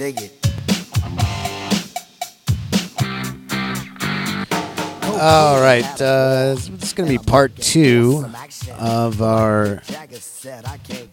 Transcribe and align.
Dig 0.00 0.16
it. 0.18 0.32
All 5.20 5.60
right, 5.60 5.84
uh, 6.00 6.54
this 6.54 6.70
is 6.70 6.94
going 6.94 7.06
to 7.06 7.18
be 7.18 7.22
part 7.22 7.54
two 7.54 8.24
of 8.78 9.20
our 9.20 9.82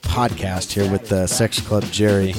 podcast 0.04 0.72
here 0.72 0.90
with 0.90 1.12
uh, 1.12 1.28
Sex 1.28 1.60
Club 1.60 1.84
Jerry. 1.92 2.34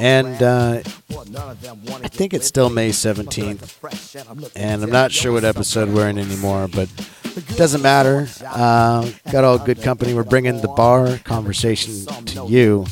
And 0.00 0.42
uh, 0.42 0.82
I 0.82 2.08
think 2.08 2.34
it's 2.34 2.48
still 2.48 2.68
May 2.68 2.90
17th. 2.90 4.50
And 4.56 4.82
I'm 4.82 4.90
not 4.90 5.12
sure 5.12 5.30
what 5.30 5.44
episode 5.44 5.90
we're 5.90 6.08
in 6.08 6.18
anymore, 6.18 6.66
but 6.66 6.88
doesn't 7.56 7.82
matter. 7.82 8.28
Uh, 8.44 9.10
got 9.30 9.44
all 9.44 9.58
good 9.58 9.82
company. 9.82 10.14
We're 10.14 10.24
bringing 10.24 10.60
the 10.60 10.68
bar 10.68 11.18
conversation 11.18 12.06
to 12.26 12.46
you. 12.48 12.86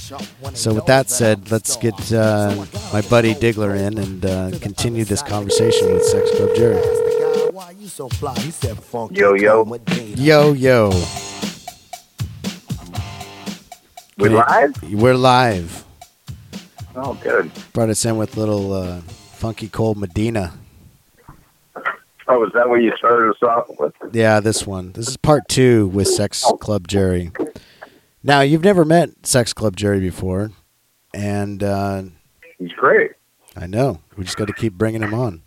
So, 0.55 0.75
with 0.75 0.87
that 0.87 1.09
said, 1.11 1.51
let's 1.51 1.77
get 1.77 2.13
uh, 2.13 2.67
my 2.93 3.01
buddy 3.03 3.35
Diggler 3.35 3.75
in 3.77 3.99
and 3.99 4.25
uh, 4.27 4.59
continue 4.61 5.05
this 5.05 5.23
conversation 5.23 5.93
with 5.93 6.05
Sex 6.05 6.31
Club 6.37 6.51
Jerry. 6.57 6.83
Yo, 9.13 9.35
yo. 9.35 9.65
Yo, 10.17 10.53
yo. 10.53 10.91
We 14.17 14.29
Okay. 14.29 14.35
live? 14.37 14.83
We're 14.93 15.15
live. 15.17 15.85
Oh, 16.95 17.15
good. 17.23 17.51
Brought 17.73 17.89
us 17.91 18.05
in 18.05 18.17
with 18.17 18.37
little 18.37 18.73
uh, 18.73 19.01
funky 19.01 19.69
cold 19.69 19.97
Medina. 19.99 20.53
Oh, 22.27 22.45
is 22.45 22.53
that 22.55 22.69
what 22.69 22.77
you 22.83 22.93
started 22.97 23.31
us 23.31 23.43
off 23.43 23.67
with? 23.79 23.93
Yeah, 24.13 24.41
this 24.41 24.67
one. 24.67 24.93
This 24.93 25.09
is 25.09 25.17
part 25.17 25.49
two 25.49 25.89
with 25.89 26.09
Sex 26.09 26.45
Club 26.61 26.89
Jerry. 26.89 27.31
Now, 28.23 28.41
you've 28.41 28.65
never 28.65 28.85
met 28.85 29.27
Sex 29.27 29.53
Club 29.53 29.77
Jerry 29.77 30.01
before, 30.01 30.51
and 31.13 31.63
uh, 31.63 32.05
He's 32.59 32.73
great. 32.73 33.13
I 33.57 33.67
know 33.67 34.01
we 34.17 34.25
just 34.25 34.37
got 34.39 34.47
to 34.49 34.55
keep 34.55 34.73
bringing 34.73 35.03
him 35.03 35.13
on. 35.13 35.43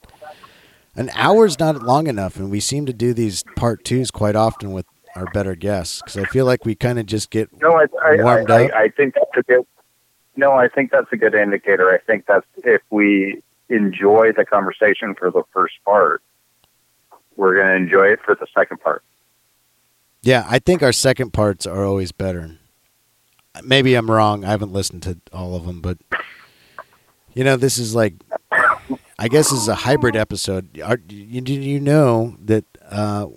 An 0.95 1.09
hour's 1.14 1.59
not 1.59 1.81
long 1.81 2.08
enough, 2.08 2.38
and 2.38 2.50
we 2.52 2.59
seem 2.59 2.86
to 2.86 2.94
do 2.94 3.14
these 3.14 3.44
part 3.56 3.84
twos 3.84 4.12
quite 4.12 4.36
often 4.36 4.72
with 4.72 4.86
our 5.16 5.25
better 5.31 5.56
guests 5.56 6.02
because 6.02 6.17
I 6.17 6.25
feel 6.25 6.45
like 6.45 6.64
we 6.66 6.75
kind 6.75 7.00
of 7.00 7.06
just 7.08 7.31
get 7.31 7.50
No, 7.59 7.73
I, 7.73 7.86
I, 8.03 8.17
I, 8.19 8.23
Warmed 8.23 8.52
I, 8.52 8.66
up? 8.66 8.72
I 8.73 8.89
think 8.89 9.16
that's 9.16 9.36
a 9.36 9.44
good. 9.44 9.66
No, 10.36 10.52
I 10.53 10.67
think 10.67 10.91
that's 10.91 11.12
a 11.12 11.17
good 11.17 11.34
indicator. 11.34 11.91
I 11.91 11.97
think 11.97 12.25
that's 12.28 12.45
if 12.58 12.81
we 12.91 13.41
enjoy 13.69 14.31
the 14.31 14.45
conversation 14.45 15.16
for 15.16 15.31
the 15.31 15.44
first 15.52 15.75
part, 15.84 16.22
we're 17.38 17.55
going 17.55 17.67
to 17.67 17.75
enjoy 17.75 18.07
it 18.07 18.19
for 18.25 18.35
the 18.35 18.47
second 18.53 18.81
part. 18.81 19.03
Yeah, 20.21 20.45
I 20.49 20.59
think 20.59 20.83
our 20.83 20.91
second 20.91 21.31
parts 21.31 21.66
are 21.66 21.85
always 21.85 22.11
better. 22.11 22.57
Maybe 23.63 23.95
I'm 23.95 24.11
wrong. 24.11 24.44
I 24.44 24.49
haven't 24.49 24.73
listened 24.73 25.03
to 25.03 25.17
all 25.31 25.55
of 25.55 25.66
them, 25.66 25.79
but 25.79 25.97
you 27.33 27.44
know, 27.44 27.55
this 27.55 27.77
is 27.77 27.95
like, 27.95 28.16
I 28.52 29.27
guess 29.27 29.52
this 29.52 29.61
is 29.61 29.67
a 29.67 29.75
hybrid 29.75 30.16
episode. 30.16 30.79
Are, 30.81 30.97
do 30.97 31.16
you 31.16 31.79
know 31.79 32.35
that 32.44 32.66
uh, 32.89 33.27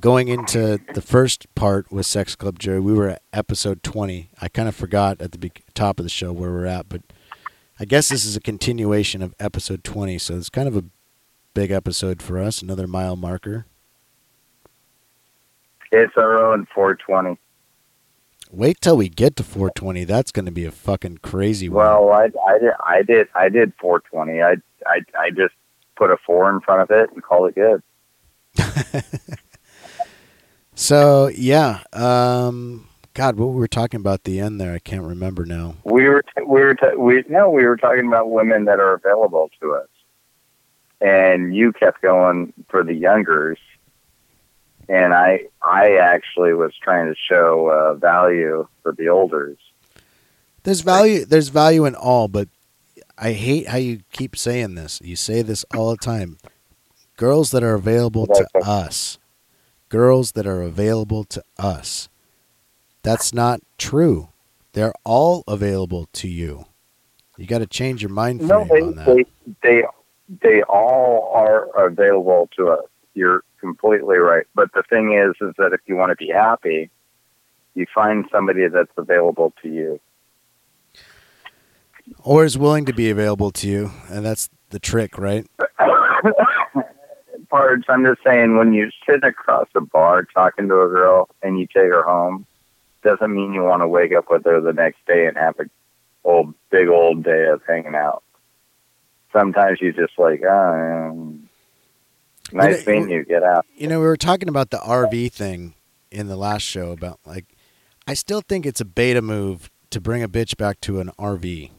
going 0.00 0.28
into 0.28 0.80
the 0.94 1.02
first 1.02 1.52
part 1.54 1.90
with 1.92 2.06
Sex 2.06 2.34
Club 2.34 2.58
Jerry, 2.58 2.80
we 2.80 2.92
were 2.92 3.10
at 3.10 3.22
episode 3.32 3.82
20. 3.82 4.30
I 4.40 4.48
kind 4.48 4.68
of 4.68 4.74
forgot 4.74 5.20
at 5.20 5.32
the 5.32 5.38
be- 5.38 5.52
top 5.74 5.98
of 5.98 6.04
the 6.04 6.10
show 6.10 6.32
where 6.32 6.50
we're 6.50 6.66
at, 6.66 6.88
but 6.88 7.02
I 7.78 7.84
guess 7.84 8.08
this 8.08 8.24
is 8.24 8.36
a 8.36 8.40
continuation 8.40 9.22
of 9.22 9.34
episode 9.38 9.84
20. 9.84 10.18
So 10.18 10.36
it's 10.36 10.50
kind 10.50 10.68
of 10.68 10.76
a 10.76 10.84
big 11.54 11.70
episode 11.70 12.20
for 12.20 12.38
us, 12.38 12.60
another 12.60 12.86
mile 12.86 13.16
marker. 13.16 13.66
It's 15.92 16.12
our 16.16 16.52
own 16.52 16.66
420. 16.74 17.38
Wait 18.50 18.80
till 18.80 18.96
we 18.96 19.08
get 19.08 19.36
to 19.36 19.42
420. 19.42 20.04
That's 20.04 20.30
going 20.32 20.44
to 20.44 20.52
be 20.52 20.64
a 20.64 20.70
fucking 20.70 21.18
crazy 21.18 21.68
one. 21.68 21.84
Well, 21.84 22.10
I, 22.10 22.24
I 22.46 22.58
did, 22.58 22.72
I 22.86 23.02
did, 23.02 23.28
I 23.34 23.48
did 23.48 23.72
420. 23.80 24.42
I, 24.42 24.56
I, 24.86 25.00
I 25.18 25.30
just 25.30 25.54
put 25.96 26.10
a 26.10 26.16
four 26.26 26.50
in 26.50 26.60
front 26.60 26.82
of 26.82 26.90
it 26.90 27.10
and 27.12 27.22
called 27.22 27.50
it 27.50 27.54
good. 27.54 27.82
so 30.74 31.28
yeah, 31.28 31.82
um, 31.92 32.88
God, 33.14 33.36
what 33.36 33.46
we 33.46 33.56
were 33.56 33.68
talking 33.68 34.00
about 34.00 34.14
at 34.14 34.24
the 34.24 34.40
end 34.40 34.60
there, 34.60 34.72
I 34.72 34.78
can't 34.78 35.04
remember 35.04 35.44
now. 35.44 35.76
We 35.84 36.08
were 36.08 36.22
t- 36.22 36.44
we 36.46 36.60
were 36.60 36.74
t- 36.74 36.96
we 36.96 37.24
no 37.28 37.50
we 37.50 37.64
were 37.64 37.76
talking 37.76 38.06
about 38.06 38.30
women 38.30 38.64
that 38.66 38.78
are 38.78 38.94
available 38.94 39.50
to 39.60 39.74
us, 39.74 39.88
and 41.00 41.54
you 41.54 41.72
kept 41.72 42.02
going 42.02 42.52
for 42.68 42.84
the 42.84 42.94
youngers, 42.94 43.58
and 44.88 45.14
I 45.14 45.46
I 45.62 45.96
actually 45.96 46.54
was 46.54 46.72
trying 46.82 47.06
to 47.06 47.14
show 47.16 47.68
uh, 47.68 47.94
value 47.94 48.66
for 48.82 48.92
the 48.92 49.08
olders. 49.08 49.58
There's 50.62 50.80
value. 50.80 51.24
There's 51.24 51.48
value 51.48 51.84
in 51.84 51.94
all, 51.94 52.28
but 52.28 52.48
I 53.18 53.32
hate 53.32 53.68
how 53.68 53.78
you 53.78 54.00
keep 54.12 54.36
saying 54.36 54.74
this. 54.74 55.00
You 55.02 55.16
say 55.16 55.42
this 55.42 55.64
all 55.74 55.90
the 55.90 55.96
time. 55.96 56.38
Girls 57.16 57.50
that 57.52 57.62
are 57.62 57.74
available 57.74 58.26
to 58.26 58.46
us. 58.62 59.18
Girls 59.88 60.32
that 60.32 60.46
are 60.46 60.62
available 60.62 61.24
to 61.24 61.42
us. 61.58 62.08
That's 63.02 63.32
not 63.32 63.60
true. 63.78 64.30
They're 64.72 64.94
all 65.04 65.44
available 65.46 66.08
to 66.14 66.28
you. 66.28 66.66
You 67.36 67.46
got 67.46 67.58
to 67.58 67.66
change 67.66 68.02
your 68.02 68.10
mind 68.10 68.40
No, 68.40 68.64
frame 68.64 68.68
they, 68.68 68.80
on 68.80 68.94
that. 68.96 69.06
they 69.06 69.24
they 69.62 69.82
they 70.28 70.62
all 70.62 71.30
are 71.34 71.86
available 71.86 72.48
to 72.56 72.68
us. 72.68 72.84
You're 73.14 73.42
completely 73.60 74.16
right. 74.16 74.46
But 74.54 74.72
the 74.72 74.82
thing 74.82 75.12
is, 75.12 75.34
is 75.46 75.54
that 75.58 75.72
if 75.72 75.80
you 75.86 75.96
want 75.96 76.10
to 76.10 76.16
be 76.16 76.30
happy, 76.30 76.90
you 77.74 77.86
find 77.94 78.24
somebody 78.30 78.66
that's 78.68 78.92
available 78.96 79.52
to 79.62 79.68
you. 79.68 80.00
or 82.22 82.44
is 82.44 82.58
willing 82.58 82.84
to 82.86 82.92
be 82.92 83.10
available 83.10 83.50
to 83.50 83.68
you, 83.68 83.90
and 84.08 84.24
that's 84.24 84.48
the 84.70 84.78
trick, 84.78 85.18
right? 85.18 85.46
Parts, 87.50 87.84
I'm 87.88 88.04
just 88.04 88.22
saying, 88.24 88.56
when 88.56 88.72
you're 88.72 88.90
sitting 89.06 89.24
across 89.24 89.68
a 89.74 89.80
bar 89.80 90.24
talking 90.24 90.68
to 90.68 90.80
a 90.80 90.88
girl 90.88 91.28
and 91.42 91.58
you 91.58 91.66
take 91.66 91.90
her 91.90 92.02
home, 92.02 92.46
doesn't 93.02 93.34
mean 93.34 93.52
you 93.52 93.62
want 93.62 93.82
to 93.82 93.88
wake 93.88 94.12
up 94.14 94.30
with 94.30 94.44
her 94.44 94.60
the 94.60 94.72
next 94.72 94.98
day 95.06 95.26
and 95.26 95.36
have 95.36 95.58
a 95.60 95.64
old 96.24 96.54
big 96.70 96.88
old 96.88 97.22
day 97.22 97.46
of 97.46 97.60
hanging 97.68 97.94
out. 97.94 98.24
Sometimes 99.34 99.80
you 99.82 99.92
just 99.92 100.16
like, 100.16 100.42
oh, 100.48 101.10
um, 101.10 101.48
nice 102.52 102.86
know, 102.86 102.92
meeting 102.92 103.10
you. 103.10 103.24
Get 103.24 103.42
out. 103.42 103.66
You 103.76 103.88
know, 103.88 103.98
we 104.00 104.06
were 104.06 104.16
talking 104.16 104.48
about 104.48 104.70
the 104.70 104.78
RV 104.78 105.32
thing 105.32 105.74
in 106.10 106.28
the 106.28 106.36
last 106.36 106.62
show 106.62 106.92
about 106.92 107.18
like 107.26 107.44
I 108.06 108.14
still 108.14 108.40
think 108.40 108.64
it's 108.64 108.80
a 108.80 108.84
beta 108.84 109.20
move 109.20 109.70
to 109.90 110.00
bring 110.00 110.22
a 110.22 110.28
bitch 110.28 110.56
back 110.56 110.80
to 110.82 111.00
an 111.00 111.10
RV. 111.18 111.70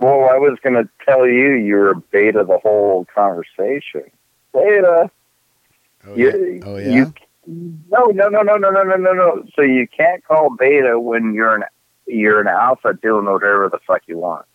Well, 0.00 0.28
I 0.28 0.38
was 0.38 0.58
going 0.62 0.74
to 0.74 0.88
tell 1.04 1.28
you 1.28 1.52
you 1.52 1.76
were 1.76 1.94
beta 1.94 2.44
the 2.44 2.58
whole 2.58 3.06
conversation. 3.14 4.10
Beta. 4.52 5.10
Oh 6.06 6.16
You- 6.16 6.58
yeah. 6.60 6.66
Oh 6.66 6.76
yeah. 6.76 6.90
You, 6.90 7.14
no, 7.90 8.06
no, 8.06 8.28
no, 8.28 8.42
no, 8.42 8.56
no, 8.56 8.70
no, 8.70 8.82
no, 8.82 8.96
no, 8.96 9.12
no. 9.12 9.44
So 9.54 9.62
you 9.62 9.86
can't 9.88 10.24
call 10.24 10.50
beta 10.56 10.98
when 10.98 11.34
you're 11.34 11.54
an 11.54 11.64
you're 12.12 12.40
an 12.40 12.48
alpha 12.48 12.94
doing 12.94 13.24
whatever 13.26 13.68
the 13.70 13.78
fuck 13.86 14.02
you 14.06 14.18
want. 14.18 14.46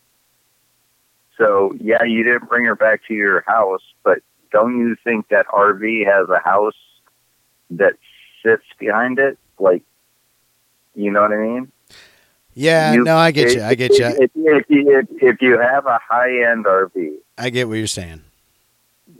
So 1.37 1.75
yeah, 1.79 2.03
you 2.03 2.23
didn't 2.23 2.49
bring 2.49 2.65
her 2.65 2.75
back 2.75 3.01
to 3.07 3.13
your 3.13 3.43
house, 3.45 3.83
but 4.03 4.19
don't 4.51 4.77
you 4.79 4.95
think 5.03 5.27
that 5.29 5.47
RV 5.47 6.05
has 6.05 6.29
a 6.29 6.39
house 6.39 6.75
that 7.71 7.93
sits 8.43 8.63
behind 8.79 9.19
it? 9.19 9.37
Like, 9.59 9.83
you 10.95 11.11
know 11.11 11.21
what 11.21 11.33
I 11.33 11.37
mean? 11.37 11.71
yeah, 12.53 12.93
You- 12.93 13.03
no, 13.03 13.17
I 13.17 13.31
get 13.31 13.53
you. 13.53 13.61
I 13.61 13.75
get 13.75 13.97
you. 13.99 14.05
If, 14.05 14.31
if, 14.35 14.65
if, 14.69 15.05
if 15.21 15.41
you 15.41 15.59
have 15.59 15.85
a 15.85 15.99
high 16.07 16.49
end 16.51 16.65
RV, 16.65 17.17
I 17.37 17.49
get 17.51 17.67
what 17.67 17.75
you're 17.75 17.85
saying. 17.87 18.23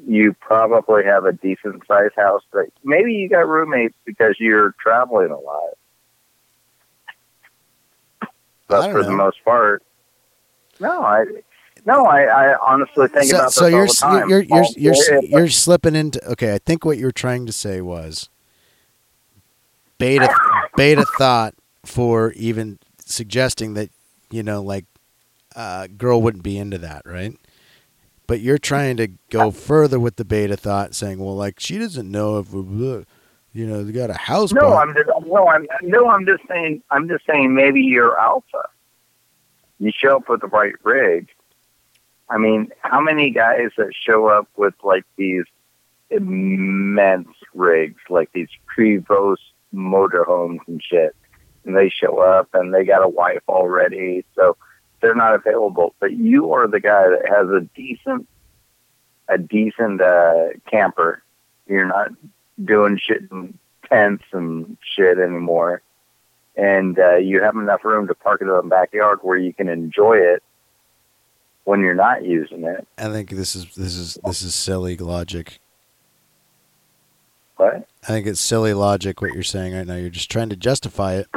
you 0.07 0.33
probably 0.39 1.03
have 1.03 1.25
a 1.25 1.33
decent 1.33 1.83
sized 1.87 2.15
house, 2.15 2.41
but 2.51 2.65
maybe 2.83 3.13
you 3.13 3.29
got 3.29 3.47
roommates 3.47 3.95
because 4.05 4.37
you're 4.39 4.73
traveling 4.81 5.29
a 5.29 5.37
lot. 5.39 5.76
But 8.67 8.91
for 8.91 9.03
the 9.03 9.11
most 9.11 9.43
part, 9.45 9.83
no, 10.79 11.01
I 11.01 11.25
no, 11.85 12.05
I, 12.05 12.23
I 12.23 12.57
honestly 12.59 13.07
think 13.07 13.25
So, 13.31 13.37
about 13.37 13.53
so 13.53 13.67
you're 13.67 13.81
all 13.81 13.85
the 13.87 13.93
time. 13.93 14.29
you're 14.29 14.41
you're 14.43 14.65
you're 14.75 14.93
if- 14.93 15.29
you're 15.29 15.47
slipping 15.47 15.95
into 15.95 16.23
okay. 16.31 16.53
I 16.53 16.57
think 16.59 16.83
what 16.85 16.97
you're 16.97 17.11
trying 17.11 17.45
to 17.45 17.51
say 17.53 17.81
was 17.81 18.29
beta 19.97 20.29
beta 20.75 21.05
thought 21.17 21.55
for 21.85 22.31
even 22.33 22.79
suggesting 23.05 23.73
that 23.75 23.89
you 24.29 24.43
know 24.43 24.61
like 24.61 24.85
uh, 25.55 25.87
girl 25.97 26.21
wouldn't 26.21 26.43
be 26.43 26.57
into 26.57 26.77
that, 26.77 27.01
right? 27.05 27.35
But 28.27 28.41
you're 28.41 28.57
trying 28.59 28.97
to 28.97 29.07
go 29.31 29.49
further 29.51 29.99
with 29.99 30.17
the 30.17 30.25
beta 30.25 30.55
thought, 30.57 30.93
saying, 30.93 31.17
well, 31.17 31.35
like 31.35 31.59
she 31.59 31.77
doesn't 31.79 32.11
know 32.11 32.37
if 32.39 32.47
you 33.57 33.65
know 33.65 33.83
they 33.83 33.91
got 33.91 34.11
a 34.11 34.13
house. 34.13 34.53
no, 34.53 34.61
bought. 34.61 34.87
I'm 34.87 34.93
just 34.93 35.09
no, 35.25 35.47
I'm 35.47 35.67
no, 35.81 36.07
I'm 36.09 36.25
just 36.27 36.43
saying, 36.47 36.83
I'm 36.91 37.07
just 37.09 37.25
saying 37.25 37.55
maybe 37.55 37.81
you're 37.81 38.17
alpha. 38.19 38.63
You 39.79 39.91
show 39.95 40.17
up 40.17 40.29
with 40.29 40.41
the 40.41 40.47
right 40.47 40.75
rig. 40.83 41.29
I 42.29 42.37
mean, 42.37 42.69
how 42.81 43.01
many 43.01 43.31
guys 43.31 43.71
that 43.77 43.93
show 43.99 44.27
up 44.27 44.47
with 44.57 44.75
like 44.83 45.05
these 45.17 45.45
immense 46.11 47.29
rigs, 47.55 47.99
like 48.09 48.31
these 48.31 48.49
Prevost 48.75 49.37
motorhomes 49.73 50.59
and 50.67 50.81
shit, 50.83 51.15
and 51.65 51.75
they 51.75 51.89
show 51.89 52.19
up 52.19 52.49
and 52.53 52.71
they 52.71 52.85
got 52.85 53.03
a 53.03 53.09
wife 53.09 53.41
already, 53.49 54.23
so 54.35 54.55
they're 55.01 55.15
not 55.15 55.33
available. 55.33 55.95
But 55.99 56.13
you 56.13 56.53
are 56.53 56.67
the 56.67 56.79
guy 56.79 57.09
that 57.09 57.27
has 57.27 57.49
a 57.49 57.61
decent, 57.75 58.27
a 59.27 59.39
decent 59.39 59.99
uh, 60.01 60.49
camper. 60.69 61.23
You're 61.65 61.87
not 61.87 62.11
doing 62.63 62.99
shit 63.01 63.23
in 63.31 63.57
tents 63.89 64.23
and 64.31 64.77
shit 64.81 65.17
anymore, 65.17 65.81
and 66.55 66.97
uh, 66.97 67.15
you 67.15 67.41
have 67.41 67.55
enough 67.55 67.83
room 67.83 68.07
to 68.07 68.15
park 68.15 68.41
it 68.41 68.45
in 68.45 68.55
the 68.55 68.61
backyard 68.63 69.19
where 69.21 69.37
you 69.37 69.53
can 69.53 69.69
enjoy 69.69 70.17
it 70.17 70.43
when 71.63 71.81
you're 71.81 71.93
not 71.93 72.23
using 72.23 72.63
it. 72.63 72.87
I 72.97 73.09
think 73.09 73.29
this 73.29 73.55
is 73.55 73.65
this 73.75 73.95
is 73.95 74.17
this 74.23 74.41
is 74.41 74.55
silly 74.55 74.97
logic. 74.97 75.59
What? 77.57 77.87
I 78.03 78.07
think 78.07 78.27
it's 78.27 78.39
silly 78.39 78.73
logic 78.73 79.21
what 79.21 79.33
you're 79.33 79.43
saying 79.43 79.73
right 79.73 79.85
now. 79.85 79.95
You're 79.95 80.09
just 80.09 80.31
trying 80.31 80.49
to 80.49 80.55
justify 80.55 81.15
it. 81.15 81.27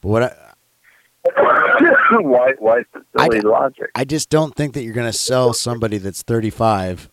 But 0.00 0.08
what 0.08 0.22
I, 0.22 0.48
why? 2.12 2.52
Why 2.58 2.78
is 2.78 2.86
it 2.94 3.02
silly 3.18 3.40
logic? 3.40 3.90
I 3.94 4.04
just 4.04 4.30
don't 4.30 4.54
think 4.54 4.74
that 4.74 4.82
you're 4.82 4.94
going 4.94 5.10
to 5.10 5.18
sell 5.18 5.52
somebody 5.52 5.98
that's 5.98 6.22
35. 6.22 7.10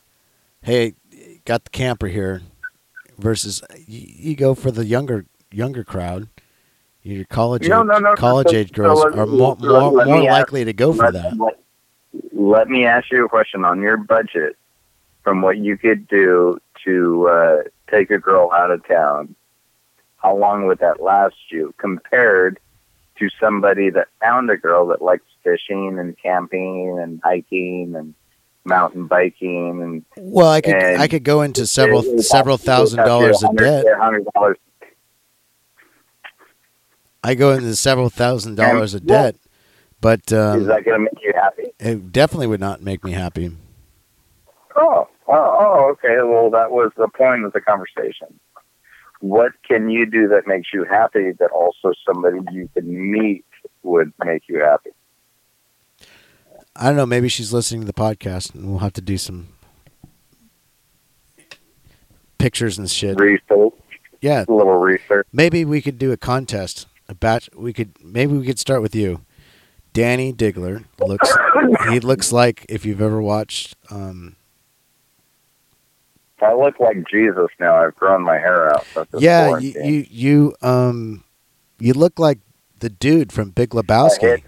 Hey, 0.61 0.93
got 1.45 1.63
the 1.63 1.69
camper 1.69 2.07
here, 2.07 2.41
versus 3.17 3.61
you, 3.87 4.07
you 4.31 4.35
go 4.35 4.55
for 4.55 4.71
the 4.71 4.85
younger 4.85 5.25
younger 5.51 5.83
crowd. 5.83 6.27
Your 7.03 7.25
college 7.25 7.67
No, 7.67 7.81
age, 7.81 7.87
no, 7.87 7.97
no, 7.99 8.13
college 8.15 8.49
so- 8.49 8.55
age 8.55 8.69
so 8.69 8.83
girls 8.83 9.03
let- 9.03 9.17
are 9.17 9.25
more 9.27 9.55
let- 9.59 9.69
more, 9.81 10.05
more 10.05 10.15
ask- 10.29 10.31
likely 10.31 10.65
to 10.65 10.73
go 10.73 10.91
for 10.93 11.03
let, 11.11 11.13
that. 11.13 11.37
Let, 11.37 11.59
let 12.33 12.67
me 12.69 12.85
ask 12.85 13.11
you 13.11 13.25
a 13.25 13.29
question 13.29 13.63
on 13.63 13.81
your 13.81 13.97
budget 13.97 14.57
from 15.23 15.41
what 15.41 15.57
you 15.57 15.77
could 15.77 16.07
do 16.07 16.57
to 16.83 17.27
uh, 17.27 17.57
take 17.91 18.09
a 18.11 18.17
girl 18.17 18.51
out 18.51 18.71
of 18.71 18.85
town. 18.87 19.35
How 20.17 20.35
long 20.35 20.65
would 20.65 20.79
that 20.79 21.01
last 21.01 21.35
you 21.51 21.73
compared 21.77 22.59
to 23.19 23.29
somebody 23.39 23.89
that 23.91 24.07
found 24.19 24.49
a 24.49 24.57
girl 24.57 24.87
that 24.87 25.01
likes 25.01 25.23
fishing 25.43 25.99
and 25.99 26.17
camping 26.21 26.97
and 26.99 27.21
hiking 27.23 27.93
and 27.95 28.13
mountain 28.65 29.05
biking 29.07 29.81
and 29.81 30.05
Well, 30.17 30.49
I 30.49 30.61
could 30.61 30.75
I 30.75 31.07
could 31.07 31.23
go 31.23 31.41
into 31.43 31.65
several 31.67 32.03
it 32.03 32.21
several 32.23 32.57
cost- 32.57 32.67
it 32.67 32.71
would 32.71 32.75
thousand 32.75 33.05
dollars 33.05 33.43
in 33.43 33.55
debt. 33.55 33.85
hundred 33.97 34.25
dollars. 34.33 34.57
I 37.23 37.33
go 37.35 37.51
into 37.53 37.75
several 37.75 38.09
thousand 38.09 38.55
dollars 38.55 38.93
of 38.93 39.03
Yeah. 39.03 39.23
debt, 39.23 39.35
but 40.01 40.31
Is 40.31 40.33
um, 40.37 40.65
that 40.65 40.83
going 40.85 40.99
to 40.99 41.09
make 41.11 41.23
you 41.23 41.33
happy? 41.35 41.63
it 41.79 42.11
definitely 42.11 42.47
would 42.47 42.59
not 42.59 42.81
make 42.81 43.03
me 43.03 43.11
happy. 43.11 43.51
Oh, 44.75 45.07
oh, 45.27 45.57
oh, 45.59 45.89
okay. 45.93 46.17
Well, 46.21 46.49
that 46.51 46.69
was 46.71 46.91
the 46.97 47.07
point 47.07 47.45
of 47.45 47.53
the 47.53 47.61
conversation. 47.61 48.39
What 49.21 49.53
can 49.67 49.89
you 49.89 50.05
do 50.05 50.27
that 50.27 50.45
makes 50.45 50.67
you 50.73 50.83
happy 50.83 51.31
that 51.39 51.49
also 51.51 51.93
somebody 52.05 52.39
you 52.51 52.69
can 52.75 53.11
meet 53.11 53.45
would 53.83 54.11
make 54.23 54.43
you 54.47 54.59
happy? 54.59 54.91
I 56.75 56.87
don't 56.87 56.97
know. 56.97 57.05
Maybe 57.05 57.29
she's 57.29 57.53
listening 57.53 57.81
to 57.81 57.87
the 57.87 57.93
podcast, 57.93 58.53
and 58.53 58.69
we'll 58.69 58.79
have 58.79 58.93
to 58.93 59.01
do 59.01 59.17
some 59.17 59.47
pictures 62.37 62.77
and 62.77 62.89
shit. 62.89 63.19
Research, 63.19 63.73
Yeah, 64.21 64.45
a 64.47 64.51
little 64.51 64.75
research. 64.77 65.27
maybe 65.31 65.65
we 65.65 65.81
could 65.81 65.97
do 65.97 66.11
a 66.11 66.17
contest. 66.17 66.87
A 67.07 67.13
batch. 67.13 67.49
We 67.55 67.71
could 67.71 67.91
maybe 68.03 68.33
we 68.35 68.45
could 68.45 68.59
start 68.59 68.81
with 68.81 68.95
you. 68.95 69.21
Danny 69.93 70.33
Diggler 70.33 70.83
looks. 70.99 71.31
he 71.89 71.99
looks 72.01 72.31
like 72.31 72.65
if 72.67 72.83
you've 72.83 73.01
ever 73.01 73.21
watched. 73.21 73.75
Um, 73.91 74.35
I 76.41 76.53
look 76.53 76.79
like 76.79 76.97
Jesus 77.09 77.47
now. 77.59 77.75
I've 77.75 77.95
grown 77.95 78.23
my 78.23 78.37
hair 78.37 78.73
out. 78.73 78.85
yeah, 79.19 79.57
you, 79.59 79.73
you 79.83 80.05
you 80.09 80.55
um, 80.61 81.23
you 81.79 81.93
look 81.93 82.17
like 82.19 82.39
the 82.79 82.89
dude 82.89 83.31
from 83.31 83.51
Big 83.51 83.69
Lebowski. 83.69 84.41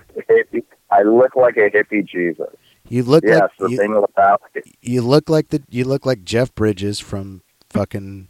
I 0.90 1.04
look 1.04 1.36
like 1.36 1.58
a 1.58 1.70
hippie 1.70 2.06
Jesus. 2.08 2.54
You 2.90 3.04
look 3.04 3.24
Yes, 3.24 3.42
like 3.42 3.52
the 3.60 3.70
you, 3.70 3.78
thing 3.78 3.96
about 3.96 4.42
it. 4.56 4.66
you 4.82 5.02
look 5.02 5.30
like 5.30 5.50
the 5.50 5.62
you 5.70 5.84
look 5.84 6.06
like 6.06 6.24
Jeff 6.24 6.54
Bridges 6.56 7.00
from 7.00 7.42
fucking 7.70 8.30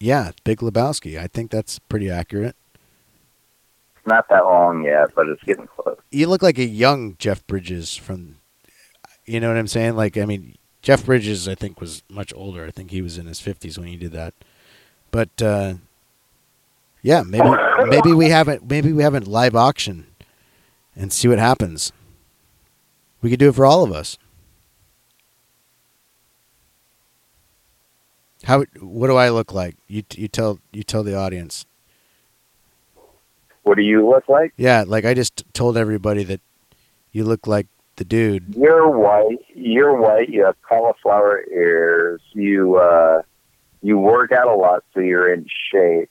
yeah, 0.00 0.32
Big 0.44 0.58
Lebowski. 0.58 1.18
I 1.18 1.26
think 1.26 1.50
that's 1.50 1.78
pretty 1.78 2.10
accurate. 2.10 2.56
It's 3.96 4.06
not 4.06 4.28
that 4.30 4.44
long 4.44 4.82
yet, 4.84 5.10
but 5.14 5.28
it's 5.28 5.42
getting 5.44 5.66
close. 5.66 5.98
You 6.10 6.26
look 6.26 6.42
like 6.42 6.58
a 6.58 6.64
young 6.64 7.16
Jeff 7.18 7.46
Bridges 7.46 7.94
from 7.96 8.36
you 9.26 9.38
know 9.38 9.48
what 9.48 9.58
I'm 9.58 9.68
saying? 9.68 9.94
Like 9.94 10.18
I 10.18 10.24
mean, 10.24 10.56
Jeff 10.82 11.04
Bridges 11.06 11.46
I 11.46 11.54
think 11.54 11.80
was 11.80 12.02
much 12.08 12.32
older. 12.34 12.66
I 12.66 12.70
think 12.70 12.90
he 12.90 13.02
was 13.02 13.18
in 13.18 13.26
his 13.26 13.40
50s 13.40 13.78
when 13.78 13.86
he 13.86 13.96
did 13.96 14.12
that. 14.12 14.34
But 15.12 15.40
uh 15.40 15.74
yeah, 17.02 17.22
maybe 17.22 17.48
maybe 17.86 18.12
we 18.12 18.30
haven't 18.30 18.68
maybe 18.68 18.92
we 18.92 19.02
haven't 19.04 19.28
live 19.28 19.54
auction 19.54 20.06
and 20.96 21.12
see 21.12 21.28
what 21.28 21.38
happens. 21.38 21.92
We 23.22 23.30
could 23.30 23.38
do 23.38 23.48
it 23.48 23.54
for 23.54 23.66
all 23.66 23.82
of 23.82 23.92
us. 23.92 24.18
How 28.44 28.64
what 28.80 29.08
do 29.08 29.16
I 29.16 29.28
look 29.28 29.52
like? 29.52 29.76
You 29.86 30.02
you 30.14 30.28
tell 30.28 30.58
you 30.72 30.82
tell 30.82 31.02
the 31.02 31.14
audience. 31.14 31.66
What 33.62 33.76
do 33.76 33.82
you 33.82 34.08
look 34.08 34.28
like? 34.28 34.52
Yeah, 34.56 34.84
like 34.86 35.04
I 35.04 35.12
just 35.12 35.44
told 35.52 35.76
everybody 35.76 36.24
that 36.24 36.40
you 37.12 37.24
look 37.24 37.46
like 37.46 37.66
the 37.96 38.04
dude. 38.04 38.54
You're 38.56 38.88
white. 38.88 39.44
You're 39.54 39.94
white. 40.00 40.30
You 40.30 40.46
have 40.46 40.56
cauliflower 40.62 41.44
ears. 41.52 42.22
You 42.32 42.76
uh, 42.76 43.22
you 43.82 43.98
work 43.98 44.32
out 44.32 44.48
a 44.48 44.54
lot, 44.54 44.84
so 44.94 45.00
you're 45.00 45.32
in 45.32 45.46
shape. 45.70 46.10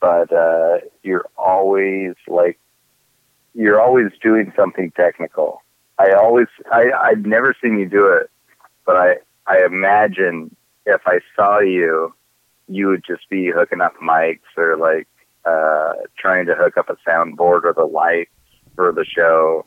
But 0.00 0.32
uh, 0.32 0.78
you're 1.02 1.24
always 1.36 2.14
like 2.28 2.58
you're 3.54 3.80
always 3.80 4.10
doing 4.22 4.52
something 4.56 4.92
technical. 4.92 5.62
I 5.98 6.12
always 6.12 6.48
I 6.70 6.90
I've 6.92 7.26
never 7.26 7.54
seen 7.62 7.78
you 7.78 7.88
do 7.88 8.06
it, 8.06 8.30
but 8.86 8.96
I 8.96 9.16
I 9.46 9.64
imagine 9.64 10.54
if 10.86 11.02
I 11.06 11.20
saw 11.36 11.60
you, 11.60 12.14
you 12.68 12.88
would 12.88 13.04
just 13.06 13.28
be 13.28 13.50
hooking 13.50 13.80
up 13.80 13.94
mics 14.02 14.40
or 14.56 14.76
like 14.76 15.06
uh, 15.44 15.92
trying 16.18 16.46
to 16.46 16.54
hook 16.54 16.76
up 16.76 16.88
a 16.88 16.96
soundboard 17.08 17.64
or 17.64 17.74
the 17.76 17.84
lights 17.84 18.30
for 18.74 18.92
the 18.92 19.04
show 19.04 19.66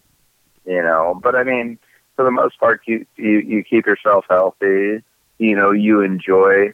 you 0.66 0.82
know. 0.82 1.20
But 1.22 1.36
I 1.36 1.44
mean, 1.44 1.78
for 2.16 2.26
the 2.26 2.32
most 2.32 2.60
part, 2.60 2.82
you 2.86 3.06
you, 3.16 3.40
you 3.40 3.64
keep 3.64 3.86
yourself 3.86 4.26
healthy. 4.30 5.04
You 5.38 5.56
know, 5.56 5.72
you 5.72 6.02
enjoy 6.02 6.74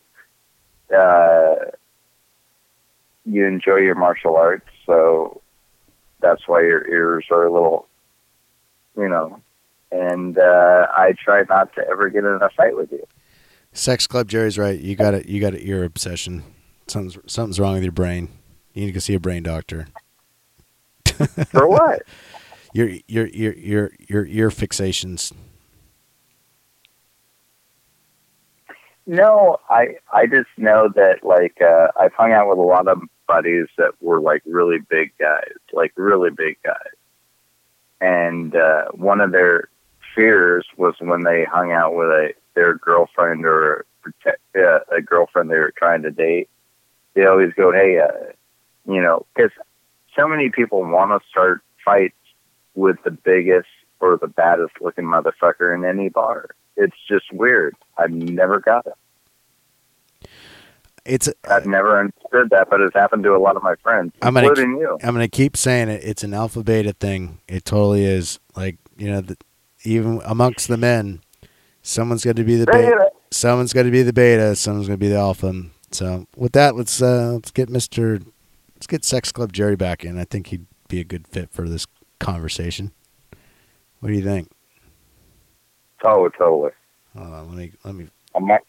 uh, 0.96 1.56
you 3.26 3.46
enjoy 3.46 3.78
your 3.78 3.96
martial 3.96 4.36
arts, 4.36 4.70
so 4.86 5.42
that's 6.22 6.48
why 6.48 6.62
your 6.62 6.88
ears 6.88 7.26
are 7.32 7.46
a 7.46 7.52
little, 7.52 7.88
you 8.98 9.10
know. 9.10 9.42
And 9.92 10.38
uh, 10.38 10.88
I 10.96 11.14
try 11.22 11.44
not 11.50 11.74
to 11.76 11.86
ever 11.88 12.10
get 12.10 12.24
in 12.24 12.40
a 12.42 12.50
fight 12.56 12.78
with 12.78 12.92
you. 12.92 13.06
Sex 13.74 14.08
Club 14.08 14.28
Jerry's 14.28 14.58
right. 14.58 14.80
You 14.80 14.96
got 14.96 15.14
it. 15.14 15.28
You 15.28 15.42
got 15.42 15.54
an 15.54 15.62
ear 15.62 15.84
obsession. 15.84 16.44
Something's 16.88 17.18
something's 17.32 17.60
wrong 17.60 17.74
with 17.74 17.84
your 17.84 17.92
brain. 17.92 18.30
You 18.74 18.82
need 18.82 18.88
to 18.88 18.94
go 18.94 19.00
see 19.00 19.14
a 19.14 19.20
brain 19.20 19.44
doctor. 19.44 19.88
For 21.50 21.68
what? 21.68 22.04
Your 22.74 22.90
your 23.08 23.28
your 23.28 23.54
your 23.54 23.92
your 24.00 24.26
ear 24.26 24.50
fixations. 24.50 25.34
No, 29.06 29.58
I 29.70 29.96
I 30.14 30.26
just 30.26 30.50
know 30.58 30.90
that 30.96 31.24
like 31.24 31.58
uh, 31.62 31.88
I've 32.00 32.14
hung 32.14 32.32
out 32.32 32.50
with 32.50 32.60
a 32.60 32.62
lot 32.62 32.88
of 32.88 33.02
buddies 33.32 33.68
that 33.78 33.94
were 34.02 34.20
like 34.20 34.42
really 34.46 34.80
big 34.90 35.14
guys, 35.18 35.54
like 35.72 35.94
really 35.96 36.32
big 36.32 36.58
guys, 36.64 36.96
and 38.02 38.54
uh, 38.56 38.86
one 38.92 39.22
of 39.22 39.32
their 39.32 39.70
fears 40.14 40.66
was 40.76 40.96
when 41.00 41.24
they 41.24 41.46
hung 41.46 41.72
out 41.72 41.96
with 41.96 42.10
a 42.10 42.34
their 42.56 42.76
girlfriend 42.76 43.46
or 43.46 43.86
uh, 44.26 44.80
a 44.92 45.02
girlfriend 45.02 45.50
they 45.50 45.58
were 45.58 45.74
trying 45.78 46.02
to 46.02 46.12
date. 46.12 46.50
They 47.14 47.26
always 47.26 47.54
go, 47.54 47.72
"Hey, 47.72 48.00
uh, 48.00 48.34
you 48.86 49.02
know," 49.02 49.26
because 49.34 49.52
so 50.18 50.28
many 50.28 50.50
people 50.50 50.84
want 50.84 51.12
to 51.12 51.30
start 51.30 51.62
fights 51.86 52.16
with 52.76 52.98
the 53.04 53.12
biggest 53.12 53.70
or 54.02 54.18
the 54.18 54.28
baddest 54.28 54.74
looking 54.82 55.06
motherfucker 55.06 55.74
in 55.74 55.86
any 55.86 56.10
bar. 56.10 56.50
It's 56.76 56.98
just 57.08 57.32
weird. 57.32 57.76
I've 57.98 58.12
never 58.12 58.60
got 58.60 58.88
it. 58.88 58.94
It's 61.06 61.28
I've 61.50 61.66
never 61.66 62.00
understood 62.00 62.52
that, 62.52 62.70
but 62.70 62.80
it's 62.82 62.94
happened 62.94 63.24
to 63.24 63.36
a 63.36 63.38
lot 63.40 63.56
of 63.56 63.64
my 63.64 63.76
friends, 63.82 64.14
I'm 64.22 64.36
gonna- 64.36 64.48
including 64.48 64.78
you. 64.78 64.98
I'm 65.04 65.14
gonna 65.16 65.28
keep 65.28 65.58
saying 65.58 65.90
it. 65.90 66.04
It's 66.04 66.24
an 66.24 66.34
alpha 66.34 66.64
beta 66.64 66.94
thing. 66.94 67.40
It 67.48 67.66
totally 67.66 68.06
is. 68.06 68.40
Like 68.56 68.78
you 68.98 69.10
know, 69.10 69.22
the, 69.22 69.38
even 69.84 70.22
amongst 70.26 70.68
the 70.68 70.78
men, 70.78 71.22
someone's 71.82 72.24
got 72.24 72.36
to 72.36 72.44
be 72.44 72.56
the 72.56 72.68
beta. 72.68 73.10
Someone's 73.32 73.74
got 73.74 73.84
to 73.84 73.92
be 73.92 74.04
the 74.04 74.14
beta. 74.14 74.56
Someone's 74.56 74.88
going 74.88 75.00
to 75.00 75.04
be 75.04 75.10
the 75.10 75.18
alpha. 75.18 75.54
So 75.92 76.28
with 76.36 76.52
that, 76.52 76.76
let's 76.76 77.02
uh, 77.02 77.32
let's 77.34 77.50
get 77.52 77.70
Mister, 77.70 78.20
let's 78.76 78.88
get 78.88 79.04
Sex 79.04 79.32
Club 79.32 79.54
Jerry 79.54 79.76
back 79.76 80.06
in. 80.06 80.20
I 80.20 80.26
think 80.26 80.48
he'd 80.48 80.68
be 80.88 81.00
a 81.00 81.04
good 81.04 81.28
fit 81.28 81.50
for 81.52 81.68
this 81.68 81.88
conversation. 82.20 82.92
What 84.02 84.10
do 84.10 84.16
you 84.16 84.24
think? 84.24 84.52
Oh, 86.04 86.30
totally. 86.30 86.72
Hold 87.18 87.34
on, 87.34 87.48
let 87.50 87.58
me 87.58 87.72
let 87.84 87.96
me 87.96 88.08
I'm 88.36 88.46
not, 88.46 88.62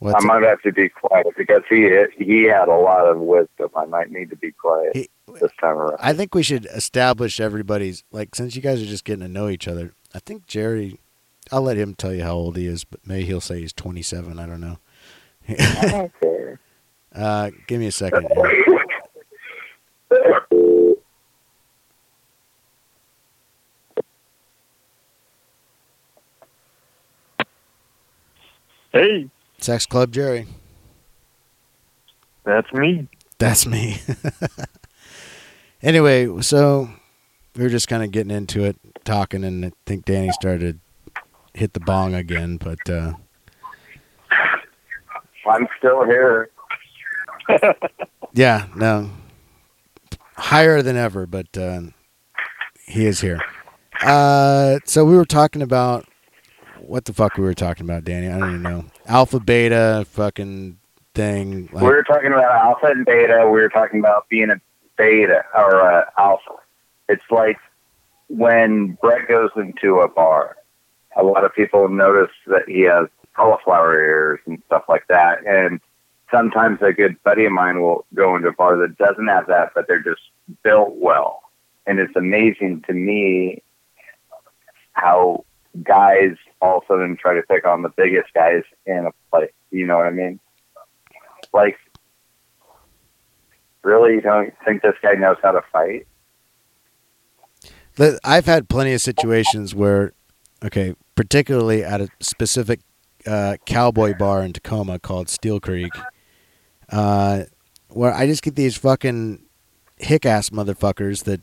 What's 0.00 0.24
I 0.24 0.26
might 0.26 0.44
have 0.44 0.62
to 0.62 0.72
be 0.72 0.88
quiet 0.88 1.26
because 1.36 1.62
he 1.68 1.88
he 2.16 2.44
had 2.44 2.68
a 2.68 2.76
lot 2.76 3.06
of 3.08 3.18
wisdom. 3.18 3.70
I 3.76 3.84
might 3.86 4.10
need 4.12 4.30
to 4.30 4.36
be 4.36 4.52
quiet 4.52 4.94
He- 4.94 5.10
this 5.40 5.50
time 5.60 5.76
around. 5.76 5.98
I 6.00 6.12
think 6.12 6.34
we 6.34 6.42
should 6.42 6.66
establish 6.66 7.40
everybody's 7.40 8.04
like 8.12 8.34
since 8.34 8.54
you 8.54 8.62
guys 8.62 8.80
are 8.80 8.86
just 8.86 9.04
getting 9.04 9.22
to 9.22 9.28
know 9.28 9.48
each 9.48 9.66
other. 9.66 9.94
I 10.14 10.20
think 10.20 10.46
Jerry. 10.46 11.00
I'll 11.50 11.62
let 11.62 11.78
him 11.78 11.94
tell 11.94 12.12
you 12.12 12.22
how 12.22 12.34
old 12.34 12.58
he 12.58 12.66
is, 12.66 12.84
but 12.84 13.00
maybe 13.06 13.24
he'll 13.24 13.40
say 13.40 13.60
he's 13.60 13.72
27. 13.72 14.38
I 14.38 14.46
don't 14.46 14.60
know. 14.60 14.78
I. 15.48 16.10
Uh, 17.14 17.50
give 17.66 17.80
me 17.80 17.86
a 17.86 17.90
second. 17.90 18.28
Here. 18.30 18.78
Hey, 28.92 29.28
Sex 29.60 29.86
Club 29.86 30.12
Jerry. 30.12 30.46
that's 32.44 32.72
me. 32.72 33.08
That's 33.38 33.66
me. 33.66 34.00
anyway, 35.82 36.40
so 36.42 36.88
we 37.56 37.62
were 37.62 37.68
just 37.68 37.88
kind 37.88 38.02
of 38.02 38.10
getting 38.10 38.30
into 38.30 38.64
it, 38.64 38.76
talking, 39.04 39.44
and 39.44 39.64
I 39.66 39.72
think 39.86 40.04
Danny 40.04 40.30
started 40.32 40.80
hit 41.54 41.72
the 41.72 41.80
bong 41.80 42.14
again. 42.14 42.56
But 42.56 42.88
uh, 42.88 43.12
I'm 45.48 45.68
still 45.78 46.04
here. 46.04 46.50
yeah, 48.32 48.66
no, 48.76 49.10
higher 50.36 50.82
than 50.82 50.96
ever, 50.96 51.26
but 51.26 51.56
uh, 51.56 51.82
he 52.86 53.06
is 53.06 53.20
here. 53.20 53.40
Uh, 54.02 54.78
so 54.84 55.04
we 55.04 55.16
were 55.16 55.24
talking 55.24 55.62
about 55.62 56.06
what 56.88 57.04
the 57.04 57.12
fuck 57.12 57.36
we 57.36 57.44
were 57.44 57.54
talking 57.54 57.84
about, 57.84 58.04
Danny. 58.04 58.28
I 58.28 58.38
don't 58.38 58.48
even 58.48 58.62
know. 58.62 58.84
Alpha, 59.06 59.38
beta, 59.38 60.06
fucking 60.08 60.78
thing. 61.14 61.68
Like, 61.72 61.82
we 61.82 61.90
were 61.90 62.02
talking 62.02 62.32
about 62.32 62.54
alpha 62.54 62.86
and 62.86 63.04
beta. 63.04 63.42
We 63.44 63.60
were 63.60 63.68
talking 63.68 64.00
about 64.00 64.28
being 64.28 64.50
a 64.50 64.60
beta 64.96 65.44
or 65.54 65.80
a 65.80 66.10
alpha. 66.18 66.54
It's 67.08 67.24
like 67.30 67.58
when 68.28 68.98
Brett 69.00 69.28
goes 69.28 69.50
into 69.56 70.00
a 70.00 70.08
bar. 70.08 70.56
A 71.16 71.22
lot 71.22 71.44
of 71.44 71.54
people 71.54 71.88
notice 71.88 72.30
that 72.46 72.62
he 72.68 72.82
has 72.82 73.06
cauliflower 73.34 73.94
ears 74.00 74.40
and 74.46 74.62
stuff 74.66 74.84
like 74.88 75.06
that. 75.08 75.44
And 75.46 75.80
sometimes 76.30 76.78
a 76.80 76.92
good 76.92 77.22
buddy 77.22 77.44
of 77.44 77.52
mine 77.52 77.82
will 77.82 78.06
go 78.14 78.36
into 78.36 78.48
a 78.48 78.52
bar 78.52 78.76
that 78.78 78.96
doesn't 78.96 79.26
have 79.26 79.46
that, 79.48 79.72
but 79.74 79.88
they're 79.88 80.02
just 80.02 80.22
built 80.62 80.94
well. 80.96 81.42
And 81.86 81.98
it's 81.98 82.16
amazing 82.16 82.84
to 82.86 82.92
me 82.92 83.62
how 84.92 85.44
guys 85.82 86.36
all 86.60 86.78
of 86.78 86.84
a 86.84 86.86
sudden 86.86 87.16
try 87.16 87.34
to 87.34 87.42
pick 87.42 87.66
on 87.66 87.82
the 87.82 87.90
biggest 87.90 88.32
guys 88.34 88.62
in 88.86 89.06
a 89.06 89.10
place. 89.30 89.52
You 89.70 89.86
know 89.86 89.96
what 89.96 90.06
I 90.06 90.10
mean? 90.10 90.40
Like, 91.52 91.76
really, 93.82 94.14
you 94.14 94.20
don't 94.20 94.52
think 94.64 94.82
this 94.82 94.94
guy 95.02 95.14
knows 95.14 95.36
how 95.42 95.52
to 95.52 95.62
fight? 95.72 96.06
I've 98.24 98.46
had 98.46 98.68
plenty 98.68 98.92
of 98.92 99.00
situations 99.00 99.74
where, 99.74 100.12
okay, 100.64 100.94
particularly 101.16 101.82
at 101.82 102.00
a 102.00 102.08
specific 102.20 102.80
uh, 103.26 103.56
cowboy 103.66 104.16
bar 104.16 104.42
in 104.42 104.52
Tacoma 104.52 104.98
called 104.98 105.28
Steel 105.28 105.58
Creek, 105.58 105.92
uh, 106.90 107.44
where 107.88 108.14
I 108.14 108.26
just 108.26 108.42
get 108.42 108.54
these 108.54 108.76
fucking 108.76 109.42
hick 109.96 110.24
ass 110.24 110.50
motherfuckers 110.50 111.24
that 111.24 111.40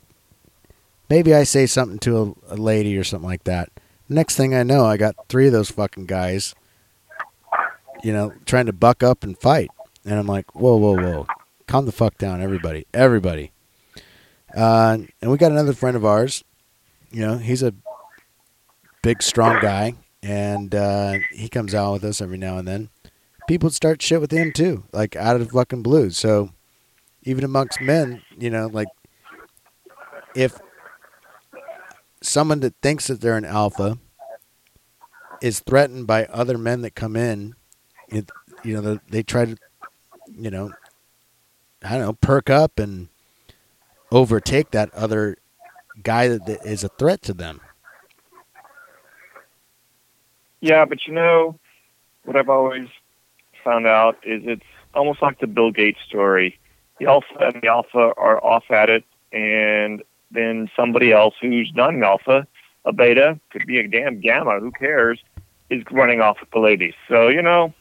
maybe 1.10 1.34
I 1.34 1.44
say 1.44 1.66
something 1.66 1.98
to 2.00 2.36
a, 2.48 2.54
a 2.54 2.56
lady 2.56 2.96
or 2.96 3.04
something 3.04 3.28
like 3.28 3.44
that. 3.44 3.70
Next 4.08 4.36
thing 4.36 4.54
I 4.54 4.62
know, 4.62 4.84
I 4.84 4.96
got 4.96 5.16
three 5.28 5.46
of 5.46 5.52
those 5.52 5.70
fucking 5.70 6.06
guys, 6.06 6.54
you 8.04 8.12
know, 8.12 8.32
trying 8.44 8.66
to 8.66 8.72
buck 8.72 9.02
up 9.02 9.24
and 9.24 9.36
fight. 9.36 9.70
And 10.04 10.14
I'm 10.14 10.26
like, 10.26 10.54
whoa, 10.54 10.76
whoa, 10.76 10.94
whoa. 10.94 11.26
Calm 11.66 11.86
the 11.86 11.92
fuck 11.92 12.16
down, 12.16 12.40
everybody. 12.40 12.86
Everybody. 12.94 13.50
Uh, 14.54 14.98
and 15.20 15.30
we 15.30 15.36
got 15.36 15.50
another 15.50 15.72
friend 15.72 15.96
of 15.96 16.04
ours. 16.04 16.44
You 17.10 17.20
know, 17.20 17.38
he's 17.38 17.62
a 17.62 17.74
big, 19.02 19.22
strong 19.22 19.60
guy, 19.60 19.94
and 20.22 20.74
uh, 20.74 21.14
he 21.32 21.48
comes 21.48 21.74
out 21.74 21.94
with 21.94 22.04
us 22.04 22.20
every 22.20 22.38
now 22.38 22.58
and 22.58 22.68
then. 22.68 22.90
People 23.48 23.70
start 23.70 24.02
shit 24.02 24.20
with 24.20 24.32
him 24.32 24.52
too, 24.52 24.84
like 24.92 25.16
out 25.16 25.40
of 25.40 25.50
fucking 25.50 25.82
blue. 25.82 26.10
So 26.10 26.50
even 27.22 27.44
amongst 27.44 27.80
men, 27.80 28.22
you 28.38 28.50
know, 28.50 28.66
like 28.66 28.88
if 30.34 30.58
someone 32.22 32.60
that 32.60 32.74
thinks 32.82 33.06
that 33.08 33.20
they're 33.20 33.36
an 33.36 33.44
alpha 33.44 33.98
is 35.40 35.60
threatened 35.60 36.06
by 36.06 36.24
other 36.26 36.58
men 36.58 36.82
that 36.82 36.94
come 36.94 37.16
in, 37.16 37.54
it, 38.08 38.30
you 38.62 38.74
know, 38.74 38.80
they, 38.80 39.00
they 39.10 39.22
try 39.22 39.44
to, 39.44 39.56
you 40.38 40.50
know, 40.50 40.72
I 41.84 41.90
don't 41.92 42.00
know, 42.00 42.12
perk 42.14 42.50
up 42.50 42.78
and 42.78 43.08
overtake 44.10 44.70
that 44.70 44.92
other 44.94 45.36
guy 46.02 46.28
that, 46.28 46.46
that 46.46 46.64
is 46.64 46.84
a 46.84 46.88
threat 46.88 47.22
to 47.22 47.34
them. 47.34 47.60
Yeah, 50.60 50.84
but 50.84 51.06
you 51.06 51.12
know, 51.12 51.58
what 52.24 52.36
I've 52.36 52.48
always 52.48 52.88
found 53.62 53.86
out 53.86 54.16
is 54.24 54.42
it's 54.44 54.62
almost 54.94 55.22
like 55.22 55.38
the 55.38 55.46
Bill 55.46 55.70
Gates 55.70 56.00
story. 56.06 56.58
The 56.98 57.06
alpha 57.06 57.36
and 57.38 57.62
the 57.62 57.68
alpha 57.68 58.14
are 58.16 58.42
off 58.42 58.64
at 58.70 58.88
it, 58.88 59.04
and 59.32 60.02
then 60.30 60.70
somebody 60.76 61.12
else 61.12 61.34
who's 61.40 61.72
not 61.74 61.94
an 61.94 62.02
alpha, 62.02 62.46
a 62.84 62.92
beta, 62.92 63.38
could 63.50 63.66
be 63.66 63.78
a 63.78 63.88
damn 63.88 64.20
gamma, 64.20 64.60
who 64.60 64.70
cares, 64.72 65.22
is 65.70 65.82
running 65.90 66.20
off 66.20 66.38
with 66.40 66.50
the 66.50 66.58
ladies. 66.58 66.94
So, 67.08 67.28
you 67.28 67.42
know, 67.42 67.74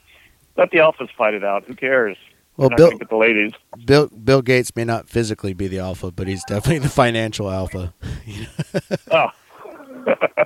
let 0.57 0.71
the 0.71 0.77
alphas 0.77 1.09
fight 1.17 1.33
it 1.33 1.43
out. 1.43 1.65
Who 1.65 1.75
cares? 1.75 2.17
Well, 2.57 2.69
Bill, 2.69 2.91
the 3.09 3.17
ladies. 3.17 3.51
Bill 3.85 4.07
Bill 4.07 4.41
Gates 4.41 4.73
may 4.77 4.85
not 4.85 5.09
physically 5.09 5.53
be 5.53 5.67
the 5.67 5.79
alpha, 5.79 6.11
but 6.11 6.27
he's 6.27 6.43
definitely 6.45 6.79
the 6.79 6.89
financial 6.89 7.51
alpha. 7.51 7.93
Oh, 9.11 9.27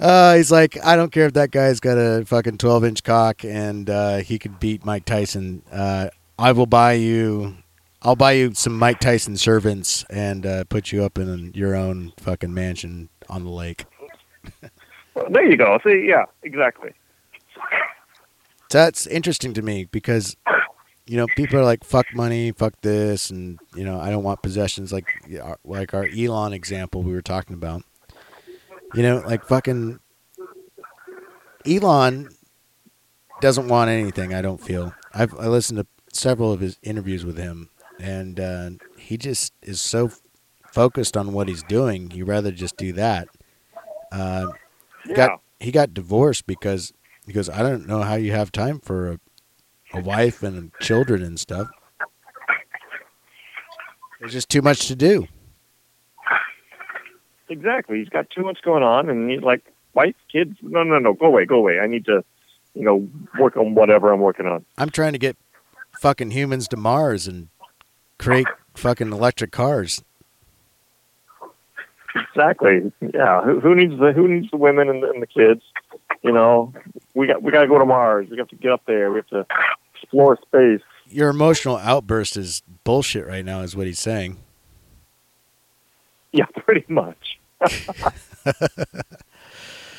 Uh, 0.00 0.36
he's 0.36 0.50
like, 0.50 0.82
I 0.82 0.96
don't 0.96 1.12
care 1.12 1.26
if 1.26 1.34
that 1.34 1.50
guy's 1.50 1.78
got 1.78 1.98
a 1.98 2.24
fucking 2.24 2.56
twelve 2.56 2.84
inch 2.84 3.04
cock 3.04 3.44
and 3.44 3.88
uh, 3.90 4.16
he 4.18 4.38
could 4.38 4.58
beat 4.58 4.82
Mike 4.82 5.04
Tyson. 5.04 5.62
Uh, 5.70 6.08
I 6.38 6.52
will 6.52 6.64
buy 6.66 6.94
you. 6.94 7.54
I'll 8.02 8.16
buy 8.16 8.32
you 8.32 8.54
some 8.54 8.78
Mike 8.78 8.98
Tyson 8.98 9.36
servants 9.36 10.04
and 10.08 10.46
uh, 10.46 10.64
put 10.64 10.90
you 10.90 11.04
up 11.04 11.18
in 11.18 11.52
your 11.54 11.74
own 11.74 12.12
fucking 12.18 12.52
mansion 12.52 13.10
on 13.28 13.44
the 13.44 13.50
lake. 13.50 13.84
well, 15.14 15.26
there 15.30 15.44
you 15.44 15.56
go. 15.56 15.78
See, 15.84 16.06
yeah, 16.08 16.24
exactly. 16.42 16.92
That's 18.70 19.06
interesting 19.06 19.52
to 19.54 19.62
me 19.62 19.84
because 19.84 20.36
you 21.06 21.16
know 21.16 21.26
people 21.36 21.58
are 21.58 21.64
like 21.64 21.84
fuck 21.84 22.06
money, 22.14 22.52
fuck 22.52 22.80
this, 22.82 23.28
and 23.28 23.58
you 23.74 23.84
know 23.84 24.00
I 24.00 24.10
don't 24.10 24.22
want 24.22 24.42
possessions 24.42 24.92
like 24.92 25.06
like 25.64 25.92
our 25.92 26.06
Elon 26.06 26.52
example 26.52 27.02
we 27.02 27.12
were 27.12 27.20
talking 27.22 27.54
about. 27.54 27.82
You 28.94 29.02
know, 29.02 29.18
like 29.18 29.44
fucking 29.44 30.00
Elon 31.66 32.30
doesn't 33.40 33.68
want 33.68 33.90
anything. 33.90 34.34
I 34.34 34.40
don't 34.40 34.60
feel. 34.60 34.94
I've 35.12 35.34
I 35.38 35.48
listened 35.48 35.80
to 35.80 35.86
several 36.12 36.52
of 36.52 36.60
his 36.60 36.78
interviews 36.82 37.24
with 37.24 37.36
him, 37.38 37.70
and 38.00 38.40
uh, 38.40 38.70
he 38.98 39.16
just 39.16 39.52
is 39.62 39.80
so 39.80 40.10
focused 40.72 41.16
on 41.16 41.32
what 41.32 41.48
he's 41.48 41.62
doing. 41.64 42.10
He 42.10 42.22
rather 42.22 42.50
just 42.50 42.76
do 42.76 42.92
that. 42.94 43.28
Uh, 44.12 44.46
Yeah. 45.06 45.14
got 45.14 45.40
he 45.58 45.70
got 45.72 45.92
divorced 45.94 46.46
because 46.46 46.92
he 47.26 47.32
goes, 47.32 47.48
I 47.48 47.62
don't 47.62 47.86
know 47.86 48.02
how 48.02 48.14
you 48.14 48.32
have 48.32 48.50
time 48.52 48.78
for 48.80 49.12
a, 49.12 49.20
a 49.94 50.00
wife 50.00 50.42
and 50.42 50.72
children 50.80 51.22
and 51.22 51.38
stuff. 51.38 51.68
There's 54.18 54.32
just 54.32 54.48
too 54.48 54.62
much 54.62 54.88
to 54.88 54.96
do. 54.96 55.26
Exactly. 57.48 57.98
He's 57.98 58.08
got 58.08 58.30
too 58.30 58.42
much 58.42 58.58
going 58.62 58.82
on, 58.82 59.08
and 59.08 59.30
he's 59.30 59.42
like, 59.42 59.62
wife, 59.94 60.14
kids, 60.30 60.56
no, 60.62 60.82
no, 60.84 60.98
no, 60.98 61.14
go 61.14 61.26
away, 61.26 61.46
go 61.46 61.56
away. 61.56 61.80
I 61.80 61.86
need 61.86 62.04
to, 62.04 62.22
you 62.74 62.84
know, 62.84 63.08
work 63.38 63.56
on 63.56 63.74
whatever 63.74 64.12
I'm 64.12 64.20
working 64.20 64.46
on. 64.46 64.64
I'm 64.78 64.90
trying 64.90 65.12
to 65.14 65.18
get 65.18 65.36
fucking 66.00 66.30
humans 66.30 66.68
to 66.68 66.76
Mars 66.76 67.26
and 67.26 67.48
create 68.20 68.46
fucking 68.74 69.12
electric 69.12 69.50
cars. 69.50 70.02
Exactly. 72.14 72.92
Yeah. 73.00 73.42
Who, 73.42 73.60
who 73.60 73.74
needs 73.74 73.98
the 73.98 74.12
Who 74.12 74.28
needs 74.28 74.50
the 74.50 74.56
women 74.56 74.88
and 74.88 75.02
the, 75.02 75.10
and 75.10 75.22
the 75.22 75.26
kids? 75.26 75.62
You 76.22 76.32
know, 76.32 76.72
we 77.14 77.26
got 77.26 77.42
we 77.42 77.50
got 77.52 77.62
to 77.62 77.68
go 77.68 77.78
to 77.78 77.86
Mars. 77.86 78.28
We 78.30 78.36
have 78.38 78.48
to 78.48 78.56
get 78.56 78.72
up 78.72 78.82
there. 78.86 79.10
We 79.10 79.16
have 79.18 79.26
to 79.28 79.46
explore 79.94 80.36
space. 80.42 80.80
Your 81.08 81.30
emotional 81.30 81.76
outburst 81.76 82.36
is 82.36 82.62
bullshit 82.84 83.26
right 83.26 83.44
now, 83.44 83.60
is 83.62 83.74
what 83.74 83.86
he's 83.86 83.98
saying. 83.98 84.36
Yeah, 86.32 86.44
pretty 86.56 86.84
much. 86.88 87.38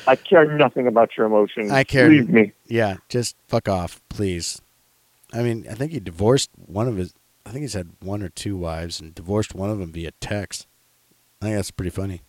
I 0.06 0.16
care 0.16 0.56
nothing 0.56 0.86
about 0.86 1.16
your 1.16 1.26
emotions. 1.26 1.70
I 1.70 1.84
care- 1.84 2.08
Leave 2.08 2.28
me. 2.28 2.52
Yeah, 2.66 2.96
just 3.08 3.36
fuck 3.46 3.68
off, 3.68 4.00
please. 4.08 4.60
I 5.32 5.42
mean, 5.42 5.66
I 5.70 5.74
think 5.74 5.92
he 5.92 6.00
divorced 6.00 6.50
one 6.66 6.88
of 6.88 6.96
his. 6.96 7.14
I 7.44 7.50
think 7.50 7.62
he's 7.62 7.74
had 7.74 7.90
one 8.00 8.22
or 8.22 8.28
two 8.28 8.56
wives 8.56 9.00
and 9.00 9.14
divorced 9.14 9.54
one 9.54 9.70
of 9.70 9.78
them 9.78 9.92
via 9.92 10.12
text. 10.20 10.66
I 11.40 11.46
think 11.46 11.56
that's 11.56 11.70
pretty 11.70 11.90
funny. 11.90 12.22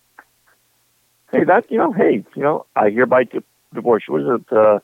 Hey, 1.31 1.43
that 1.43 1.69
you 1.69 1.77
know. 1.77 1.91
Hey, 1.91 2.23
you 2.35 2.41
know, 2.43 2.65
I 2.75 2.89
hereby 2.89 3.25
di- 3.25 3.39
divorce 3.73 4.03
you. 4.07 4.13
Was 4.15 4.41
it? 4.41 4.55
Uh, 4.55 4.79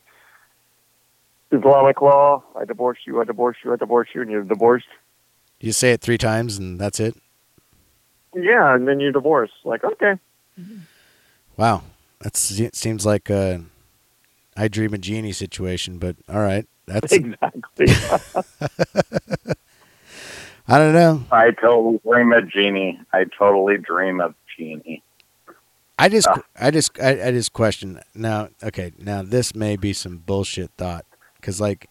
Islamic 1.52 2.02
law. 2.02 2.44
I 2.56 2.66
divorce 2.66 3.00
you. 3.06 3.22
I 3.22 3.24
divorce 3.24 3.58
you. 3.64 3.74
I 3.74 3.76
divorce 3.76 4.10
you, 4.14 4.22
and 4.22 4.30
you're 4.30 4.44
divorced. 4.44 4.88
You 5.60 5.72
say 5.72 5.92
it 5.92 6.02
three 6.02 6.18
times 6.18 6.58
and 6.58 6.80
that's 6.80 7.00
it. 7.00 7.16
Yeah, 8.36 8.76
and 8.76 8.88
then 8.88 9.00
you're 9.00 9.12
divorced. 9.12 9.54
Like, 9.66 9.84
okay. 9.84 10.14
Wow, 11.58 11.84
that 12.20 12.38
seems 12.38 13.06
like 13.06 13.30
a 13.30 13.64
I 14.56 14.68
dream 14.68 14.94
a 14.94 14.98
genie 14.98 15.32
situation, 15.32 15.98
but 15.98 16.16
all 16.30 16.40
right, 16.40 16.66
that's 16.86 17.12
Exactly. 17.78 17.88
I 20.70 20.78
don't 20.78 20.94
know. 20.94 21.24
I 21.32 21.52
totally 21.52 22.00
dream 22.06 22.32
of 22.32 22.48
Jeannie. 22.50 23.00
I 23.12 23.26
totally 23.38 23.78
dream 23.78 24.22
of 24.22 24.36
Jeannie. 24.56 25.02
I 25.98 26.10
just, 26.10 26.28
Ah. 26.30 26.42
I 26.60 26.72
just, 26.72 26.98
I, 27.02 27.28
I 27.28 27.32
just 27.32 27.54
question 27.54 28.00
now. 28.14 28.50
Okay, 28.64 28.92
now 29.00 29.22
this 29.24 29.56
may 29.56 29.76
be 29.76 29.94
some 29.94 30.18
bullshit 30.18 30.70
thought 30.78 31.06
because 31.36 31.60
like 31.60 31.90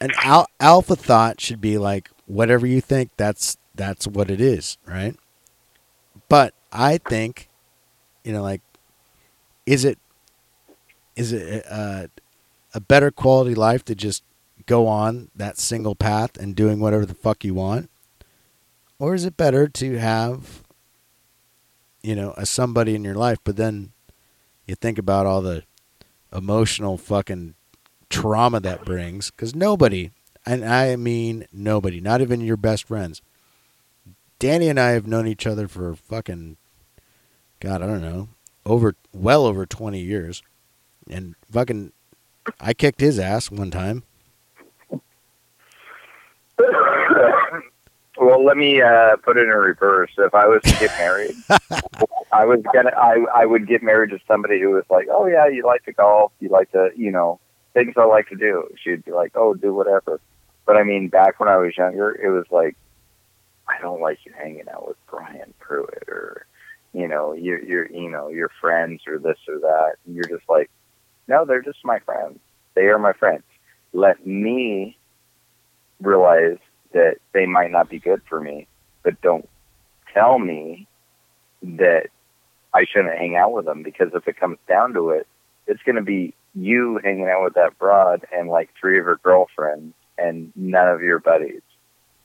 an 0.00 0.10
al- 0.24 0.48
alpha 0.60 0.96
thought 0.96 1.40
should 1.40 1.60
be 1.60 1.78
like 1.78 2.10
whatever 2.26 2.66
you 2.66 2.80
think. 2.80 3.10
That's 3.16 3.56
that's 3.74 4.06
what 4.06 4.30
it 4.30 4.40
is, 4.40 4.78
right? 4.86 5.14
But 6.28 6.54
I 6.72 6.98
think, 6.98 7.48
you 8.24 8.32
know, 8.32 8.42
like, 8.42 8.62
is 9.66 9.84
it 9.84 9.98
is 11.14 11.32
it 11.32 11.64
uh, 11.70 12.06
a 12.74 12.80
better 12.80 13.10
quality 13.12 13.54
life 13.54 13.84
to 13.84 13.94
just 13.94 14.24
go 14.66 14.86
on 14.86 15.30
that 15.34 15.58
single 15.58 15.94
path 15.94 16.36
and 16.36 16.54
doing 16.54 16.80
whatever 16.80 17.06
the 17.06 17.14
fuck 17.14 17.44
you 17.44 17.54
want, 17.54 17.90
or 18.98 19.14
is 19.14 19.24
it 19.24 19.36
better 19.36 19.68
to 19.68 19.98
have 19.98 20.62
you 22.06 22.14
know, 22.14 22.32
a 22.36 22.46
somebody 22.46 22.94
in 22.94 23.02
your 23.02 23.16
life, 23.16 23.38
but 23.42 23.56
then 23.56 23.90
you 24.64 24.76
think 24.76 24.96
about 24.96 25.26
all 25.26 25.42
the 25.42 25.64
emotional 26.32 26.96
fucking 26.96 27.56
trauma 28.08 28.60
that 28.60 28.84
brings 28.84 29.32
because 29.32 29.56
nobody, 29.56 30.12
and 30.46 30.64
I 30.64 30.94
mean 30.94 31.48
nobody, 31.52 32.00
not 32.00 32.20
even 32.20 32.40
your 32.40 32.56
best 32.56 32.86
friends. 32.86 33.22
Danny 34.38 34.68
and 34.68 34.78
I 34.78 34.90
have 34.90 35.08
known 35.08 35.26
each 35.26 35.48
other 35.48 35.66
for 35.66 35.96
fucking, 35.96 36.58
God, 37.58 37.82
I 37.82 37.86
don't 37.86 38.02
know, 38.02 38.28
over, 38.64 38.94
well 39.12 39.44
over 39.44 39.66
20 39.66 39.98
years. 39.98 40.44
And 41.10 41.34
fucking, 41.50 41.90
I 42.60 42.72
kicked 42.72 43.00
his 43.00 43.18
ass 43.18 43.50
one 43.50 43.72
time. 43.72 44.04
Well, 48.18 48.44
let 48.44 48.56
me 48.56 48.80
uh, 48.80 49.16
put 49.16 49.36
it 49.36 49.42
in 49.42 49.48
reverse. 49.48 50.10
If 50.16 50.34
I 50.34 50.46
was 50.46 50.62
to 50.62 50.70
get 50.78 50.90
married, 50.98 51.36
I 52.32 52.46
was 52.46 52.62
gonna. 52.72 52.90
I 52.96 53.24
I 53.34 53.46
would 53.46 53.66
get 53.66 53.82
married 53.82 54.10
to 54.10 54.18
somebody 54.26 54.60
who 54.60 54.70
was 54.70 54.84
like, 54.88 55.08
"Oh 55.10 55.26
yeah, 55.26 55.46
you 55.48 55.64
like 55.64 55.84
to 55.84 55.92
golf. 55.92 56.32
You 56.40 56.48
like 56.48 56.72
to, 56.72 56.90
you 56.96 57.10
know, 57.10 57.40
things 57.74 57.94
I 57.96 58.04
like 58.04 58.28
to 58.30 58.36
do." 58.36 58.68
She'd 58.82 59.04
be 59.04 59.12
like, 59.12 59.32
"Oh, 59.34 59.54
do 59.54 59.74
whatever." 59.74 60.20
But 60.64 60.76
I 60.76 60.82
mean, 60.82 61.08
back 61.08 61.38
when 61.38 61.48
I 61.48 61.56
was 61.56 61.76
younger, 61.76 62.10
it 62.10 62.30
was 62.30 62.46
like, 62.50 62.76
"I 63.68 63.78
don't 63.80 64.00
like 64.00 64.18
you 64.24 64.32
hanging 64.32 64.68
out 64.72 64.88
with 64.88 64.96
Brian 65.08 65.52
Pruitt, 65.58 66.04
or 66.08 66.46
you 66.94 67.08
know, 67.08 67.34
you're 67.34 67.62
you're 67.62 67.90
you 67.90 68.10
know 68.10 68.28
your 68.28 68.50
friends 68.60 69.02
or 69.06 69.18
this 69.18 69.38
or 69.46 69.58
that." 69.58 69.96
And 70.06 70.14
you're 70.14 70.24
just 70.24 70.48
like, 70.48 70.70
"No, 71.28 71.44
they're 71.44 71.62
just 71.62 71.84
my 71.84 71.98
friends. 72.00 72.38
They 72.74 72.86
are 72.86 72.98
my 72.98 73.12
friends. 73.12 73.44
Let 73.92 74.26
me 74.26 74.96
realize 76.00 76.58
that 76.96 77.18
they 77.34 77.44
might 77.44 77.70
not 77.70 77.90
be 77.90 77.98
good 77.98 78.22
for 78.26 78.40
me, 78.40 78.66
but 79.02 79.20
don't 79.20 79.46
tell 80.14 80.38
me 80.38 80.88
that 81.62 82.06
I 82.72 82.86
shouldn't 82.90 83.18
hang 83.18 83.36
out 83.36 83.52
with 83.52 83.66
them 83.66 83.82
because 83.82 84.08
if 84.14 84.26
it 84.26 84.40
comes 84.40 84.56
down 84.66 84.94
to 84.94 85.10
it, 85.10 85.26
it's 85.66 85.82
going 85.82 85.96
to 85.96 86.02
be 86.02 86.32
you 86.54 86.98
hanging 87.04 87.28
out 87.28 87.44
with 87.44 87.54
that 87.54 87.78
broad 87.78 88.24
and 88.32 88.48
like 88.48 88.70
three 88.80 88.98
of 88.98 89.04
her 89.04 89.18
girlfriends 89.22 89.94
and 90.16 90.50
none 90.56 90.88
of 90.88 91.02
your 91.02 91.18
buddies. 91.18 91.60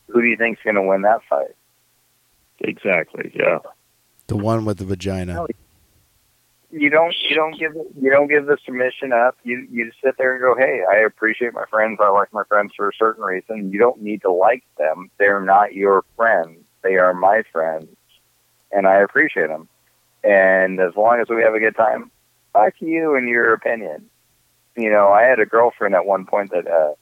Who 0.08 0.22
do 0.22 0.28
you 0.28 0.38
think's 0.38 0.62
going 0.64 0.76
to 0.76 0.82
win 0.82 1.02
that 1.02 1.22
fight? 1.30 1.56
exactly. 2.64 3.32
Yeah. 3.34 3.60
The 4.28 4.38
one 4.38 4.66
with 4.66 4.78
the 4.78 4.86
vagina. 4.86 5.48
You 6.72 6.90
don't. 6.90 7.14
You 7.30 7.36
don't 7.36 7.60
give. 7.60 7.74
You 8.00 8.12
don't 8.12 8.28
give 8.28 8.46
the 8.46 8.58
submission 8.64 9.12
up. 9.12 9.38
You 9.44 9.68
you 9.70 9.88
just 9.88 10.02
sit 10.02 10.18
there 10.18 10.34
and 10.34 10.42
go, 10.42 10.56
"Hey, 10.56 10.84
I 10.90 11.00
appreciate 11.00 11.54
my 11.54 11.66
friends. 11.70 12.00
I 12.02 12.10
like 12.10 12.32
my 12.32 12.44
friends 12.46 12.72
for 12.76 12.90
a 12.90 12.94
certain 12.98 13.24
reason. 13.24 13.72
You 13.72 13.80
don't 13.80 14.02
need 14.02 14.22
to 14.22 14.32
like 14.32 14.64
them. 14.78 15.10
They're 15.18 15.42
not 15.42 15.74
your 15.74 16.06
friends. 16.16 16.60
They 16.82 16.96
are 16.96 17.14
my 17.14 17.44
friends, 17.52 17.90
and 18.72 18.88
I 18.88 19.02
appreciate 19.02 19.48
them. 19.48 19.68
And 20.24 20.80
as 20.80 20.96
long 20.96 21.20
as 21.20 21.28
we 21.30 21.42
have 21.42 21.56
a 21.56 21.60
good 21.60 21.76
time, 21.76 22.10
fuck 22.54 22.76
you 22.80 23.16
and 23.16 23.28
your 23.28 23.54
opinion. 23.54 24.10
You 24.78 24.90
know, 24.90 25.10
I 25.10 25.24
had 25.24 25.40
a 25.40 25.46
girlfriend 25.46 25.96
at 25.96 26.06
one 26.06 26.26
point 26.26 26.52
that 26.52 26.68
uh, 26.68 26.94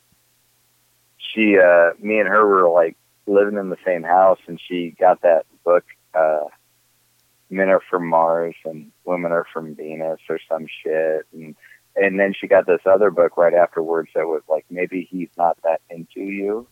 she, 1.18 1.58
uh, 1.60 1.92
me 2.04 2.20
and 2.20 2.28
her 2.28 2.46
were 2.46 2.70
like 2.70 2.98
living 3.28 3.58
in 3.58 3.70
the 3.70 3.78
same 3.86 4.04
house, 4.04 4.40
and 4.48 4.60
she 4.60 4.96
got 5.00 5.22
that 5.22 5.46
book. 5.64 5.86
Uh, 6.14 6.46
men 7.50 7.70
are 7.70 7.82
from 7.90 8.08
Mars 8.08 8.56
and 8.66 8.92
women 9.06 9.32
are 9.32 9.46
from 9.52 9.76
Venus 9.76 10.20
or 10.30 10.40
some 10.48 10.68
shit. 10.84 11.26
And 11.34 11.56
and 11.96 12.20
then 12.20 12.34
she 12.40 12.48
got 12.48 12.66
this 12.66 12.82
other 12.86 13.12
book 13.12 13.36
right 13.38 13.54
afterwards 13.54 14.10
that 14.16 14.28
was 14.28 14.42
like 14.48 14.66
maybe 14.70 15.08
he's 15.10 15.30
not 15.38 15.58
that 15.64 15.82
into 15.90 16.22
you. 16.22 16.68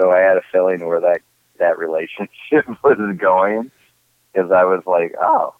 So 0.00 0.10
I 0.10 0.20
had 0.20 0.36
a 0.36 0.42
feeling 0.52 0.86
where 0.86 1.00
that 1.00 1.20
that 1.58 1.78
relationship 1.78 2.66
was 2.84 3.16
going 3.18 3.70
because 4.32 4.52
I 4.52 4.64
was 4.64 4.82
like, 4.86 5.14
oh, 5.20 5.54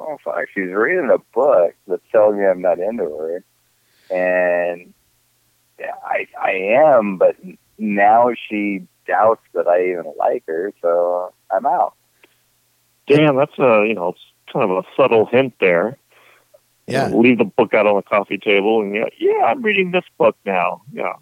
oh 0.00 0.18
fuck, 0.24 0.46
she's 0.52 0.70
reading 0.70 1.10
a 1.12 1.18
book 1.34 1.74
that's 1.86 2.02
telling 2.10 2.38
me 2.38 2.46
I'm 2.46 2.62
not 2.62 2.80
into 2.80 3.04
her, 3.04 3.44
and 4.10 4.92
yeah, 5.78 5.92
I 6.04 6.26
I 6.40 6.50
am, 6.50 7.18
but 7.18 7.36
now 7.78 8.30
she 8.48 8.86
doubts 9.06 9.42
that 9.54 9.68
I 9.68 9.90
even 9.90 10.12
like 10.18 10.44
her, 10.46 10.72
so 10.82 11.32
I'm 11.50 11.66
out. 11.66 11.94
Damn, 13.06 13.36
that's 13.36 13.58
a 13.58 13.84
you 13.86 13.94
know, 13.94 14.08
it's 14.08 14.20
kind 14.52 14.68
of 14.68 14.70
a 14.70 14.82
subtle 14.96 15.26
hint 15.26 15.54
there. 15.60 15.96
Yeah. 16.86 17.08
Leave 17.08 17.38
the 17.38 17.44
book 17.44 17.74
out 17.74 17.86
on 17.86 17.96
the 17.96 18.02
coffee 18.02 18.38
table, 18.38 18.80
and 18.80 18.94
yeah, 18.94 19.06
yeah, 19.18 19.44
I'm 19.46 19.62
reading 19.62 19.90
this 19.90 20.04
book 20.18 20.36
now. 20.44 20.82
Yeah. 20.92 21.14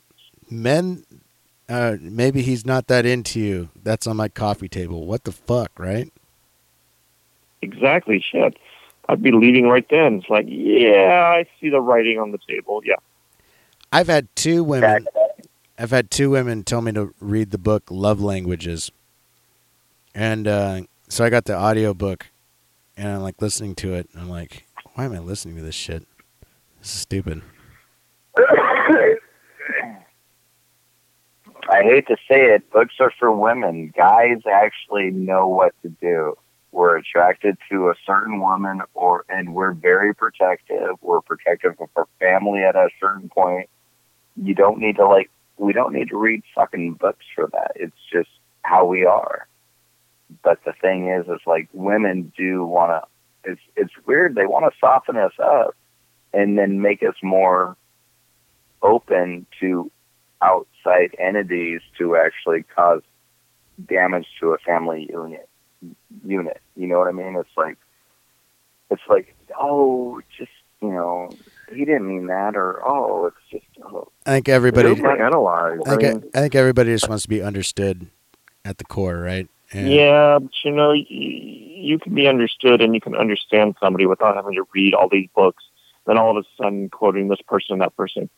Men, 0.51 1.05
uh, 1.69 1.97
maybe 2.01 2.43
he's 2.43 2.67
not 2.67 2.87
that 2.89 3.07
into 3.07 3.41
you. 3.41 3.71
That's 3.83 4.07
on 4.07 4.17
my 4.17 4.29
coffee 4.29 4.69
table. 4.69 5.07
What 5.07 5.25
the 5.25 5.33
fuck, 5.33 5.71
right? 5.79 6.13
Exactly. 7.63 8.21
Shit. 8.21 8.59
I'd 9.09 9.23
be 9.23 9.33
leaving 9.33 9.67
right 9.67 9.87
then. 9.89 10.17
It's 10.17 10.29
like, 10.29 10.47
yeah, 10.49 11.33
I 11.35 11.47
see 11.61 11.71
the 11.71 11.81
writing 11.81 12.19
on 12.19 12.31
the 12.31 12.39
table. 12.47 12.83
Yeah. 12.85 12.97
I've 13.93 14.09
had 14.09 14.29
two 14.35 14.65
women. 14.65 15.07
I've 15.79 15.91
had 15.91 16.11
two 16.11 16.31
women 16.31 16.63
tell 16.63 16.81
me 16.83 16.93
to 16.93 17.15
read 17.21 17.51
the 17.51 17.59
book 17.59 17.85
Love 17.91 18.21
Languages. 18.21 18.91
And 20.15 20.47
uh, 20.47 20.83
so 21.15 21.25
I 21.25 21.31
got 21.31 21.45
the 21.45 21.55
audio 21.55 21.95
book 21.95 22.27
and 22.97 23.07
I'm 23.07 23.23
like 23.23 23.41
listening 23.41 23.77
to 23.77 23.95
it 23.95 24.09
and 24.13 24.21
I'm 24.21 24.29
like, 24.29 24.67
why 24.95 25.05
am 25.05 25.13
I 25.13 25.21
listening 25.21 25.55
to 25.55 25.63
this 25.63 25.77
shit? 25.77 26.05
This 26.81 26.93
is 26.93 27.01
stupid. 27.03 27.41
I 28.37 29.15
hate 31.83 32.09
to 32.09 32.17
say 32.29 32.47
it, 32.47 32.69
books 32.73 32.95
are 32.99 33.13
for 33.17 33.31
women. 33.31 33.93
Guys 33.97 34.39
actually 34.53 35.13
know 35.13 35.47
what 35.47 35.73
to 35.83 35.89
do. 35.89 36.37
We're 36.73 36.97
attracted 36.97 37.59
to 37.71 37.91
a 37.91 37.95
certain 38.05 38.41
woman 38.41 38.83
or 38.95 39.25
and 39.29 39.55
we're 39.55 39.73
very 39.73 40.17
protective. 40.17 40.97
We're 41.01 41.21
protective 41.21 41.77
of 41.79 41.91
our 41.95 42.09
family 42.19 42.65
at 42.65 42.75
a 42.75 42.89
certain 43.01 43.29
point. 43.29 43.71
You 44.35 44.57
don't 44.57 44.81
need 44.81 44.97
to 44.97 45.07
like 45.07 45.31
we 45.59 45.73
don't 45.73 45.93
need 45.93 46.09
to 46.09 46.17
read 46.17 46.43
fucking 46.57 46.95
books 46.95 47.25
for 47.37 47.49
that. 47.53 47.71
It's 47.77 47.95
just 48.13 48.31
how 48.63 48.85
we 48.85 49.05
are. 49.05 49.47
But 50.43 50.59
the 50.65 50.73
thing 50.73 51.09
is 51.09 51.27
is 51.27 51.41
like 51.47 51.69
women 51.73 52.33
do 52.37 52.65
wanna 52.65 53.03
it's 53.45 53.61
it's 53.77 53.93
weird, 54.07 54.35
they 54.35 54.47
wanna 54.47 54.71
soften 54.81 55.17
us 55.17 55.33
up 55.39 55.77
and 56.33 56.59
then 56.59 56.81
make 56.81 57.03
us 57.03 57.15
more 57.23 57.77
open 58.83 59.47
to 59.61 59.91
outside 60.43 61.15
entities 61.19 61.81
to 61.99 62.17
actually 62.17 62.65
cause 62.75 63.03
damage 63.89 64.27
to 64.41 64.53
a 64.53 64.59
family 64.59 65.09
unit 65.11 65.49
unit. 66.25 66.61
You 66.77 66.87
know 66.87 66.99
what 66.99 67.09
I 67.09 67.13
mean? 67.13 67.37
It's 67.37 67.57
like 67.57 67.79
it's 68.91 69.03
like, 69.09 69.35
oh, 69.59 70.21
just 70.37 70.51
you 70.81 70.91
know, 70.91 71.31
he 71.73 71.85
didn't 71.85 72.07
mean 72.07 72.27
that 72.27 72.57
or 72.57 72.87
oh, 72.87 73.27
it's 73.27 73.37
just 73.51 73.87
oh 73.87 74.11
I 74.27 74.33
think 74.33 74.49
everybody 74.49 74.95
Super 74.95 75.25
analyze. 75.25 75.81
I 75.87 75.97
think, 75.97 76.25
I 76.35 76.41
think 76.41 76.55
everybody 76.55 76.93
just 76.93 77.09
wants 77.09 77.23
to 77.23 77.29
be 77.29 77.43
understood 77.43 78.07
at 78.65 78.79
the 78.79 78.85
core, 78.85 79.19
right? 79.19 79.49
And 79.73 79.91
Yeah, 79.91 80.39
but 80.41 80.53
you 80.65 80.71
know, 80.71 80.93
you, 80.93 81.07
you 81.09 81.99
can 81.99 82.15
be 82.15 82.27
understood 82.27 82.81
and 82.81 82.95
you 82.95 83.01
can 83.01 83.15
understand 83.15 83.77
somebody 83.81 84.07
without 84.07 84.37
having 84.37 84.55
to 84.55 84.65
read 84.75 84.95
all 84.95 85.09
these 85.09 85.29
books. 85.35 85.65
Then 86.07 86.19
all 86.19 86.37
of 86.37 86.45
a 86.45 86.63
sudden, 86.63 86.91
quoting 86.91 87.29
this 87.29 87.41
person 87.47 87.75
and 87.75 87.83
that 87.83 87.97
person. 87.97 88.29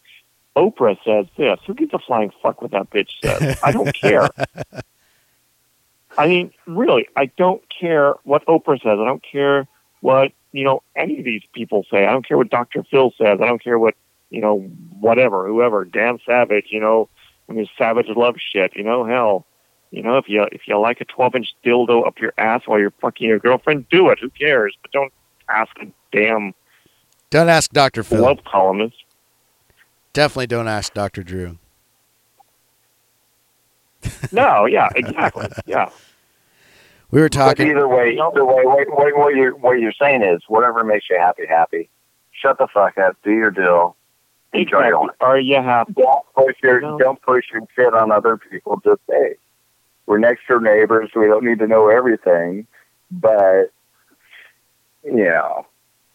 Oprah 0.56 0.96
says 1.04 1.26
this. 1.36 1.58
Who 1.66 1.74
gives 1.74 1.92
a 1.92 1.98
flying 1.98 2.32
fuck 2.42 2.62
what 2.62 2.70
that 2.70 2.90
bitch 2.90 3.10
says? 3.20 3.58
I 3.62 3.72
don't 3.72 3.94
care. 3.94 4.28
I 6.18 6.28
mean, 6.28 6.52
really, 6.66 7.08
I 7.14 7.26
don't 7.26 7.62
care 7.68 8.14
what 8.24 8.46
Oprah 8.46 8.80
says. 8.82 8.98
I 8.98 9.04
don't 9.04 9.22
care 9.22 9.68
what 10.00 10.32
you 10.52 10.64
know 10.64 10.82
any 10.94 11.18
of 11.18 11.24
these 11.24 11.42
people 11.52 11.84
say. 11.90 12.06
I 12.06 12.12
don't 12.12 12.26
care 12.26 12.38
what 12.38 12.48
Dr. 12.48 12.84
Phil 12.90 13.12
says. 13.18 13.38
I 13.42 13.46
don't 13.46 13.62
care 13.62 13.78
what 13.78 13.94
you 14.30 14.40
know, 14.40 14.60
whatever, 15.00 15.46
whoever, 15.46 15.84
Dan 15.84 16.18
Savage, 16.26 16.66
you 16.70 16.80
know, 16.80 17.08
I 17.48 17.52
mean, 17.52 17.68
Savage 17.78 18.08
love 18.08 18.36
shit, 18.38 18.76
you 18.76 18.82
know, 18.82 19.04
hell, 19.04 19.46
you 19.96 20.02
know, 20.02 20.18
if 20.18 20.28
you 20.28 20.46
if 20.52 20.68
you 20.68 20.78
like 20.78 21.00
a 21.00 21.04
12 21.06 21.34
inch 21.36 21.54
dildo 21.64 22.06
up 22.06 22.18
your 22.20 22.32
ass 22.38 22.62
while 22.66 22.78
you're 22.78 22.92
fucking 23.00 23.26
your 23.26 23.38
girlfriend, 23.38 23.88
do 23.88 24.10
it. 24.10 24.18
Who 24.20 24.28
cares? 24.30 24.76
But 24.82 24.92
don't 24.92 25.12
ask 25.48 25.70
a 25.80 25.86
damn 26.12 26.54
Don't 27.30 27.48
ask 27.48 27.70
Dr. 27.72 28.02
Phil. 28.02 28.20
love 28.22 28.44
columnist. 28.44 28.96
Definitely 30.12 30.46
don't 30.48 30.68
ask 30.68 30.92
Dr. 30.94 31.22
Drew. 31.22 31.58
No, 34.32 34.66
yeah, 34.66 34.88
exactly, 34.94 35.48
yeah. 35.66 35.90
We 37.10 37.20
were 37.20 37.28
But 37.28 37.32
talking. 37.32 37.68
either 37.68 37.88
way, 37.88 38.18
either 38.18 38.44
way, 38.44 38.64
what, 38.64 38.88
what, 38.90 39.16
what 39.16 39.34
you're 39.34 39.56
what 39.56 39.78
you're 39.80 39.92
saying 40.00 40.22
is 40.22 40.42
whatever 40.48 40.84
makes 40.84 41.06
you 41.10 41.18
happy, 41.18 41.42
happy. 41.48 41.88
Shut 42.32 42.58
the 42.58 42.66
fuck 42.72 42.98
up. 42.98 43.16
Do 43.24 43.30
your 43.32 43.50
deal. 43.50 43.96
Enjoy 44.52 44.86
your 44.86 45.06
life. 45.06 45.16
Are 45.20 45.38
you 45.38 45.56
happy? 45.56 45.92
Don't 45.94 46.24
push 46.34 46.54
your 46.62 46.80
No. 46.80 46.98
don't 46.98 47.20
push 47.22 47.44
your 47.52 47.62
shit 47.74 47.94
on 47.94 48.10
other 48.12 48.36
people. 48.36 48.80
Just 48.84 49.00
say 49.08 49.36
we're 50.06 50.18
next 50.18 50.46
door 50.48 50.60
neighbors. 50.60 51.10
We 51.14 51.26
don't 51.26 51.44
need 51.44 51.58
to 51.58 51.66
know 51.66 51.88
everything, 51.88 52.66
but 53.10 53.66
you 55.04 55.24
know, 55.24 55.66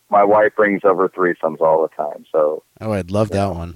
my 0.09 0.23
wife 0.23 0.55
brings 0.55 0.81
over 0.83 1.07
threesomes 1.07 1.61
all 1.61 1.81
the 1.81 1.89
time. 1.95 2.25
So 2.31 2.63
Oh, 2.81 2.91
I'd 2.91 3.11
love 3.11 3.29
that 3.29 3.53
one. 3.55 3.75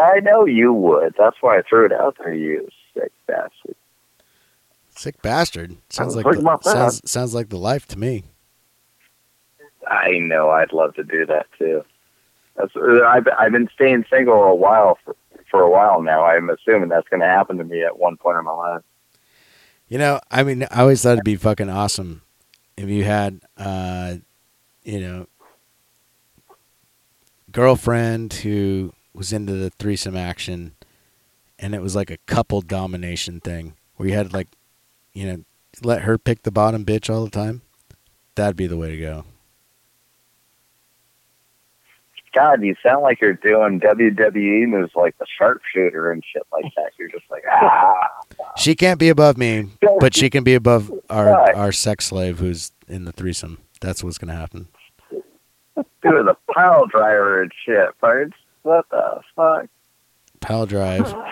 I 0.00 0.20
know 0.20 0.44
you 0.44 0.72
would. 0.72 1.14
That's 1.18 1.36
why 1.40 1.58
I 1.58 1.62
threw 1.62 1.86
it 1.86 1.92
out 1.92 2.16
there. 2.18 2.34
You 2.34 2.68
sick 2.94 3.10
bastard. 3.26 3.74
Sick 4.90 5.20
bastard. 5.22 5.76
Sounds 5.90 6.14
like 6.14 6.24
the, 6.24 6.58
sounds 6.62 7.10
sounds 7.10 7.34
like 7.34 7.48
the 7.48 7.56
life 7.58 7.86
to 7.88 7.98
me. 7.98 8.24
I 9.88 10.18
know. 10.18 10.50
I'd 10.50 10.72
love 10.72 10.94
to 10.96 11.04
do 11.04 11.24
that 11.26 11.46
too. 11.58 11.84
That's 12.56 12.72
I've 12.76 13.26
I've 13.38 13.52
been 13.52 13.70
staying 13.74 14.04
single 14.10 14.42
a 14.42 14.54
while 14.54 14.98
for 15.04 15.16
for 15.50 15.60
a 15.62 15.70
while 15.70 16.02
now. 16.02 16.24
I'm 16.24 16.50
assuming 16.50 16.88
that's 16.88 17.08
going 17.08 17.20
to 17.20 17.26
happen 17.26 17.58
to 17.58 17.64
me 17.64 17.82
at 17.82 17.98
one 17.98 18.16
point 18.16 18.38
in 18.38 18.44
my 18.44 18.52
life. 18.52 18.82
You 19.88 19.98
know, 19.98 20.20
I 20.30 20.42
mean, 20.42 20.64
I 20.70 20.82
always 20.82 21.02
thought 21.02 21.12
it'd 21.14 21.24
be 21.24 21.36
fucking 21.36 21.70
awesome 21.70 22.22
if 22.76 22.88
you 22.88 23.04
had, 23.04 23.40
uh, 23.56 24.16
you 24.84 25.00
know, 25.00 25.26
girlfriend 27.50 28.32
who 28.34 28.92
was 29.14 29.32
into 29.32 29.54
the 29.54 29.70
threesome 29.70 30.16
action, 30.16 30.76
and 31.58 31.74
it 31.74 31.82
was 31.82 31.96
like 31.96 32.10
a 32.10 32.18
couple 32.18 32.60
domination 32.60 33.40
thing 33.40 33.74
where 33.96 34.08
you 34.08 34.14
had 34.14 34.32
like, 34.32 34.48
you 35.12 35.26
know, 35.26 35.44
let 35.82 36.02
her 36.02 36.18
pick 36.18 36.42
the 36.42 36.50
bottom 36.50 36.84
bitch 36.84 37.12
all 37.12 37.24
the 37.24 37.30
time. 37.30 37.62
That'd 38.34 38.56
be 38.56 38.66
the 38.66 38.76
way 38.76 38.90
to 38.90 38.98
go. 38.98 39.24
God, 42.38 42.62
you 42.62 42.76
sound 42.86 43.02
like 43.02 43.20
you're 43.20 43.32
doing 43.32 43.80
WWE 43.80 44.68
moves 44.68 44.92
like 44.94 45.18
the 45.18 45.26
sharpshooter 45.38 46.12
and 46.12 46.22
shit 46.32 46.44
like 46.52 46.72
that. 46.76 46.92
You're 46.96 47.08
just 47.08 47.24
like 47.32 47.42
ah. 47.50 48.08
She 48.56 48.76
can't 48.76 49.00
be 49.00 49.08
above 49.08 49.36
me, 49.36 49.70
but 49.98 50.14
she 50.14 50.30
can 50.30 50.44
be 50.44 50.54
above 50.54 50.92
our 51.10 51.52
our 51.56 51.72
sex 51.72 52.06
slave 52.06 52.38
who's 52.38 52.70
in 52.86 53.06
the 53.06 53.12
threesome. 53.12 53.58
That's 53.80 54.04
what's 54.04 54.18
gonna 54.18 54.36
happen. 54.36 54.68
doing 55.74 56.26
the 56.26 56.36
pile 56.54 56.86
driver 56.86 57.42
and 57.42 57.50
shit, 57.66 57.98
birds. 58.00 58.34
What 58.62 58.88
the 58.90 59.20
fuck? 59.34 59.66
Pile 60.40 60.66
drive. 60.66 61.12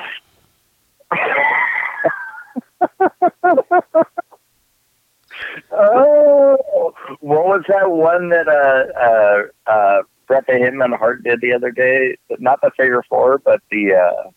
Oh, 5.72 6.94
what 7.20 7.44
was 7.46 7.62
that 7.68 7.90
one 7.90 8.30
that 8.30 8.48
uh 8.48 8.98
uh 8.98 9.70
uh 9.70 10.02
Bret 10.26 10.46
the 10.46 10.54
Hitman 10.54 10.96
Hart 10.98 11.22
did 11.24 11.40
the 11.40 11.52
other 11.52 11.70
day? 11.70 12.16
Not 12.38 12.60
the 12.60 12.70
figure 12.76 13.02
four, 13.08 13.38
but 13.38 13.60
the 13.70 13.94
uh 13.94 14.30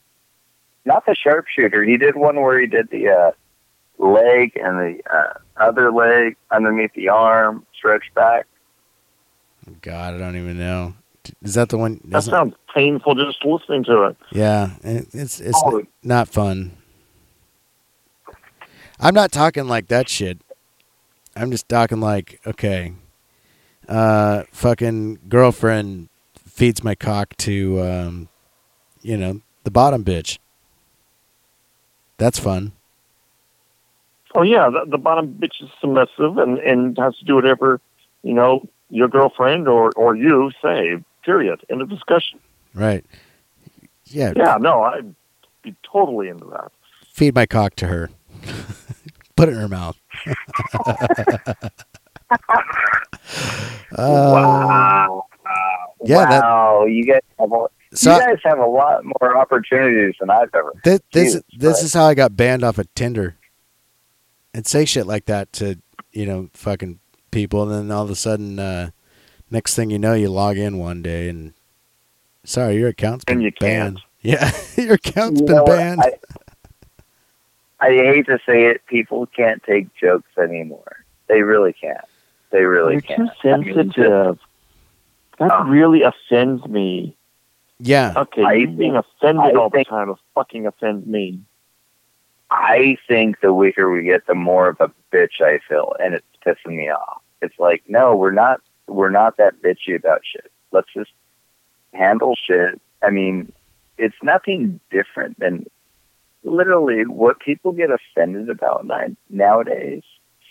not 0.86 1.06
the 1.06 1.16
sharpshooter. 1.16 1.84
He 1.84 1.98
did 1.98 2.16
one 2.16 2.42
where 2.42 2.60
he 2.60 2.68
did 2.68 2.90
the 2.90 3.10
uh 3.10 3.32
leg 4.04 4.54
and 4.56 4.78
the 4.80 5.02
uh, 5.14 5.34
other 5.58 5.92
leg 5.92 6.36
underneath 6.52 6.94
the 6.94 7.10
arm 7.10 7.66
stretched 7.78 8.14
back. 8.14 8.46
God, 9.82 10.14
I 10.16 10.18
don't 10.18 10.38
even 10.38 10.58
know. 10.58 10.94
Is 11.44 11.54
that 11.56 11.70
the 11.70 11.78
one? 11.78 12.00
That 12.06 12.12
doesn't- 12.12 12.32
sounds 12.32 12.56
painful 12.74 13.16
just 13.16 13.44
listening 13.44 13.84
to 13.86 14.04
it. 14.04 14.18
Yeah, 14.32 14.72
it's 14.84 15.40
it's 15.42 15.62
Oh. 15.64 15.84
not 16.04 16.28
fun. 16.28 16.72
I'm 19.00 19.14
not 19.14 19.32
talking 19.32 19.68
like 19.68 19.88
that 19.88 20.10
shit. 20.10 20.40
I'm 21.36 21.52
just 21.52 21.70
talking 21.70 22.00
like, 22.02 22.40
okay, 22.46 22.94
uh, 23.90 24.44
fucking 24.52 25.20
girlfriend 25.28 26.10
feeds 26.46 26.84
my 26.84 26.96
cock 26.96 27.36
to, 27.38 27.82
um, 27.82 28.30
you 29.02 29.18
know, 29.18 29.42
the 29.64 29.72
bottom 29.72 30.06
bitch. 30.06 30.38
That's 32.18 32.40
fun. 32.40 32.74
Oh 34.36 34.44
yeah, 34.44 34.70
the, 34.70 34.90
the 34.90 34.98
bottom 34.98 35.36
bitch 35.40 35.62
is 35.62 35.70
submissive 35.82 36.38
and 36.38 36.60
and 36.60 36.98
has 37.00 37.18
to 37.18 37.26
do 37.26 37.34
whatever 37.34 37.82
you 38.22 38.34
know 38.34 38.68
your 38.90 39.08
girlfriend 39.08 39.68
or 39.68 39.92
or 39.96 40.16
you 40.16 40.52
say. 40.62 41.04
Period. 41.24 41.66
End 41.70 41.82
of 41.82 41.90
discussion. 41.90 42.40
Right. 42.74 43.06
Yeah. 44.06 44.34
Yeah, 44.36 44.58
no, 44.60 44.84
I'd 44.84 45.14
be 45.64 45.76
totally 45.84 46.30
into 46.30 46.46
that. 46.46 46.72
Feed 47.12 47.36
my 47.36 47.46
cock 47.46 47.76
to 47.76 47.88
her. 47.88 48.10
Put 49.36 49.50
it 49.50 49.54
in 49.54 49.60
her 49.60 49.68
mouth. 49.68 49.98
Uh, 53.92 54.32
wow. 54.34 55.26
yeah, 56.04 56.26
that- 56.30 56.86
you 56.90 57.06
guys 57.06 57.22
have 57.40 57.52
a, 57.52 57.66
So 57.94 58.14
you 58.14 58.20
guys 58.20 58.38
have 58.44 58.60
a 58.60 58.66
lot 58.66 59.04
more 59.04 59.38
opportunities 59.38 60.16
than 60.20 60.30
I've 60.30 60.54
ever. 60.54 60.74
This 60.84 61.00
this, 61.12 61.24
Jesus 61.34 61.44
this 61.58 61.84
is 61.84 61.94
how 61.94 62.06
I 62.06 62.14
got 62.14 62.36
banned 62.38 62.64
off 62.64 62.78
of 62.78 62.94
Tinder. 62.96 63.36
And 64.54 64.66
say 64.66 64.86
shit 64.86 65.06
like 65.08 65.26
that 65.26 65.52
to 65.54 65.78
you 66.12 66.26
know 66.26 66.50
fucking 66.54 67.00
people, 67.32 67.64
and 67.64 67.72
then 67.72 67.96
all 67.96 68.04
of 68.04 68.10
a 68.10 68.16
sudden, 68.16 68.58
uh, 68.60 68.90
next 69.52 69.76
thing 69.76 69.90
you 69.92 70.00
know, 70.00 70.14
you 70.14 70.30
log 70.30 70.58
in 70.58 70.78
one 70.80 71.02
day 71.02 71.30
and 71.30 71.54
sorry, 72.44 72.76
your 72.78 72.90
account's 72.90 73.26
been 73.26 73.42
you 73.42 73.52
banned. 73.60 73.98
can't. 73.98 74.06
Yeah, 74.22 74.52
your 74.76 74.96
account's 74.96 75.40
You 75.40 75.48
been 75.48 75.64
banned. 75.64 76.02
I, 76.02 76.12
I 77.80 77.90
hate 77.92 78.26
to 78.26 78.38
say 78.46 78.66
it, 78.66 78.86
people 78.86 79.26
can't 79.28 79.64
take 79.64 79.88
jokes 79.96 80.28
anymore. 80.38 80.98
They 81.28 81.42
really 81.42 81.72
can't. 81.72 82.04
They 82.52 82.64
really 82.64 82.94
You're 82.96 83.02
can't. 83.02 83.30
too 83.42 83.50
I 83.50 83.58
mean, 83.58 83.74
sensitive. 83.76 84.40
That 85.38 85.52
Oh. 85.54 85.64
really 85.66 86.02
offends 86.04 86.66
me. 86.68 87.16
yeah, 87.82 88.14
Okay, 88.18 88.44
I 88.44 88.54
you 88.54 88.66
think- 88.68 88.78
being 88.78 88.96
offended 88.98 89.56
I 89.56 89.58
all 89.58 89.70
the 89.70 89.78
think- 89.78 89.88
time 89.88 90.14
fucking 90.36 90.66
offends 90.68 91.06
me. 91.08 91.40
I 92.52 92.98
think 93.08 93.40
the 93.42 93.54
weaker 93.54 93.90
we 93.90 94.04
get, 94.04 94.26
the 94.28 94.36
more 94.36 94.68
of 94.68 94.82
a 94.82 94.92
bitch 95.14 95.40
I 95.40 95.60
feel, 95.60 95.96
and 96.00 96.14
it's 96.16 96.26
pissing 96.46 96.76
me 96.76 96.90
off. 96.90 97.22
It's 97.42 97.58
like, 97.60 97.84
no, 97.88 98.16
we're 98.16 98.32
not. 98.32 98.60
We're 98.88 99.12
not 99.12 99.38
that 99.38 99.62
bitchy 99.62 99.96
about 99.96 100.22
shit. 100.26 100.52
Let's 100.72 100.92
just 100.94 101.12
handle 101.94 102.36
shit. 102.36 102.82
I 103.04 103.12
mean, 103.12 103.52
it's 104.00 104.16
nothing 104.24 104.80
different 104.90 105.40
than 105.40 105.66
literally 106.44 107.06
what 107.06 107.40
people 107.40 107.72
get 107.72 107.92
offended 107.92 108.50
about 108.50 108.86
nowadays. 109.30 110.04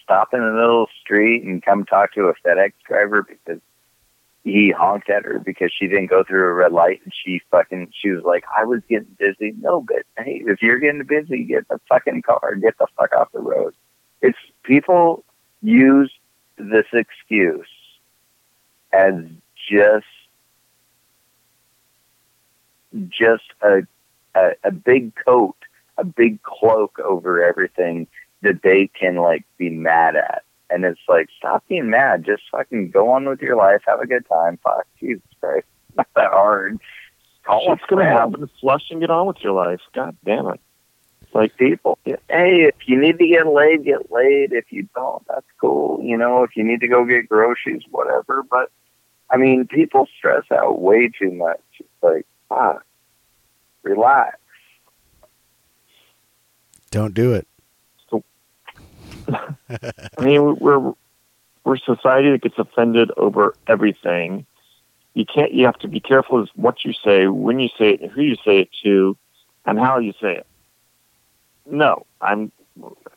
Stop 0.09 0.33
in 0.33 0.41
the 0.41 0.53
middle 0.53 0.85
of 0.85 0.89
the 0.89 1.01
street 1.03 1.45
and 1.45 1.63
come 1.63 1.85
talk 1.85 2.15
to 2.15 2.29
a 2.29 2.35
FedEx 2.43 2.73
driver 2.87 3.23
because 3.23 3.61
he 4.43 4.71
honked 4.71 5.11
at 5.11 5.27
her 5.27 5.39
because 5.39 5.71
she 5.71 5.87
didn't 5.87 6.07
go 6.07 6.25
through 6.25 6.49
a 6.49 6.55
red 6.55 6.73
light 6.73 7.03
and 7.05 7.13
she 7.13 7.43
fucking 7.51 7.93
she 7.93 8.09
was 8.09 8.25
like, 8.25 8.43
I 8.57 8.65
was 8.65 8.81
getting 8.89 9.15
busy. 9.19 9.53
No, 9.61 9.83
but 9.83 10.05
hey, 10.17 10.43
if 10.47 10.63
you're 10.63 10.79
getting 10.79 11.05
busy, 11.05 11.45
get 11.45 11.69
the 11.69 11.79
fucking 11.91 12.23
car, 12.23 12.55
get 12.55 12.79
the 12.79 12.87
fuck 12.97 13.13
off 13.15 13.31
the 13.33 13.41
road. 13.41 13.75
It's 14.23 14.39
people 14.63 15.25
use 15.61 16.11
this 16.57 16.87
excuse 16.95 17.69
as 18.91 19.13
just 19.71 20.07
just 23.11 23.45
a, 23.61 23.83
a 24.35 24.53
a 24.65 24.71
big 24.71 25.13
coat, 25.17 25.57
a 25.99 26.05
big 26.05 26.43
cloak 26.43 26.99
over 26.99 27.45
everything 27.45 28.07
that 28.43 28.63
they 28.63 28.89
can 28.89 29.17
like 29.17 29.45
be 29.57 29.71
mad 29.71 30.17
at. 30.17 30.43
And 30.71 30.85
it's 30.85 31.01
like, 31.09 31.29
stop 31.39 31.65
being 31.69 31.91
mad. 31.91 32.25
Just 32.25 32.43
fucking 32.53 32.91
go 32.91 33.11
on 33.11 33.27
with 33.27 33.41
your 33.41 33.57
life. 33.57 33.83
Have 33.87 34.01
a 34.01 34.07
good 34.07 34.27
time. 34.29 34.59
Fuck, 34.63 34.87
Jesus 35.01 35.23
Christ, 35.41 35.67
not 35.97 36.09
that 36.15 36.31
hard. 36.31 36.79
Call 37.45 37.67
What's 37.67 37.85
going 37.87 38.05
to 38.05 38.13
friend. 38.13 38.33
happen? 38.35 38.51
Flush 38.61 38.91
and 38.91 39.01
get 39.01 39.11
on 39.11 39.27
with 39.27 39.39
your 39.41 39.53
life. 39.53 39.81
God 39.95 40.17
damn 40.25 40.49
it. 40.49 40.61
Like 41.35 41.57
people, 41.57 41.99
hey, 42.05 42.17
if 42.29 42.75
you 42.87 42.99
need 42.99 43.19
to 43.19 43.27
get 43.27 43.47
laid, 43.47 43.85
get 43.85 44.11
laid. 44.11 44.53
If 44.53 44.73
you 44.73 44.89
don't, 44.95 45.23
that's 45.29 45.47
cool. 45.61 46.01
You 46.03 46.17
know, 46.17 46.43
if 46.43 46.57
you 46.57 46.65
need 46.65 46.81
to 46.81 46.89
go 46.89 47.05
get 47.05 47.29
groceries, 47.29 47.83
whatever. 47.91 48.43
But 48.51 48.71
I 49.31 49.37
mean, 49.37 49.67
people 49.67 50.09
stress 50.17 50.45
out 50.51 50.81
way 50.81 51.09
too 51.11 51.31
much. 51.31 51.61
It's 51.79 51.89
like, 52.03 52.27
fuck, 52.49 52.85
relax. 53.83 54.39
don't 56.91 57.13
do 57.13 57.35
it. 57.35 57.47
I 59.29 60.25
mean, 60.25 60.57
we're 60.57 60.95
we're 61.65 61.77
society 61.79 62.31
that 62.31 62.43
gets 62.43 62.59
offended 62.59 63.11
over 63.17 63.55
everything. 63.67 64.47
you 65.15 65.25
can't. 65.25 65.53
You 65.53 65.67
have 65.67 65.79
to 65.81 65.89
be 65.89 66.01
careful 66.01 66.41
with 66.41 66.51
what 66.55 66.85
you 66.85 66.93
say, 67.05 67.27
when 67.27 67.59
you 67.61 67.69
say 67.79 67.91
it, 67.91 68.01
and 68.01 68.11
who 68.11 68.23
you 68.23 68.37
say 68.45 68.61
it 68.61 68.69
to, 68.85 69.17
and 69.67 69.79
how 69.79 69.99
you 69.99 70.13
say 70.21 70.37
it. 70.37 70.47
No, 71.67 72.07
I'm. 72.21 72.53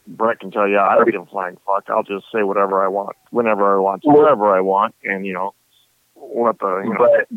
Brett 0.08 0.39
can 0.39 0.50
tell 0.52 0.67
you 0.67 0.80
I 0.80 0.95
don't 0.95 1.10
give 1.10 1.21
a 1.21 1.26
flying 1.28 1.58
fuck. 1.65 1.89
I'll 1.89 2.04
just 2.04 2.26
say 2.34 2.41
whatever 2.43 2.84
I 2.84 2.88
want, 2.88 3.15
whenever 3.30 3.76
I 3.76 3.80
want, 3.80 4.02
wherever 4.04 4.54
I 4.54 4.60
want, 4.60 4.95
and 5.04 5.26
you 5.26 5.34
know, 5.34 5.54
what 6.15 6.58
the 6.60 6.82
you 6.84 6.93
know. 6.93 6.97
But 7.00 7.28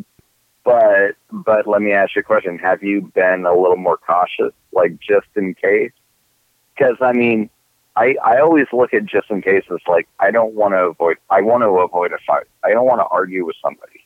but 0.65 1.17
but 1.31 1.67
let 1.67 1.83
me 1.83 1.93
ask 1.93 2.17
you 2.17 2.21
a 2.21 2.23
question. 2.25 2.59
Have 2.59 2.83
you 2.83 3.03
been 3.15 3.45
a 3.45 3.55
little 3.55 3.77
more 3.77 3.99
cautious, 3.99 4.53
like 4.73 4.99
just 4.99 5.27
in 5.37 5.55
case? 5.55 5.93
Because 6.75 6.97
I 7.03 7.13
mean, 7.13 7.51
I 7.97 8.17
I 8.25 8.41
always 8.41 8.67
look 8.73 8.93
at 8.93 9.07
just 9.07 9.31
in 9.31 9.41
case 9.43 9.65
as 9.71 9.79
like 9.87 10.09
I 10.21 10.31
don't 10.31 10.55
want 10.55 10.73
to 10.75 10.79
avoid. 10.79 11.17
I 11.31 11.41
want 11.43 11.63
to 11.63 11.69
avoid 11.69 12.13
a 12.13 12.19
fight. 12.27 12.47
I 12.65 12.71
don't 12.71 12.87
want 12.87 13.01
to 13.01 13.07
argue 13.07 13.45
with 13.47 13.57
somebody. 13.63 14.05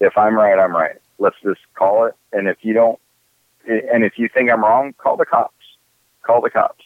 If 0.00 0.16
I'm 0.18 0.34
right, 0.34 0.58
I'm 0.58 0.74
right. 0.74 0.96
Let's 1.18 1.36
just 1.42 1.60
call 1.74 2.06
it. 2.06 2.14
And 2.32 2.48
if 2.48 2.58
you 2.62 2.74
don't, 2.74 2.98
and 3.66 4.04
if 4.04 4.18
you 4.18 4.28
think 4.28 4.50
I'm 4.50 4.62
wrong, 4.62 4.94
call 4.98 5.16
the 5.16 5.24
cops. 5.26 5.54
Call 6.22 6.40
the 6.40 6.50
cops. 6.50 6.84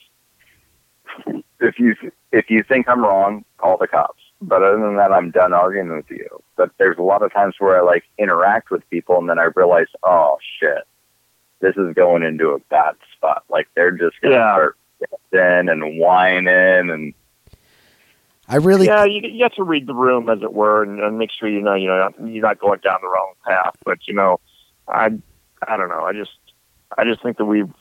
If 1.61 1.77
you 1.81 1.97
if 2.31 2.51
you 2.51 2.63
think 2.63 2.89
I'm 2.89 3.01
wrong, 3.03 3.45
call 3.57 3.79
the 3.79 3.89
cops. 3.89 4.23
But 4.41 4.63
other 4.63 4.79
than 4.79 4.95
that, 4.97 5.11
I'm 5.11 5.33
done 5.33 5.53
arguing 5.53 5.91
with 5.91 6.09
you. 6.09 6.29
But 6.57 6.71
there's 6.79 6.99
a 6.99 7.03
lot 7.03 7.23
of 7.25 7.33
times 7.33 7.57
where 7.59 7.77
I 7.77 7.81
like 7.81 8.05
interact 8.17 8.71
with 8.71 8.89
people, 8.91 9.19
and 9.19 9.29
then 9.29 9.41
I 9.41 9.49
realize, 9.57 9.89
oh 10.05 10.39
shit, 10.61 10.85
this 11.61 11.75
is 11.77 11.95
going 11.95 12.23
into 12.23 12.51
a 12.51 12.61
bad 12.71 12.95
spot. 13.17 13.43
Like 13.51 13.67
they're 13.75 13.91
just 13.91 14.21
gonna 14.21 14.37
Yeah. 14.37 14.53
start 14.55 14.77
dancing 15.01 15.69
and 15.69 15.99
whining, 15.99 16.91
and 16.91 17.15
I 18.49 18.57
really 18.57 18.87
yeah, 18.87 19.05
you, 19.05 19.21
you 19.23 19.43
have 19.43 19.55
to 19.55 19.63
read 19.63 19.87
the 19.87 19.95
room, 19.95 20.29
as 20.29 20.43
it 20.43 20.53
were, 20.53 20.83
and, 20.83 21.01
and 21.01 21.19
make 21.19 21.31
sure 21.31 21.49
you 21.49 21.61
know 21.61 21.75
you 21.75 21.89
know 21.89 22.11
you're 22.25 22.43
not 22.43 22.59
going 22.59 22.81
down 22.81 22.99
the 23.03 23.09
wrong 23.09 23.35
path. 23.47 23.75
But 23.85 24.07
you 24.07 24.15
know, 24.15 24.41
I 24.87 25.11
I 25.67 25.77
don't 25.77 25.89
know. 25.89 26.05
I 26.05 26.13
just 26.13 26.33
I 26.97 27.05
just 27.05 27.23
think 27.23 27.37
that 27.39 27.45
we've 27.45 27.73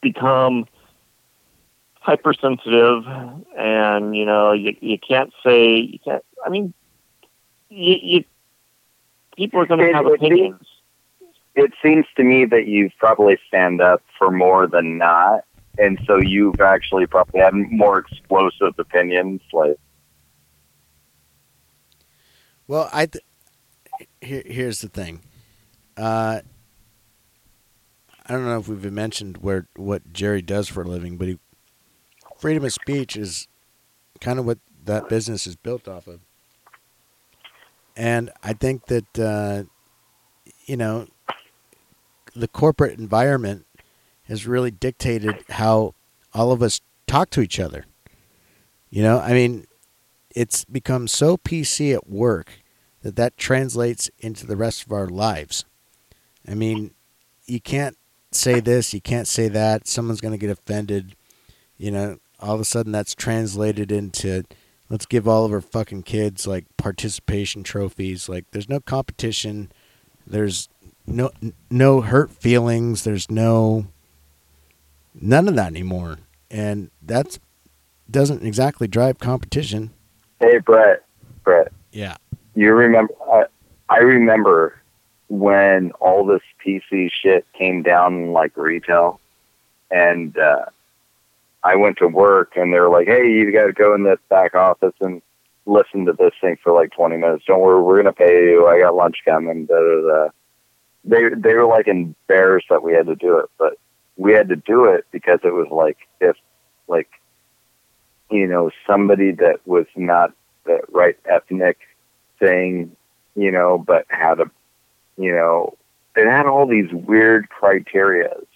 become 0.00 0.66
hypersensitive, 2.04 3.04
and 3.56 4.14
you 4.14 4.24
know, 4.24 4.52
you 4.52 4.76
you 4.80 4.98
can't 4.98 5.32
say 5.44 5.76
you 5.76 5.98
can't. 6.04 6.24
I 6.44 6.50
mean, 6.50 6.74
you, 7.70 7.96
you 8.02 8.24
people 9.36 9.60
are 9.60 9.66
going 9.66 9.80
to 9.80 9.92
have 9.92 10.06
it- 10.06 10.14
opinions. 10.14 10.66
it 11.54 11.72
seems 11.82 12.06
to 12.16 12.22
me 12.22 12.44
that 12.44 12.66
you 12.66 12.90
probably 12.98 13.38
stand 13.48 13.80
up 13.80 14.02
for 14.18 14.30
more 14.30 14.66
than 14.66 14.98
not, 14.98 15.44
and 15.78 15.98
so 16.06 16.18
you've 16.18 16.60
actually 16.60 17.06
probably 17.06 17.40
had 17.40 17.54
more 17.54 17.98
explosive 17.98 18.74
opinions. 18.78 19.40
Like, 19.52 19.76
Well, 22.66 22.88
I 22.92 23.06
th- 23.06 23.24
here, 24.20 24.42
here's 24.46 24.80
the 24.80 24.88
thing. 24.88 25.20
Uh, 25.96 26.40
I 28.26 28.32
don't 28.32 28.44
know 28.44 28.58
if 28.58 28.68
we've 28.68 28.90
mentioned 28.92 29.38
where 29.38 29.66
what 29.76 30.12
Jerry 30.12 30.40
does 30.40 30.68
for 30.68 30.82
a 30.82 30.88
living, 30.88 31.18
but 31.18 31.28
he, 31.28 31.38
freedom 32.38 32.64
of 32.64 32.72
speech 32.72 33.16
is 33.16 33.48
kind 34.20 34.38
of 34.38 34.46
what 34.46 34.58
that 34.84 35.08
business 35.08 35.46
is 35.46 35.56
built 35.56 35.88
off 35.88 36.06
of. 36.06 36.20
And 37.96 38.30
I 38.42 38.54
think 38.54 38.86
that 38.86 39.18
uh, 39.18 39.64
you 40.66 40.76
know 40.76 41.06
the 42.34 42.48
corporate 42.48 42.98
environment 42.98 43.66
has 44.28 44.46
really 44.46 44.70
dictated 44.70 45.44
how 45.50 45.94
all 46.32 46.52
of 46.52 46.62
us 46.62 46.80
talk 47.06 47.30
to 47.30 47.40
each 47.40 47.60
other. 47.60 47.86
You 48.90 49.02
know, 49.02 49.18
I 49.18 49.32
mean, 49.32 49.66
it's 50.34 50.64
become 50.64 51.08
so 51.08 51.36
PC 51.36 51.94
at 51.94 52.08
work 52.08 52.60
that 53.02 53.16
that 53.16 53.36
translates 53.36 54.10
into 54.18 54.46
the 54.46 54.56
rest 54.56 54.84
of 54.84 54.92
our 54.92 55.06
lives. 55.06 55.64
I 56.48 56.54
mean, 56.54 56.92
you 57.46 57.60
can't 57.60 57.96
say 58.32 58.60
this, 58.60 58.94
you 58.94 59.00
can't 59.00 59.28
say 59.28 59.48
that. 59.48 59.86
Someone's 59.86 60.20
going 60.20 60.32
to 60.32 60.38
get 60.38 60.50
offended. 60.50 61.14
You 61.76 61.90
know, 61.90 62.18
all 62.40 62.54
of 62.54 62.60
a 62.60 62.64
sudden 62.64 62.92
that's 62.92 63.14
translated 63.14 63.92
into 63.92 64.44
let's 64.90 65.06
give 65.06 65.26
all 65.26 65.44
of 65.44 65.52
our 65.52 65.60
fucking 65.60 66.02
kids 66.02 66.46
like 66.46 66.64
participation 66.76 67.62
trophies. 67.62 68.28
Like 68.28 68.44
there's 68.50 68.68
no 68.68 68.80
competition. 68.80 69.70
There's 70.26 70.68
no 71.06 71.30
no 71.70 72.00
hurt 72.00 72.30
feelings. 72.30 73.04
There's 73.04 73.30
no 73.30 73.86
none 75.14 75.48
of 75.48 75.56
that 75.56 75.68
anymore. 75.68 76.18
And 76.50 76.90
that's 77.02 77.38
doesn't 78.10 78.44
exactly 78.46 78.86
drive 78.86 79.18
competition. 79.18 79.90
hey, 80.40 80.58
Brett, 80.58 81.02
Brett, 81.42 81.72
Yeah. 81.92 82.16
you 82.54 82.72
remember? 82.74 83.14
I, 83.32 83.44
I 83.88 83.98
remember 83.98 84.78
when 85.28 85.90
all 86.00 86.24
this 86.26 86.42
PC 86.64 87.10
shit 87.10 87.46
came 87.54 87.82
down 87.82 88.32
like 88.32 88.56
retail, 88.56 89.20
and 89.90 90.36
uh, 90.38 90.66
I 91.62 91.76
went 91.76 91.96
to 91.98 92.08
work, 92.08 92.52
and 92.56 92.72
they 92.72 92.78
were 92.78 92.90
like, 92.90 93.06
"Hey, 93.08 93.30
you 93.30 93.50
got 93.52 93.66
to 93.66 93.72
go 93.72 93.94
in 93.94 94.04
this 94.04 94.18
back 94.28 94.54
office 94.54 94.94
and 95.00 95.22
listen 95.66 96.04
to 96.04 96.12
this 96.12 96.34
thing 96.42 96.58
for 96.62 96.72
like 96.74 96.92
20 96.92 97.16
minutes. 97.16 97.44
Don't 97.46 97.60
worry, 97.60 97.82
we're 97.82 97.96
gonna 97.96 98.12
pay 98.12 98.50
you. 98.50 98.66
I 98.68 98.80
got 98.80 98.94
lunch 98.94 99.16
coming." 99.24 99.64
Da, 99.66 99.74
da, 99.74 100.00
da. 100.08 100.28
They 101.04 101.30
they 101.34 101.54
were 101.54 101.66
like 101.66 101.88
embarrassed 101.88 102.66
that 102.70 102.82
we 102.82 102.92
had 102.92 103.06
to 103.06 103.16
do 103.16 103.38
it, 103.38 103.46
but 103.58 103.74
we 104.16 104.32
had 104.32 104.48
to 104.48 104.56
do 104.56 104.86
it 104.86 105.06
because 105.10 105.40
it 105.42 105.52
was 105.52 105.68
like 105.70 105.98
if 106.20 106.36
like 106.88 107.08
you 108.30 108.46
know 108.46 108.70
somebody 108.86 109.32
that 109.32 109.60
was 109.66 109.86
not 109.96 110.32
the 110.64 110.80
right 110.90 111.16
ethnic 111.24 111.78
thing, 112.38 112.96
you 113.36 113.50
know, 113.50 113.78
but 113.78 114.06
had 114.08 114.40
a 114.40 114.50
you 115.16 115.32
know 115.32 115.76
it 116.16 116.26
had 116.26 116.46
all 116.46 116.66
these 116.66 116.92
weird 116.92 117.48
criterias. 117.48 118.46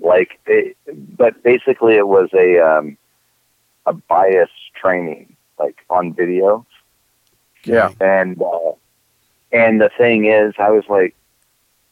Like 0.00 0.40
it, 0.46 0.76
but 1.16 1.42
basically 1.42 1.94
it 1.94 2.08
was 2.08 2.28
a 2.34 2.58
um 2.58 2.98
a 3.86 3.92
bias 3.92 4.50
training, 4.74 5.36
like 5.58 5.76
on 5.88 6.12
video. 6.14 6.66
Yeah. 7.64 7.90
And 8.00 8.40
uh, 8.42 8.72
and 9.52 9.80
the 9.80 9.90
thing 9.96 10.26
is, 10.26 10.54
I 10.58 10.70
was 10.70 10.84
like, 10.88 11.14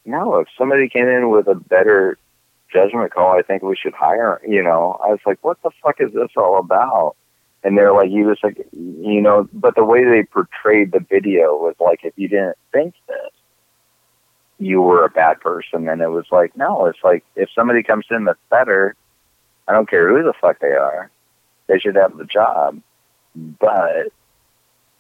no, 0.04 0.36
if 0.36 0.48
somebody 0.58 0.88
came 0.88 1.08
in 1.08 1.30
with 1.30 1.46
a 1.46 1.54
better 1.54 2.18
judgment 2.72 3.12
call, 3.12 3.38
I 3.38 3.42
think 3.42 3.62
we 3.62 3.76
should 3.76 3.94
hire. 3.94 4.40
You 4.46 4.62
know, 4.62 4.98
I 5.04 5.08
was 5.08 5.20
like, 5.26 5.38
what 5.42 5.62
the 5.62 5.70
fuck 5.82 6.00
is 6.00 6.12
this 6.12 6.30
all 6.36 6.58
about? 6.58 7.16
And 7.64 7.78
they're 7.78 7.92
like, 7.92 8.10
he 8.10 8.24
was 8.24 8.38
like, 8.42 8.66
you 8.72 9.20
know, 9.20 9.48
but 9.52 9.76
the 9.76 9.84
way 9.84 10.04
they 10.04 10.24
portrayed 10.24 10.92
the 10.92 11.00
video 11.00 11.56
was 11.56 11.76
like, 11.78 12.00
if 12.02 12.12
you 12.16 12.28
didn't 12.28 12.56
think 12.72 12.94
this, 13.06 13.30
you 14.58 14.80
were 14.80 15.04
a 15.04 15.10
bad 15.10 15.40
person. 15.40 15.88
And 15.88 16.00
it 16.00 16.08
was 16.08 16.26
like, 16.32 16.56
no, 16.56 16.86
it's 16.86 16.98
like 17.04 17.24
if 17.36 17.48
somebody 17.54 17.82
comes 17.82 18.06
in 18.10 18.24
that's 18.24 18.38
better, 18.50 18.96
I 19.68 19.72
don't 19.72 19.88
care 19.88 20.08
who 20.08 20.24
the 20.24 20.34
fuck 20.40 20.58
they 20.60 20.72
are, 20.72 21.10
they 21.68 21.78
should 21.78 21.96
have 21.96 22.16
the 22.16 22.24
job. 22.24 22.80
But 23.34 24.12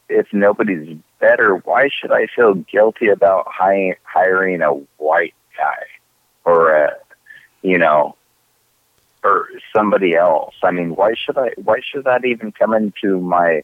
if 0.08 0.26
nobody's 0.32 0.96
better, 1.20 1.56
why 1.56 1.88
should 1.88 2.12
I 2.12 2.26
feel 2.26 2.54
guilty 2.54 3.08
about 3.08 3.46
hi- 3.48 3.96
hiring 4.04 4.62
a 4.62 4.70
white 4.98 5.34
guy 5.56 5.84
or 6.44 6.70
a, 6.74 6.96
you 7.62 7.78
know, 7.78 8.16
or 9.24 9.48
somebody 9.74 10.14
else? 10.14 10.54
I 10.62 10.70
mean, 10.70 10.94
why 10.96 11.14
should 11.14 11.38
I? 11.38 11.50
Why 11.56 11.80
should 11.82 12.04
that 12.04 12.24
even 12.24 12.52
come 12.52 12.74
into 12.74 13.20
my 13.20 13.62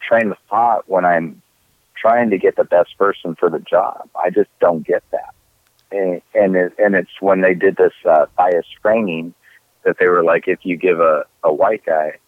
train 0.00 0.30
of 0.30 0.38
thought 0.48 0.88
when 0.88 1.04
I'm 1.04 1.42
trying 1.96 2.30
to 2.30 2.38
get 2.38 2.56
the 2.56 2.64
best 2.64 2.96
person 2.96 3.34
for 3.34 3.50
the 3.50 3.58
job? 3.58 4.08
I 4.14 4.30
just 4.30 4.50
don't 4.60 4.86
get 4.86 5.02
that. 5.10 5.34
And 5.92 6.22
and, 6.34 6.56
it, 6.56 6.72
and 6.78 6.94
it's 6.94 7.20
when 7.20 7.40
they 7.40 7.54
did 7.54 7.76
this 7.76 7.92
uh, 8.08 8.26
bias 8.36 8.66
training 8.82 9.34
that 9.84 9.96
they 9.98 10.06
were 10.06 10.22
like, 10.22 10.46
if 10.46 10.60
you 10.62 10.76
give 10.76 11.00
a, 11.00 11.24
a 11.42 11.52
white 11.52 11.84
guy 11.84 12.18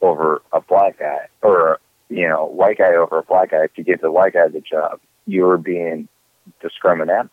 over 0.00 0.42
a 0.52 0.60
black 0.60 0.98
guy, 0.98 1.28
or 1.42 1.80
you 2.08 2.28
know, 2.28 2.46
white 2.46 2.78
guy 2.78 2.94
over 2.94 3.18
a 3.18 3.22
black 3.22 3.50
guy, 3.50 3.64
if 3.64 3.72
you 3.76 3.84
give 3.84 4.00
the 4.00 4.10
white 4.10 4.32
guy 4.32 4.48
the 4.48 4.60
job, 4.60 5.00
you're 5.26 5.58
being 5.58 6.08
discriminat 6.62 7.28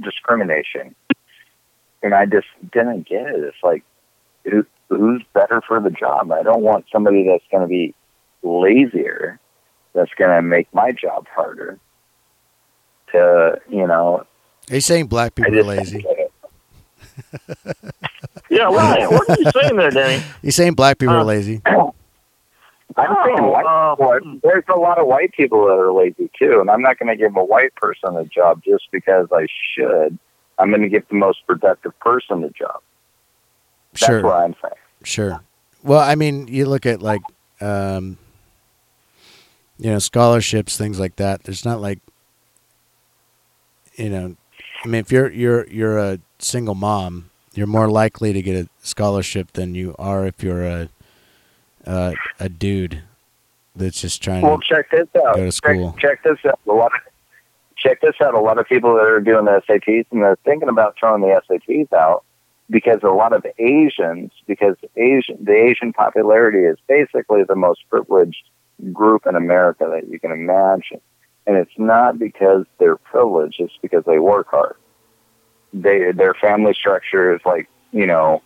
discrimination. 0.00 0.94
And 2.02 2.14
I 2.14 2.26
just 2.26 2.46
didn't 2.72 3.06
get 3.08 3.26
it. 3.26 3.40
It's 3.44 3.56
like, 3.62 3.84
who, 4.44 4.66
who's 4.88 5.22
better 5.34 5.62
for 5.66 5.80
the 5.80 5.90
job? 5.90 6.32
I 6.32 6.42
don't 6.42 6.62
want 6.62 6.86
somebody 6.92 7.26
that's 7.28 7.44
going 7.50 7.62
to 7.62 7.68
be 7.68 7.94
lazier, 8.42 9.38
that's 9.94 10.10
going 10.18 10.30
to 10.34 10.42
make 10.42 10.72
my 10.74 10.90
job 10.90 11.26
harder. 11.28 11.78
To 13.12 13.60
you 13.68 13.86
know, 13.86 14.24
Are 14.70 14.74
you 14.74 14.80
saying 14.80 15.06
black 15.06 15.34
people 15.34 15.58
are 15.58 15.62
lazy? 15.64 16.00
don't 16.00 16.16
get 16.16 16.18
it. 16.18 16.32
Yeah, 18.50 18.68
what, 18.68 19.12
what 19.12 19.30
are 19.30 19.36
you 19.42 19.50
saying 19.50 19.76
there, 19.76 19.90
Danny? 19.90 20.22
You 20.42 20.50
saying 20.50 20.74
black 20.74 20.98
people 20.98 21.14
are 21.14 21.20
Uh, 21.20 21.24
lazy? 21.24 21.60
I'm 21.66 23.16
saying 23.24 23.44
white 23.46 23.64
Oh, 23.66 23.96
people. 24.18 24.40
There's 24.42 24.64
a 24.74 24.78
lot 24.78 24.98
of 24.98 25.06
white 25.06 25.32
people 25.32 25.66
that 25.66 25.72
are 25.78 25.92
lazy 25.92 26.30
too, 26.38 26.60
and 26.60 26.70
I'm 26.70 26.82
not 26.82 26.98
going 26.98 27.08
to 27.08 27.16
give 27.16 27.34
a 27.36 27.44
white 27.44 27.74
person 27.76 28.16
a 28.16 28.24
job 28.24 28.62
just 28.64 28.84
because 28.92 29.28
I 29.32 29.46
should. 29.74 30.18
I'm 30.62 30.68
going 30.70 30.82
to 30.82 30.88
give 30.88 31.06
the 31.08 31.16
most 31.16 31.44
productive 31.46 31.98
person 31.98 32.44
a 32.44 32.50
job. 32.50 32.80
That's 33.94 34.06
Sure. 34.06 34.22
what 34.22 34.36
I'm 34.36 34.54
saying. 34.62 34.74
Sure. 35.02 35.40
Well, 35.82 35.98
I 36.00 36.14
mean, 36.14 36.46
you 36.46 36.66
look 36.66 36.86
at 36.86 37.02
like, 37.02 37.22
um, 37.60 38.16
you 39.78 39.90
know, 39.90 39.98
scholarships, 39.98 40.76
things 40.76 41.00
like 41.00 41.16
that. 41.16 41.42
There's 41.42 41.64
not 41.64 41.80
like, 41.80 41.98
you 43.96 44.08
know, 44.08 44.36
I 44.84 44.88
mean, 44.88 45.00
if 45.00 45.10
you're 45.12 45.30
you're 45.32 45.66
you're 45.68 45.98
a 45.98 46.18
single 46.38 46.74
mom, 46.76 47.30
you're 47.54 47.66
more 47.66 47.90
likely 47.90 48.32
to 48.32 48.40
get 48.42 48.54
a 48.64 48.68
scholarship 48.82 49.52
than 49.52 49.74
you 49.74 49.94
are 49.98 50.26
if 50.26 50.42
you're 50.42 50.64
a 50.64 50.88
a, 51.84 52.14
a 52.38 52.48
dude 52.48 53.02
that's 53.74 54.00
just 54.00 54.22
trying 54.22 54.42
Well, 54.42 54.58
to 54.58 54.64
check 54.68 54.90
this 54.90 55.08
out. 55.16 55.34
go 55.34 55.44
to 55.44 55.52
school. 55.52 55.92
Check, 55.98 56.22
check 56.22 56.22
this 56.22 56.38
out. 56.50 56.60
A 56.68 56.72
lot 56.72 56.92
of, 56.94 57.00
check 57.82 58.00
this 58.00 58.14
out. 58.22 58.34
A 58.34 58.40
lot 58.40 58.58
of 58.58 58.66
people 58.66 58.94
that 58.94 59.06
are 59.06 59.20
doing 59.20 59.44
the 59.44 59.62
SATs 59.68 60.06
and 60.10 60.22
they're 60.22 60.38
thinking 60.44 60.68
about 60.68 60.96
throwing 60.98 61.22
the 61.22 61.40
SATs 61.48 61.92
out 61.92 62.24
because 62.70 63.00
a 63.02 63.08
lot 63.08 63.32
of 63.32 63.44
Asians, 63.58 64.30
because 64.46 64.76
Asian, 64.96 65.44
the 65.44 65.54
Asian 65.54 65.92
popularity 65.92 66.60
is 66.60 66.78
basically 66.88 67.42
the 67.46 67.56
most 67.56 67.80
privileged 67.90 68.44
group 68.92 69.26
in 69.26 69.36
America 69.36 69.88
that 69.90 70.08
you 70.08 70.18
can 70.18 70.32
imagine. 70.32 71.00
And 71.46 71.56
it's 71.56 71.76
not 71.76 72.18
because 72.18 72.64
they're 72.78 72.96
privileged; 72.96 73.56
it's 73.58 73.72
because 73.82 74.04
they 74.06 74.20
work 74.20 74.48
hard. 74.48 74.76
They 75.72 76.12
their 76.12 76.34
family 76.34 76.72
structure 76.72 77.34
is 77.34 77.40
like 77.44 77.68
you 77.90 78.06
know, 78.06 78.42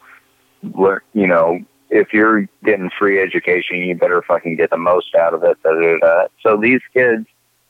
you 0.63 1.27
know, 1.27 1.61
if 1.91 2.15
you're 2.15 2.49
getting 2.65 2.91
free 2.99 3.21
education, 3.21 3.77
you 3.77 3.95
better 3.95 4.23
fucking 4.27 4.57
get 4.57 4.71
the 4.71 4.79
most 4.79 5.15
out 5.15 5.35
of 5.35 5.45
it. 5.45 5.59
Da, 5.63 5.73
da, 5.73 5.99
da. 5.99 6.27
So 6.43 6.57
these 6.57 6.81
kids 6.95 7.27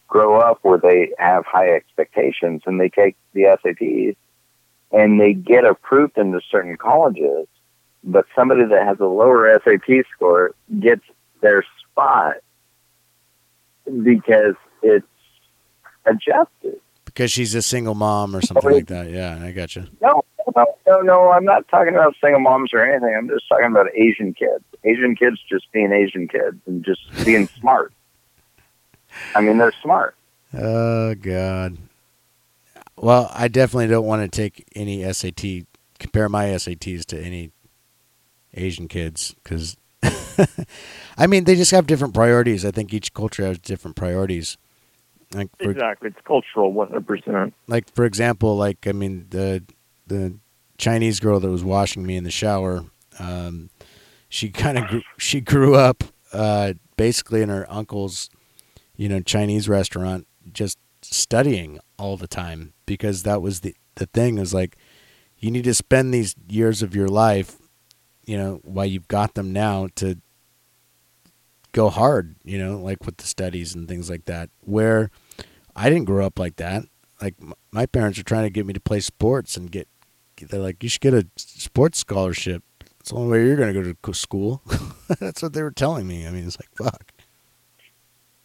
grow 0.09 0.39
up 0.41 0.59
where 0.63 0.79
they 0.79 1.11
have 1.19 1.45
high 1.47 1.71
expectations 1.75 2.63
and 2.67 2.81
they 2.81 2.89
take 2.89 3.17
the 3.33 3.43
SATs 3.65 4.17
and 4.93 5.21
they 5.21 5.33
get 5.33 5.65
approved 5.65 6.17
into 6.17 6.41
certain 6.51 6.77
colleges, 6.77 7.47
but 8.05 8.25
somebody 8.35 8.65
that 8.65 8.87
has 8.87 8.99
a 9.01 9.05
lower 9.07 9.61
SAT 9.65 10.05
score 10.15 10.53
gets 10.81 11.03
their 11.43 11.65
spot 11.91 12.35
because 13.85 14.55
it's 14.83 15.07
adjusted. 16.05 16.81
because 17.05 17.31
she's 17.33 17.55
a 17.55 17.63
single 17.63 17.95
mom 17.95 18.35
or 18.35 18.43
something 18.43 18.71
like 18.71 18.87
that. 18.87 19.11
Yeah, 19.11 19.39
I 19.43 19.51
got 19.53 19.75
you. 19.77 19.87
No, 20.01 20.23
no, 20.55 20.65
no, 20.87 21.01
no. 21.01 21.31
I'm 21.31 21.45
not 21.45 21.67
talking 21.69 21.95
about 21.95 22.15
single 22.23 22.41
moms 22.41 22.71
or 22.73 22.85
anything. 22.85 23.15
I'm 23.17 23.29
just 23.29 23.49
talking 23.49 23.67
about 23.67 23.87
Asian 23.95 24.35
kids. 24.35 24.65
Asian 24.85 25.17
kids 25.17 25.39
just 25.49 25.71
being 25.73 25.93
Asian 25.93 26.29
kids 26.29 26.57
and 26.67 26.85
just 26.85 27.01
being 27.25 27.49
smart. 27.61 27.93
I 29.35 29.41
mean, 29.41 29.59
they're 29.59 29.73
smart. 29.83 30.17
Oh 30.55 31.15
God. 31.15 31.79
Well, 32.97 33.31
I 33.35 33.49
definitely 33.49 33.89
don't 33.89 34.07
want 34.07 34.23
to 34.23 34.29
take 34.35 34.67
any 34.75 35.11
SAT 35.13 35.67
compare 35.99 36.29
my 36.29 36.47
SATs 36.47 37.05
to 37.07 37.21
any 37.21 37.51
Asian 38.55 38.89
kids 38.89 39.35
because 39.43 39.77
I 41.19 41.27
mean 41.27 41.45
they 41.45 41.55
just 41.55 41.71
have 41.71 41.87
different 41.87 42.15
priorities. 42.15 42.65
I 42.65 42.71
think 42.71 42.93
each 42.93 43.13
culture 43.15 43.45
has 43.45 43.59
different 43.59 43.97
priorities. 43.97 44.57
Like 45.35 45.49
for 45.59 45.71
Exactly. 45.71 46.11
It's 46.11 46.21
cultural, 46.27 46.73
100%. 46.73 47.53
like 47.67 47.93
for 47.93 48.05
example, 48.05 48.57
like 48.57 48.87
I 48.87 48.93
mean 48.93 49.27
the 49.31 49.65
the 50.07 50.35
Chinese 50.79 51.21
girl 51.21 51.41
that 51.41 51.51
was 51.51 51.65
washing 51.65 52.07
me 52.07 52.17
in 52.17 52.25
the 52.25 52.31
shower, 52.31 52.85
um, 53.19 53.71
she 54.29 54.51
kind 54.51 54.79
of 54.79 55.03
she 55.19 55.41
grew 55.41 55.75
up 55.75 56.05
uh, 56.33 56.75
basically 56.97 57.43
in 57.43 57.49
her 57.49 57.67
uncle's, 57.69 58.31
you 58.97 59.09
know, 59.09 59.21
Chinese 59.21 59.69
restaurant, 59.69 60.27
just 60.53 60.79
studying 61.03 61.79
all 61.99 62.17
the 62.17 62.27
time 62.27 62.73
because 62.85 63.23
that 63.23 63.43
was 63.43 63.61
the 63.61 63.75
the 63.97 64.07
thing 64.07 64.39
is 64.39 64.53
like 64.53 64.77
you 65.39 65.51
need 65.51 65.65
to 65.65 65.75
spend 65.75 66.13
these 66.13 66.35
years 66.49 66.83
of 66.83 66.95
your 66.95 67.09
life, 67.09 67.57
you 68.25 68.37
know, 68.37 68.61
while 68.63 68.87
you've 68.87 69.09
got 69.09 69.35
them 69.35 69.53
now 69.53 69.89
to 69.97 70.19
go 71.73 71.91
hard, 71.91 72.37
you 72.43 72.59
know, 72.59 72.79
like 72.79 73.05
with 73.05 73.19
the 73.19 73.27
studies 73.27 73.75
and 73.75 73.87
things 73.87 74.09
like 74.09 74.25
that. 74.25 74.49
Where 74.61 75.11
I 75.75 75.91
didn't 75.91 76.07
grow 76.07 76.25
up 76.25 76.39
like 76.39 76.57
that. 76.57 76.85
Like 77.21 77.35
my 77.71 77.87
parents 77.87 78.19
are 78.19 78.25
trying 78.25 78.45
to 78.45 78.51
get 78.51 78.67
me 78.67 78.73
to 78.73 78.81
play 78.81 79.01
sports 79.01 79.57
and 79.57 79.71
get. 79.71 79.89
They're 80.41 80.61
like, 80.61 80.83
you 80.83 80.89
should 80.91 81.01
get 81.01 81.15
a 81.15 81.27
sports 81.37 81.99
scholarship. 81.99 82.63
It's 83.01 83.11
the 83.11 83.17
only 83.17 83.39
way 83.39 83.47
you're 83.47 83.57
going 83.57 83.73
to 83.73 83.83
go 83.83 83.95
to 83.95 84.15
school. 84.15 84.63
That's 85.21 85.43
what 85.43 85.55
they 85.55 85.63
were 85.63 85.71
telling 85.71 86.07
me. 86.07 86.27
I 86.27 86.31
mean, 86.31 86.47
it's 86.47 86.59
like 86.59 86.69
fuck. 86.77 87.13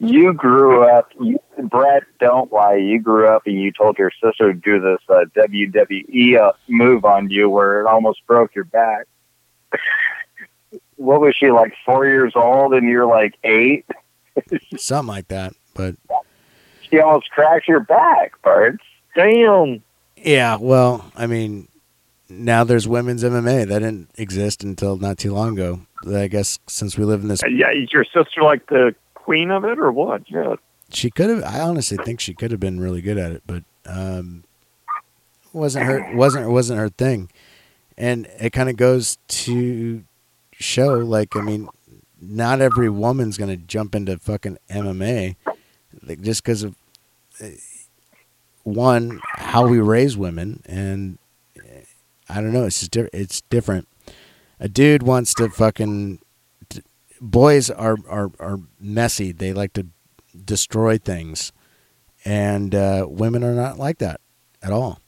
You 0.03 0.33
grew 0.33 0.83
up, 0.83 1.11
you, 1.19 1.39
Brett. 1.61 2.03
Don't 2.19 2.51
lie. 2.51 2.75
You 2.75 2.99
grew 2.99 3.27
up 3.27 3.43
and 3.45 3.61
you 3.61 3.71
told 3.71 3.99
your 3.99 4.09
sister 4.21 4.51
to 4.51 4.59
do 4.59 4.79
this 4.81 4.97
uh, 5.07 5.25
WWE 5.35 6.39
uh, 6.39 6.53
move 6.67 7.05
on 7.05 7.29
you, 7.29 7.47
where 7.51 7.81
it 7.81 7.85
almost 7.85 8.25
broke 8.25 8.55
your 8.55 8.63
back. 8.63 9.05
what 10.95 11.21
was 11.21 11.35
she 11.39 11.51
like? 11.51 11.73
Four 11.85 12.07
years 12.07 12.33
old, 12.35 12.73
and 12.73 12.89
you're 12.89 13.05
like 13.05 13.35
eight. 13.43 13.85
Something 14.77 15.07
like 15.07 15.27
that. 15.27 15.53
But 15.75 15.95
She 16.89 16.99
almost 16.99 17.29
cracked 17.29 17.67
your 17.67 17.81
back, 17.81 18.41
Bart. 18.41 18.79
Damn. 19.15 19.83
yeah, 20.17 20.57
well, 20.59 21.11
I 21.15 21.27
mean, 21.27 21.67
now 22.27 22.63
there's 22.63 22.87
women's 22.87 23.23
MMA 23.23 23.67
that 23.67 23.79
didn't 23.79 24.09
exist 24.15 24.63
until 24.63 24.97
not 24.97 25.19
too 25.19 25.33
long 25.33 25.53
ago. 25.53 25.81
I 26.11 26.27
guess 26.27 26.57
since 26.65 26.97
we 26.97 27.05
live 27.05 27.21
in 27.21 27.27
this, 27.27 27.43
Yeah, 27.47 27.71
is 27.71 27.93
your 27.93 28.05
sister 28.05 28.41
like 28.41 28.65
the 28.67 28.95
queen 29.23 29.51
of 29.51 29.63
it 29.63 29.79
or 29.79 29.91
what? 29.91 30.29
Yeah. 30.29 30.55
she 30.91 31.09
could 31.09 31.29
have. 31.29 31.43
I 31.43 31.61
honestly 31.61 31.97
think 32.03 32.19
she 32.19 32.33
could 32.33 32.51
have 32.51 32.59
been 32.59 32.79
really 32.79 33.01
good 33.01 33.17
at 33.17 33.31
it, 33.31 33.43
but 33.45 33.63
um, 33.85 34.43
wasn't 35.53 35.85
her 35.85 36.15
wasn't 36.15 36.49
wasn't 36.49 36.79
her 36.79 36.89
thing. 36.89 37.29
And 37.97 38.27
it 38.39 38.51
kind 38.51 38.69
of 38.69 38.77
goes 38.77 39.17
to 39.27 40.03
show, 40.53 40.95
like, 40.95 41.35
I 41.35 41.41
mean, 41.41 41.67
not 42.19 42.61
every 42.61 42.89
woman's 42.89 43.37
gonna 43.37 43.57
jump 43.57 43.93
into 43.95 44.17
fucking 44.17 44.57
MMA, 44.69 45.35
like 46.03 46.21
just 46.21 46.43
because 46.43 46.63
of 46.63 46.75
uh, 47.43 47.47
one 48.63 49.19
how 49.23 49.67
we 49.67 49.79
raise 49.79 50.17
women, 50.17 50.61
and 50.65 51.17
uh, 51.57 51.81
I 52.29 52.35
don't 52.35 52.53
know. 52.53 52.65
It's 52.65 52.79
just 52.79 52.91
di- 52.91 53.09
it's 53.13 53.41
different. 53.49 53.87
A 54.59 54.67
dude 54.67 55.03
wants 55.03 55.33
to 55.35 55.49
fucking. 55.49 56.19
D- 57.21 57.25
Boys 57.25 57.69
are 57.69 57.97
are 58.09 58.31
are 58.39 58.59
messy. 58.79 59.31
They 59.31 59.53
like 59.53 59.73
to 59.73 59.87
destroy 60.45 60.97
things, 60.97 61.51
and 62.25 62.73
uh, 62.75 63.05
women 63.09 63.43
are 63.43 63.53
not 63.53 63.77
like 63.77 63.99
that 63.99 64.21
at 64.61 64.71
all. 64.71 64.99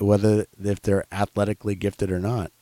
Whether 0.00 0.46
if 0.62 0.82
they're 0.82 1.06
athletically 1.10 1.74
gifted 1.74 2.10
or 2.10 2.18
not. 2.18 2.52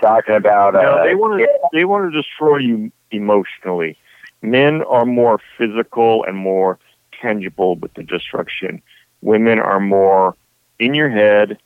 Talking 0.00 0.34
about 0.34 0.74
uh, 0.74 0.82
No, 0.82 1.04
they 1.04 1.14
want 1.14 1.38
to 1.40 1.48
they 1.72 1.84
want 1.84 2.12
to 2.12 2.22
destroy 2.22 2.58
you 2.58 2.90
emotionally. 3.10 3.96
Men 4.40 4.82
are 4.82 5.04
more 5.04 5.38
physical 5.56 6.24
and 6.24 6.36
more 6.36 6.78
tangible 7.20 7.76
with 7.76 7.94
the 7.94 8.02
destruction. 8.02 8.82
Women 9.20 9.60
are 9.60 9.78
more 9.78 10.34
in 10.80 10.94
your 10.94 11.10
head, 11.10 11.58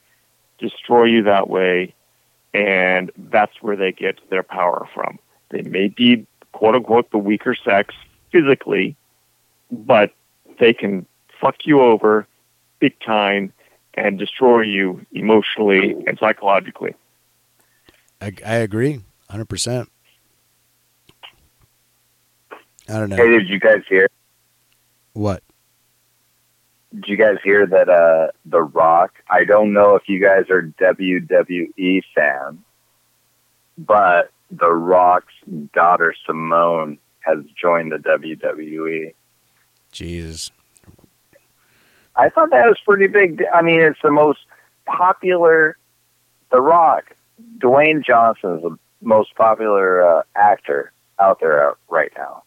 destroy 0.59 1.05
you 1.05 1.23
that 1.23 1.49
way, 1.49 1.95
and 2.53 3.11
that's 3.17 3.63
where 3.63 3.77
they 3.77 3.93
get 3.93 4.19
their 4.29 4.43
power 4.43 4.87
from. 4.93 5.19
They 5.51 5.63
may 5.63 5.89
be 5.89 6.27
quote 6.53 6.75
unquote 6.75 7.11
the 7.11 7.19
weaker 7.19 7.55
sex 7.55 7.95
physically, 8.33 8.97
but 9.71 10.13
they 10.59 10.73
can 10.73 11.07
fuck 11.41 11.67
you 11.67 11.81
over 11.81 12.27
big 12.79 12.99
time 13.01 13.53
and 13.95 14.19
destroy 14.19 14.63
you 14.63 15.05
emotionally 15.13 15.93
and 16.07 16.19
psychologically. 16.19 16.95
I, 18.21 18.33
I 18.45 18.57
agree, 18.57 19.01
hundred 19.29 19.49
percent. 19.49 19.91
I 22.89 22.99
don't 22.99 23.11
know. 23.11 23.17
Hey, 23.17 23.29
did 23.29 23.49
you 23.49 23.59
guys 23.59 23.83
hear? 23.89 24.09
what. 25.13 25.43
Did 26.95 27.09
you 27.09 27.17
guys 27.17 27.37
hear 27.43 27.67
that 27.67 27.89
uh, 27.89 28.29
The 28.47 28.63
Rock? 28.63 29.15
I 29.29 29.45
don't 29.45 29.73
know 29.73 29.97
if 29.97 30.09
you 30.09 30.21
guys 30.21 30.49
are 30.51 30.63
WWE 30.81 32.03
fans, 32.15 32.59
but 33.79 34.31
The 34.51 34.73
Rock's 34.73 35.35
daughter 35.73 36.15
Simone 36.27 36.99
has 37.21 37.39
joined 37.61 37.93
the 37.93 37.97
WWE. 37.97 39.15
Jesus, 39.93 40.51
I 42.15 42.29
thought 42.29 42.51
that 42.51 42.67
was 42.67 42.79
pretty 42.85 43.09
big. 43.09 43.43
I 43.53 43.63
mean, 43.63 43.81
it's 43.81 43.99
the 44.03 44.11
most 44.11 44.41
popular. 44.87 45.77
The 46.51 46.61
Rock, 46.61 47.13
Dwayne 47.59 48.05
Johnson 48.05 48.57
is 48.57 48.63
the 48.63 48.79
most 49.01 49.35
popular 49.35 50.03
uh, 50.03 50.23
actor 50.35 50.93
out 51.19 51.41
there 51.41 51.69
out 51.69 51.79
right 51.89 52.13
now. 52.17 52.43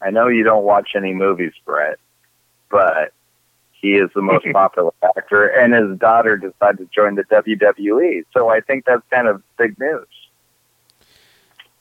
I 0.00 0.10
know 0.10 0.28
you 0.28 0.44
don't 0.44 0.64
watch 0.64 0.90
any 0.94 1.14
movies, 1.14 1.52
Brett, 1.64 1.98
but 2.70 3.12
he 3.72 3.92
is 3.92 4.10
the 4.14 4.22
most 4.22 4.46
popular 4.52 4.92
actor, 5.16 5.46
and 5.46 5.74
his 5.74 5.98
daughter 5.98 6.36
decided 6.36 6.78
to 6.78 6.88
join 6.94 7.14
the 7.14 7.24
WWE. 7.24 8.24
So 8.32 8.48
I 8.48 8.60
think 8.60 8.84
that's 8.84 9.02
kind 9.10 9.28
of 9.28 9.42
big 9.56 9.78
news. 9.78 10.06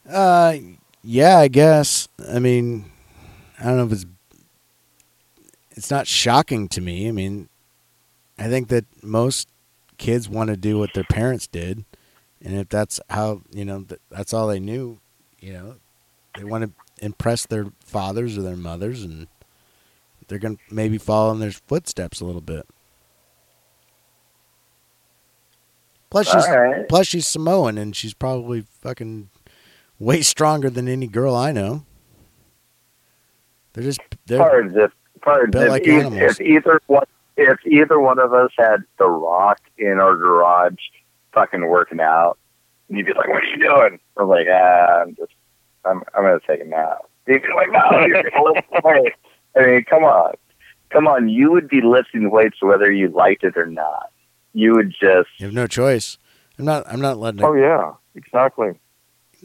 Uh, 0.09 0.57
yeah, 1.03 1.37
I 1.37 1.47
guess. 1.47 2.07
I 2.31 2.39
mean, 2.39 2.85
I 3.59 3.65
don't 3.65 3.77
know 3.77 3.85
if 3.85 3.91
it's. 3.91 4.05
It's 5.71 5.91
not 5.91 6.07
shocking 6.07 6.69
to 6.69 6.81
me. 6.81 7.07
I 7.09 7.11
mean, 7.11 7.49
I 8.39 8.47
think 8.47 8.69
that 8.69 8.85
most 9.03 9.49
kids 9.97 10.29
want 10.29 10.49
to 10.49 10.57
do 10.57 10.77
what 10.77 10.93
their 10.93 11.03
parents 11.03 11.47
did, 11.47 11.83
and 12.41 12.55
if 12.55 12.69
that's 12.69 12.99
how 13.09 13.41
you 13.51 13.65
know 13.65 13.85
that's 14.09 14.33
all 14.33 14.47
they 14.47 14.59
knew, 14.59 14.99
you 15.39 15.53
know, 15.53 15.75
they 16.37 16.43
want 16.43 16.63
to 16.63 17.05
impress 17.05 17.45
their 17.45 17.67
fathers 17.79 18.37
or 18.37 18.41
their 18.41 18.55
mothers, 18.55 19.03
and 19.03 19.27
they're 20.27 20.39
gonna 20.39 20.57
maybe 20.71 20.97
follow 20.97 21.31
in 21.31 21.39
their 21.39 21.51
footsteps 21.51 22.21
a 22.21 22.25
little 22.25 22.41
bit. 22.41 22.65
Plus, 26.09 26.31
she's 26.31 26.47
right. 26.47 26.87
plus 26.87 27.07
she's 27.07 27.27
Samoan, 27.27 27.77
and 27.77 27.95
she's 27.95 28.13
probably 28.13 28.65
fucking 28.81 29.29
way 29.99 30.21
stronger 30.21 30.69
than 30.69 30.87
any 30.87 31.07
girl 31.07 31.35
I 31.35 31.51
know. 31.51 31.85
They're 33.73 33.83
just 33.83 33.99
they're 34.25 34.39
Pards, 34.39 34.75
if 34.75 34.91
Built 35.51 35.55
if, 35.55 35.69
like 35.69 35.87
e- 35.87 35.91
animals. 35.91 36.21
if 36.21 36.41
either 36.41 36.79
one, 36.87 37.05
if 37.35 37.59
either 37.65 37.99
one 37.99 38.19
of 38.19 38.33
us 38.33 38.51
had 38.57 38.83
The 38.97 39.07
Rock 39.07 39.59
in 39.77 39.99
our 39.99 40.15
garage, 40.15 40.75
fucking 41.33 41.67
working 41.67 41.99
out, 41.99 42.37
you'd 42.89 43.05
be 43.05 43.13
like, 43.13 43.27
"What 43.27 43.43
are 43.43 43.47
you 43.47 43.57
doing?" 43.57 43.99
We're 44.15 44.25
like, 44.25 44.47
"Ah, 44.49 45.01
I'm 45.01 45.15
just, 45.15 45.33
I'm, 45.83 46.03
I'm 46.13 46.23
gonna 46.23 46.39
take 46.47 46.61
a 46.61 46.65
nap." 46.65 46.99
You'd 47.27 47.41
be 47.41 47.47
like, 47.55 47.71
"No, 47.71 48.05
you're 48.05 48.23
gonna 48.23 48.43
lift 48.43 48.67
weights." 48.83 49.17
I 49.57 49.65
mean, 49.65 49.85
come 49.85 50.03
on, 50.03 50.35
come 50.89 51.07
on. 51.07 51.27
You 51.27 51.51
would 51.51 51.67
be 51.67 51.81
lifting 51.81 52.29
weights 52.29 52.57
whether 52.61 52.91
you 52.91 53.09
liked 53.09 53.43
it 53.43 53.57
or 53.57 53.65
not. 53.65 54.11
You 54.53 54.73
would 54.75 54.91
just, 54.91 55.29
you 55.37 55.47
have 55.47 55.53
no 55.53 55.67
choice. 55.67 56.17
I'm 56.57 56.65
not 56.65 56.85
I'm 56.87 57.01
not 57.01 57.17
letting 57.17 57.43
Oh 57.43 57.53
yeah, 57.53 57.93
exactly. 58.15 58.79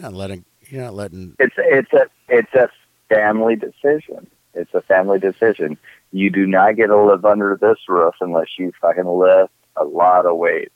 You're 0.00 0.10
not 0.10 0.16
letting 0.16 0.44
you're 0.68 0.82
not 0.82 0.94
letting 0.94 1.36
it's, 1.38 1.54
it's 1.58 1.92
a, 1.92 2.06
it's 2.28 2.54
a 2.54 2.68
family 3.08 3.56
decision. 3.56 4.26
It's 4.54 4.72
a 4.72 4.80
family 4.82 5.18
decision. 5.18 5.76
You 6.12 6.30
do 6.30 6.46
not 6.46 6.76
get 6.76 6.86
to 6.86 7.02
live 7.02 7.24
under 7.24 7.58
this 7.60 7.78
roof 7.88 8.14
unless 8.20 8.48
you 8.58 8.72
fucking 8.80 9.06
lift 9.06 9.52
a 9.76 9.84
lot 9.84 10.26
of 10.26 10.36
weights 10.36 10.72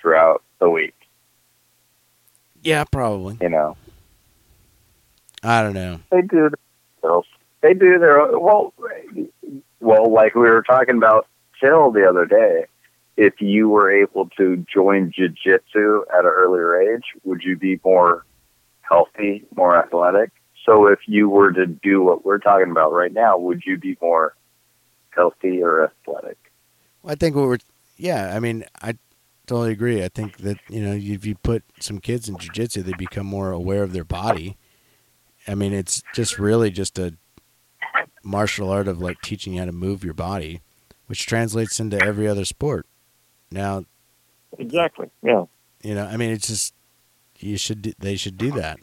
throughout 0.00 0.42
the 0.60 0.70
week. 0.70 0.94
yeah 2.62 2.84
probably 2.84 3.36
You 3.40 3.50
know, 3.50 3.76
I 5.42 5.62
don't 5.62 5.74
know 5.74 6.00
they 6.10 6.22
do 6.22 6.50
their, 7.02 7.20
they 7.60 7.74
do 7.74 7.98
their 7.98 8.38
well, 8.38 8.72
well, 9.80 10.10
like 10.10 10.34
we 10.34 10.42
were 10.42 10.62
talking 10.62 10.96
about 10.96 11.26
Phil 11.60 11.90
the 11.92 12.08
other 12.08 12.24
day. 12.24 12.66
If 13.16 13.40
you 13.40 13.68
were 13.68 13.92
able 13.92 14.28
to 14.38 14.64
join 14.72 15.12
jujitsu 15.12 16.02
at 16.12 16.24
an 16.24 16.26
earlier 16.26 16.80
age, 16.80 17.04
would 17.22 17.42
you 17.44 17.56
be 17.56 17.78
more 17.84 18.24
healthy, 18.88 19.44
more 19.56 19.76
athletic? 19.76 20.30
So 20.64 20.86
if 20.86 21.00
you 21.06 21.28
were 21.28 21.52
to 21.52 21.66
do 21.66 22.02
what 22.02 22.24
we're 22.24 22.38
talking 22.38 22.70
about 22.70 22.92
right 22.92 23.12
now, 23.12 23.36
would 23.36 23.62
you 23.66 23.78
be 23.78 23.96
more 24.00 24.34
healthy 25.10 25.62
or 25.62 25.84
athletic? 25.84 26.38
Well, 27.02 27.12
I 27.12 27.14
think 27.16 27.36
what 27.36 27.46
we're 27.46 27.58
yeah 27.96 28.32
I 28.34 28.40
mean 28.40 28.64
I 28.82 28.96
totally 29.46 29.70
agree 29.70 30.02
I 30.02 30.08
think 30.08 30.38
that 30.38 30.58
you 30.68 30.80
know 30.80 30.94
if 30.94 31.24
you 31.24 31.36
put 31.36 31.62
some 31.78 32.00
kids 32.00 32.28
in 32.28 32.36
jujitsu 32.36 32.82
they 32.82 32.94
become 32.94 33.26
more 33.26 33.52
aware 33.52 33.84
of 33.84 33.92
their 33.92 34.04
body 34.04 34.56
I 35.46 35.54
mean 35.54 35.72
it's 35.72 36.02
just 36.12 36.40
really 36.40 36.72
just 36.72 36.98
a 36.98 37.14
martial 38.24 38.70
art 38.70 38.88
of 38.88 39.00
like 39.00 39.20
teaching 39.20 39.52
you 39.52 39.60
how 39.60 39.66
to 39.66 39.72
move 39.72 40.02
your 40.02 40.14
body 40.14 40.60
which 41.06 41.26
translates 41.26 41.78
into 41.78 42.02
every 42.02 42.26
other 42.26 42.44
sport 42.44 42.86
now 43.48 43.84
Exactly. 44.58 45.10
Yeah. 45.22 45.44
You 45.82 45.94
know, 45.94 46.06
I 46.06 46.16
mean, 46.16 46.30
it's 46.30 46.48
just 46.48 46.73
you 47.44 47.56
should 47.56 47.94
they 47.98 48.16
should 48.16 48.38
do 48.38 48.50
that. 48.52 48.78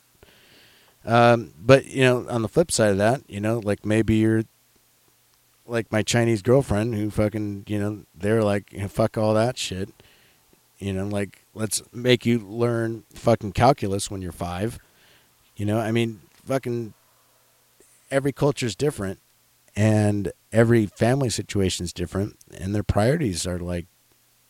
Um, 1.03 1.53
but 1.57 1.85
you 1.87 2.01
know, 2.01 2.27
on 2.29 2.41
the 2.41 2.47
flip 2.47 2.71
side 2.71 2.91
of 2.91 2.97
that, 2.97 3.21
you 3.27 3.39
know, 3.39 3.59
like 3.59 3.85
maybe 3.85 4.15
you're 4.15 4.43
like 5.65 5.91
my 5.91 6.03
Chinese 6.03 6.41
girlfriend 6.41 6.95
who 6.95 7.09
fucking, 7.09 7.63
you 7.67 7.79
know, 7.79 8.03
they're 8.13 8.43
like, 8.43 8.71
you 8.71 8.81
know, 8.81 8.87
fuck 8.87 9.17
all 9.17 9.33
that 9.33 9.57
shit. 9.57 9.89
You 10.77 10.93
know, 10.93 11.07
like 11.07 11.43
let's 11.53 11.81
make 11.93 12.25
you 12.25 12.39
learn 12.39 13.03
fucking 13.13 13.53
calculus 13.53 14.11
when 14.11 14.21
you're 14.21 14.31
five. 14.31 14.79
You 15.55 15.65
know, 15.65 15.79
I 15.79 15.91
mean, 15.91 16.21
fucking 16.45 16.93
every 18.09 18.31
culture 18.31 18.65
is 18.65 18.75
different, 18.75 19.19
and 19.75 20.31
every 20.51 20.85
family 20.85 21.29
situation 21.29 21.83
is 21.83 21.93
different, 21.93 22.37
and 22.53 22.73
their 22.73 22.83
priorities 22.83 23.45
are 23.47 23.59
like 23.59 23.85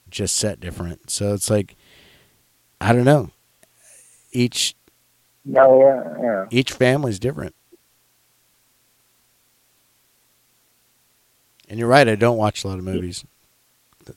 just 0.09 0.35
set 0.35 0.59
different. 0.59 1.09
So 1.09 1.33
it's 1.33 1.49
like 1.49 1.75
I 2.79 2.93
don't 2.93 3.05
know. 3.05 3.29
Each 4.31 4.75
No, 5.45 5.81
yeah, 5.81 6.23
yeah. 6.23 6.45
each 6.51 6.71
family's 6.71 7.19
different. 7.19 7.55
And 11.69 11.79
you're 11.79 11.87
right, 11.87 12.07
I 12.07 12.15
don't 12.15 12.37
watch 12.37 12.63
a 12.63 12.67
lot 12.67 12.79
of 12.79 12.83
movies. 12.83 13.23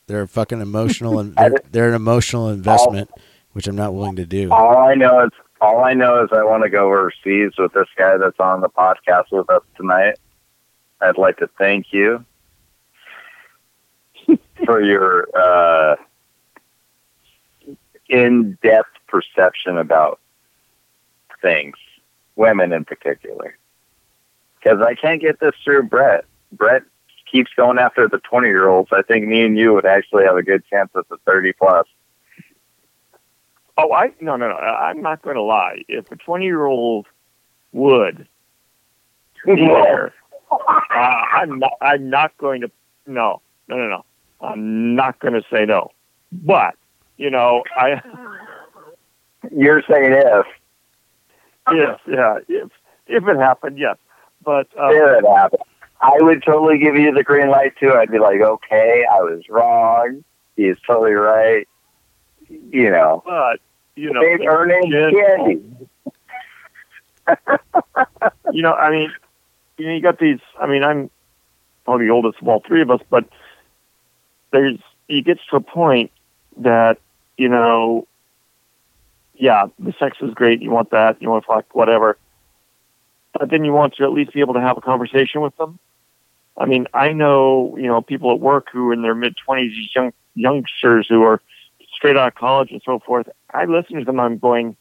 They're 0.06 0.26
fucking 0.26 0.60
emotional 0.60 1.20
and 1.20 1.34
they're, 1.36 1.54
they're 1.70 1.88
an 1.88 1.94
emotional 1.94 2.48
investment, 2.50 3.10
which 3.52 3.68
I'm 3.68 3.76
not 3.76 3.94
willing 3.94 4.16
to 4.16 4.26
do. 4.26 4.50
All 4.52 4.78
I 4.78 4.94
know 4.94 5.24
is 5.24 5.30
all 5.60 5.82
I 5.82 5.94
know 5.94 6.22
is 6.22 6.30
I 6.32 6.42
want 6.44 6.62
to 6.64 6.68
go 6.68 6.86
overseas 6.86 7.52
with 7.56 7.72
this 7.72 7.86
guy 7.96 8.16
that's 8.16 8.38
on 8.38 8.60
the 8.60 8.68
podcast 8.68 9.30
with 9.30 9.48
us 9.48 9.62
tonight. 9.76 10.18
I'd 11.00 11.16
like 11.16 11.38
to 11.38 11.48
thank 11.58 11.86
you 11.92 12.24
for 14.64 14.82
your 14.82 15.28
uh, 15.36 15.96
in-depth 18.08 18.93
perception 19.14 19.78
about 19.78 20.18
things, 21.40 21.76
women 22.34 22.72
in 22.72 22.84
particular. 22.84 23.56
Because 24.58 24.84
I 24.84 24.96
can't 24.96 25.20
get 25.20 25.38
this 25.38 25.54
through 25.62 25.84
Brett. 25.84 26.24
Brett 26.50 26.82
keeps 27.30 27.52
going 27.56 27.78
after 27.78 28.08
the 28.08 28.18
20-year-olds. 28.18 28.90
I 28.92 29.02
think 29.02 29.28
me 29.28 29.42
and 29.42 29.56
you 29.56 29.72
would 29.72 29.86
actually 29.86 30.24
have 30.24 30.36
a 30.36 30.42
good 30.42 30.64
chance 30.68 30.90
at 30.96 31.08
the 31.08 31.16
30 31.26 31.52
plus. 31.52 31.86
Oh, 33.76 33.92
I 33.92 34.12
no 34.20 34.36
no 34.36 34.48
no. 34.48 34.54
I'm 34.54 35.00
not 35.02 35.22
going 35.22 35.34
to 35.34 35.42
lie. 35.42 35.82
If 35.88 36.10
a 36.12 36.16
20 36.16 36.44
year 36.44 36.64
old 36.64 37.06
would 37.72 38.28
be 39.44 39.56
there, 39.56 40.12
uh, 40.52 40.56
I'm 40.94 41.58
not. 41.58 41.72
I'm 41.80 42.08
not 42.08 42.38
going 42.38 42.60
to. 42.60 42.70
No, 43.08 43.40
no, 43.66 43.76
no, 43.76 43.88
no. 43.88 44.04
I'm 44.40 44.94
not 44.94 45.18
going 45.18 45.34
to 45.34 45.42
say 45.50 45.64
no. 45.64 45.90
But 46.30 46.76
you 47.16 47.30
know, 47.30 47.62
I 47.76 48.00
You're 49.56 49.82
saying 49.88 50.12
if. 50.12 50.46
yes, 51.72 51.98
yeah. 52.06 52.38
If 52.48 52.70
if 53.06 53.28
it 53.28 53.36
happened, 53.36 53.78
yes. 53.78 53.96
But 54.44 54.68
um, 54.78 54.90
If 54.90 55.24
it 55.24 55.28
happened. 55.28 55.62
I 56.00 56.18
would 56.20 56.42
totally 56.42 56.78
give 56.78 56.96
you 56.96 57.12
the 57.14 57.22
green 57.22 57.48
light 57.48 57.74
too. 57.78 57.92
I'd 57.92 58.10
be 58.10 58.18
like, 58.18 58.40
okay, 58.40 59.04
I 59.10 59.22
was 59.22 59.42
wrong. 59.48 60.22
He's 60.56 60.76
totally 60.86 61.12
right. 61.12 61.66
You 62.48 62.90
know, 62.90 63.22
but 63.24 63.60
you 63.94 64.12
know, 64.12 64.20
earning 64.20 64.90
candy. 64.90 65.62
you 68.52 68.62
know, 68.62 68.74
I 68.74 68.90
mean, 68.90 69.12
you 69.78 69.86
know, 69.86 69.94
you 69.94 70.02
got 70.02 70.18
these. 70.18 70.40
I 70.60 70.66
mean, 70.66 70.84
I'm 70.84 71.10
probably 71.84 72.06
the 72.06 72.12
oldest 72.12 72.42
of 72.42 72.48
all 72.48 72.62
three 72.66 72.82
of 72.82 72.90
us, 72.90 73.00
but 73.08 73.24
there's 74.50 74.78
you 75.08 75.22
get 75.22 75.38
to 75.50 75.56
a 75.56 75.60
point 75.60 76.10
that 76.58 76.98
you 77.38 77.48
know, 77.48 78.06
yeah, 79.34 79.66
the 79.78 79.92
sex 79.98 80.16
is 80.20 80.32
great. 80.34 80.62
You 80.62 80.70
want 80.70 80.90
that. 80.90 81.20
You 81.20 81.30
want 81.30 81.44
to 81.44 81.46
fuck 81.46 81.74
whatever, 81.74 82.16
but 83.38 83.50
then 83.50 83.64
you 83.64 83.72
want 83.72 83.94
to 83.96 84.04
at 84.04 84.12
least 84.12 84.32
be 84.32 84.40
able 84.40 84.54
to 84.54 84.60
have 84.60 84.76
a 84.76 84.80
conversation 84.80 85.40
with 85.40 85.56
them. 85.56 85.78
I 86.56 86.66
mean, 86.66 86.86
I 86.94 87.12
know 87.12 87.76
you 87.76 87.86
know 87.86 88.00
people 88.00 88.32
at 88.32 88.40
work 88.40 88.68
who 88.72 88.90
are 88.90 88.92
in 88.92 89.02
their 89.02 89.14
mid 89.14 89.36
twenties, 89.36 89.72
these 89.72 89.94
young 89.94 90.12
youngsters 90.34 91.06
who 91.08 91.22
are 91.22 91.40
straight 91.94 92.16
out 92.16 92.28
of 92.28 92.34
college 92.34 92.70
and 92.70 92.82
so 92.84 92.98
forth. 92.98 93.28
I 93.52 93.64
listen 93.64 93.98
to 93.98 94.04
them. 94.04 94.20
I'm 94.20 94.38
going. 94.38 94.76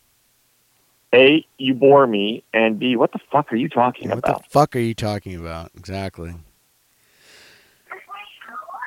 A, 1.15 1.45
you 1.59 1.75
bore 1.75 2.07
me, 2.07 2.43
and 2.55 2.79
B, 2.79 2.95
what 2.95 3.11
the 3.11 3.19
fuck 3.31 3.53
are 3.53 3.55
you 3.55 3.69
talking 3.69 4.09
What 4.09 4.17
about? 4.17 4.33
What 4.33 4.43
the 4.45 4.49
fuck 4.49 4.75
are 4.75 4.79
you 4.79 4.95
talking 4.95 5.35
about? 5.35 5.69
Exactly. 5.77 6.33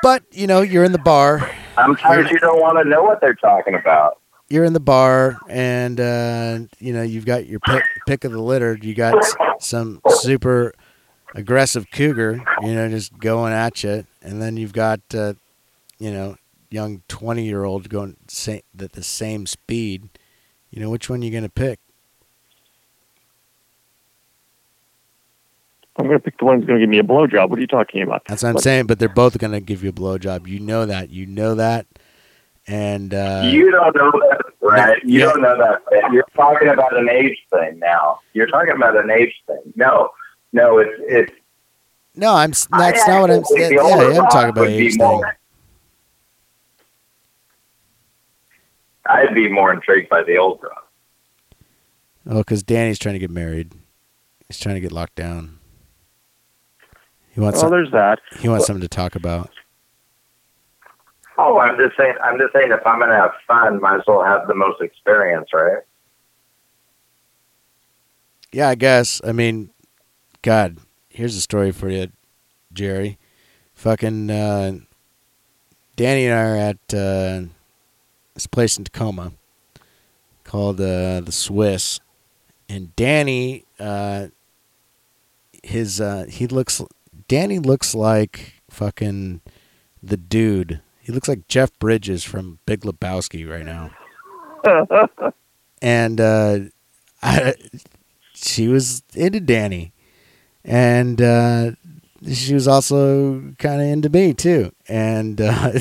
But, 0.03 0.25
you 0.33 0.49
know, 0.49 0.61
you're 0.61 0.83
in 0.83 0.91
the 0.91 0.99
bar. 0.99 1.49
Sometimes 1.77 2.29
you 2.33 2.41
don't 2.41 2.61
want 2.61 2.79
to 2.83 2.85
know 2.89 3.05
what 3.05 3.21
they're 3.21 3.35
talking 3.35 3.77
about. 3.77 4.19
You're 4.49 4.65
in 4.65 4.73
the 4.75 4.81
bar 4.81 5.37
and 5.49 5.99
uh, 6.01 6.59
you 6.79 6.93
know, 6.93 7.03
you've 7.03 7.27
got 7.27 7.47
your 7.47 7.59
pick, 7.61 7.83
pick 8.07 8.25
of 8.25 8.33
the 8.33 8.41
litter. 8.41 8.79
You 8.81 8.95
got 8.95 9.15
some 9.61 10.01
super 10.09 10.73
aggressive 11.35 11.87
cougar, 11.93 12.43
you 12.63 12.75
know, 12.75 12.89
just 12.89 13.19
going 13.19 13.53
at 13.53 13.83
you, 13.83 14.07
and 14.23 14.41
then 14.41 14.57
you've 14.57 14.73
got 14.73 15.01
uh, 15.15 15.35
you 15.99 16.13
know, 16.13 16.37
young 16.71 17.03
20-year-old 17.09 17.89
going 17.89 18.17
sa- 18.29 18.59
at 18.79 18.93
the 18.93 19.03
same 19.03 19.47
speed. 19.47 20.09
You 20.71 20.81
know, 20.81 20.91
which 20.91 21.11
one 21.11 21.23
you 21.23 21.31
going 21.31 21.43
to 21.43 21.49
pick? 21.49 21.81
I'm 25.99 26.07
going 26.07 26.19
to 26.19 26.23
pick 26.23 26.39
the 26.39 26.45
one 26.45 26.61
going 26.61 26.79
to 26.79 26.81
give 26.81 26.91
me 26.91 26.99
a 26.99 27.03
blowjob. 27.03 27.49
What 27.49 27.59
are 27.59 27.63
you 27.63 27.67
talking 27.67 28.03
about? 28.03 28.25
That's 28.27 28.43
what 28.43 28.51
I'm 28.51 28.55
But- 28.57 28.63
saying, 28.63 28.87
but 28.87 28.99
they're 28.99 29.09
both 29.09 29.39
going 29.39 29.53
to 29.53 29.61
give 29.61 29.83
you 29.83 29.89
a 29.91 29.93
blowjob. 29.95 30.47
You 30.47 30.61
know 30.61 30.85
that. 30.87 31.11
You 31.11 31.25
know 31.27 31.55
that. 31.55 31.87
And 32.69 33.15
uh 33.15 33.43
you 33.53 33.71
don't 33.71 33.95
know 33.97 34.11
that, 34.11 34.41
right? 34.61 34.99
You 35.05 35.21
Yeah. 35.21 35.27
don't 35.27 35.43
know 35.43 35.57
that. 35.57 35.83
You're 36.13 36.25
talking 36.35 36.69
about 36.69 36.97
an 36.97 37.09
age 37.09 37.39
thing 37.53 37.79
now. 37.79 38.19
You're 38.33 38.49
talking 38.49 38.75
about 38.75 38.97
an 38.97 39.11
age 39.11 39.33
thing. 39.47 39.61
No, 39.77 40.11
no, 40.53 40.79
it's 40.79 40.91
it's. 41.09 41.33
no, 42.17 42.35
I'm 42.35 42.51
s- 42.51 42.67
that's 42.77 43.07
not 43.07 43.21
what 43.21 43.31
I'm 43.31 43.39
actually 43.41 43.57
saying. 43.61 43.73
Yeah, 43.75 44.19
I'm 44.21 44.27
talking 44.29 44.49
about 44.51 44.61
would 44.63 44.67
be 44.77 44.87
age 44.87 44.97
thing. 44.97 45.23
I'd 49.09 49.35
be 49.35 49.49
more 49.49 49.73
intrigued 49.73 50.09
by 50.09 50.23
the 50.25 50.37
old 50.37 50.61
rock. 50.63 50.91
Oh, 52.29 52.39
because 52.39 52.65
Danny's 52.65 52.99
trying 52.99 53.15
to 53.15 53.21
get 53.21 53.31
married. 53.31 53.73
He's 54.49 54.59
trying 54.59 54.75
to 54.75 54.81
get 54.81 54.91
locked 54.91 55.15
down. 55.15 55.59
He 57.31 57.41
wants 57.41 57.57
Well, 57.63 57.71
some, 57.71 57.71
there's 57.71 57.93
that. 57.93 58.19
he 58.41 58.49
wants 58.49 58.67
something 58.67 58.81
to 58.83 58.89
talk 58.89 59.15
about. 59.15 59.51
Oh, 61.39 61.59
I'm 61.59 61.77
just 61.77 61.97
saying. 61.97 62.15
I'm 62.23 62.39
just 62.39 62.53
saying. 62.53 62.73
If 62.73 62.87
I'm 62.87 62.99
gonna 62.99 63.15
have 63.17 63.33
fun, 63.47 63.81
might 63.81 63.97
as 63.97 64.03
well 64.07 64.25
have 64.25 64.49
the 64.49 64.55
most 64.55 64.81
experience, 64.81 65.49
right? 65.53 65.83
Yeah, 68.53 68.69
I 68.69 68.75
guess. 68.75 69.21
I 69.25 69.33
mean, 69.33 69.71
God, 70.43 70.79
here's 71.11 71.37
a 71.37 71.41
story 71.41 71.73
for 71.73 71.91
you, 71.91 72.09
Jerry. 72.73 73.19
Fucking 73.75 74.31
uh, 74.31 74.79
Danny 75.97 76.27
and 76.27 76.35
I 76.35 76.43
are 76.43 76.57
at 76.57 76.95
uh, 76.95 77.43
this 78.35 78.47
place 78.47 78.79
in 78.79 78.85
Tacoma 78.85 79.33
called 80.45 80.81
uh, 80.81 81.21
the 81.21 81.33
Swiss, 81.33 82.01
and 82.69 82.97
Danny, 82.97 83.65
uh, 83.79 84.29
his 85.63 86.01
uh, 86.01 86.25
he 86.29 86.47
looks. 86.47 86.81
Danny 87.29 87.59
looks 87.59 87.95
like 87.95 88.63
fucking 88.71 89.43
the 90.03 90.17
dude. 90.17 90.81
He 91.07 91.13
looks 91.13 91.29
like 91.29 91.47
Jeff 91.47 91.71
Bridges 91.79 92.25
from 92.25 92.59
Big 92.67 92.81
Lebowski 92.81 93.49
right 93.49 93.65
now. 93.65 93.93
and 95.81 96.21
uh, 96.21 96.59
I, 97.23 97.55
she 98.35 98.67
was 98.67 99.05
into 99.15 99.39
Danny, 99.39 99.93
and 100.65 101.23
uh, 101.23 101.71
she 102.29 102.55
was 102.55 102.67
also 102.67 103.53
kind 103.61 103.81
of 103.81 103.87
into 103.87 104.09
me 104.09 104.35
too. 104.35 104.73
And 104.89 105.41
uh, 105.41 105.79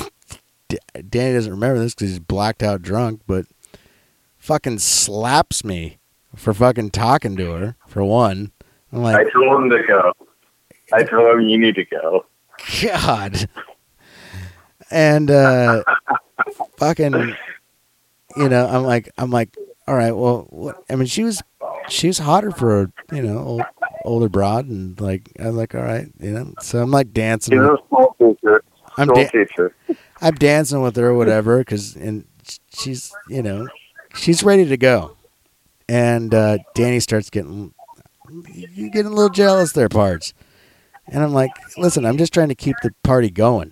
Danny 1.09 1.33
doesn't 1.33 1.51
remember 1.51 1.79
this 1.79 1.95
because 1.95 2.09
he's 2.09 2.19
blacked 2.19 2.61
out 2.61 2.83
drunk, 2.83 3.21
but 3.25 3.47
fucking 4.37 4.77
slaps 4.77 5.63
me 5.63 5.97
for 6.35 6.53
fucking 6.53 6.91
talking 6.91 7.35
to 7.37 7.49
her. 7.53 7.75
For 7.87 8.03
one, 8.03 8.51
I'm 8.93 9.01
like, 9.01 9.25
I 9.25 9.29
told 9.31 9.63
him 9.63 9.69
to 9.71 9.81
go. 9.87 10.11
I 10.93 11.01
told 11.01 11.39
him 11.39 11.49
you 11.49 11.57
need 11.57 11.73
to 11.73 11.85
go. 11.85 12.27
God. 12.83 13.49
And 14.91 15.31
uh 15.31 15.83
fucking 16.77 17.35
you 18.35 18.49
know, 18.49 18.67
I'm 18.67 18.83
like 18.83 19.09
I'm 19.17 19.31
like, 19.31 19.55
all 19.87 19.95
right, 19.95 20.11
well 20.11 20.47
what 20.49 20.83
I 20.89 20.95
mean 20.95 21.07
she 21.07 21.23
was 21.23 21.41
she 21.89 22.07
was 22.07 22.19
hotter 22.19 22.51
for 22.51 22.83
a, 22.83 22.91
you 23.11 23.21
know, 23.21 23.37
old, 23.39 23.63
older 24.03 24.29
broad 24.29 24.65
and 24.65 24.99
like 24.99 25.31
I'm 25.39 25.55
like, 25.55 25.75
all 25.75 25.81
right, 25.81 26.07
you 26.19 26.31
know. 26.31 26.53
So 26.59 26.81
I'm 26.81 26.91
like 26.91 27.13
dancing 27.13 27.57
with, 27.57 27.67
a 27.67 27.77
school 27.85 28.15
teacher. 28.19 28.63
I'm 28.97 29.07
da- 29.07 29.29
teacher. 29.29 29.75
I'm 30.21 30.35
dancing 30.35 30.81
with 30.81 30.95
her 30.95 31.07
or 31.07 31.13
whatever 31.15 31.63
cuz 31.63 31.95
and 31.95 32.25
she's, 32.73 33.15
you 33.27 33.41
know, 33.41 33.69
she's 34.13 34.43
ready 34.43 34.65
to 34.65 34.77
go. 34.77 35.17
And 35.89 36.33
uh 36.33 36.59
Danny 36.73 36.99
starts 36.99 37.29
getting 37.29 37.73
you 38.29 38.89
getting 38.89 39.11
a 39.11 39.15
little 39.15 39.29
jealous 39.29 39.71
there 39.73 39.89
parts. 39.89 40.33
And 41.07 41.23
I'm 41.23 41.33
like, 41.33 41.51
listen, 41.77 42.05
I'm 42.05 42.17
just 42.17 42.33
trying 42.33 42.49
to 42.49 42.55
keep 42.55 42.75
the 42.81 42.93
party 43.03 43.29
going. 43.29 43.71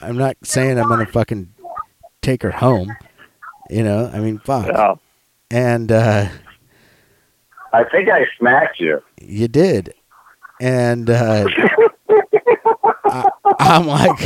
I'm 0.00 0.16
not 0.16 0.36
saying 0.42 0.78
I'm 0.78 0.88
gonna 0.88 1.06
fucking 1.06 1.52
take 2.20 2.42
her 2.42 2.50
home. 2.50 2.94
You 3.70 3.82
know, 3.84 4.10
I 4.12 4.18
mean, 4.20 4.38
fuck. 4.38 4.98
And 5.50 5.90
uh, 5.92 6.28
I 7.72 7.84
think 7.84 8.08
I 8.08 8.26
smacked 8.38 8.80
you. 8.80 9.00
you 9.20 9.48
did, 9.48 9.94
and 10.60 11.08
uh, 11.08 11.46
I, 13.04 13.30
I'm 13.58 13.86
like, 13.86 14.18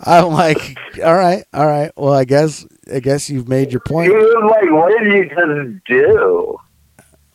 I'm 0.00 0.26
like, 0.32 0.78
all 1.04 1.14
right, 1.14 1.44
all 1.52 1.66
right. 1.66 1.90
Well, 1.96 2.14
I 2.14 2.24
guess, 2.24 2.66
I 2.92 3.00
guess 3.00 3.30
you've 3.30 3.48
made 3.48 3.70
your 3.72 3.80
point. 3.80 4.12
was 4.12 4.50
like, 4.50 4.70
"What 4.70 4.98
did 4.98 5.12
you 5.12 5.24
just 5.28 5.84
do?" 5.86 6.58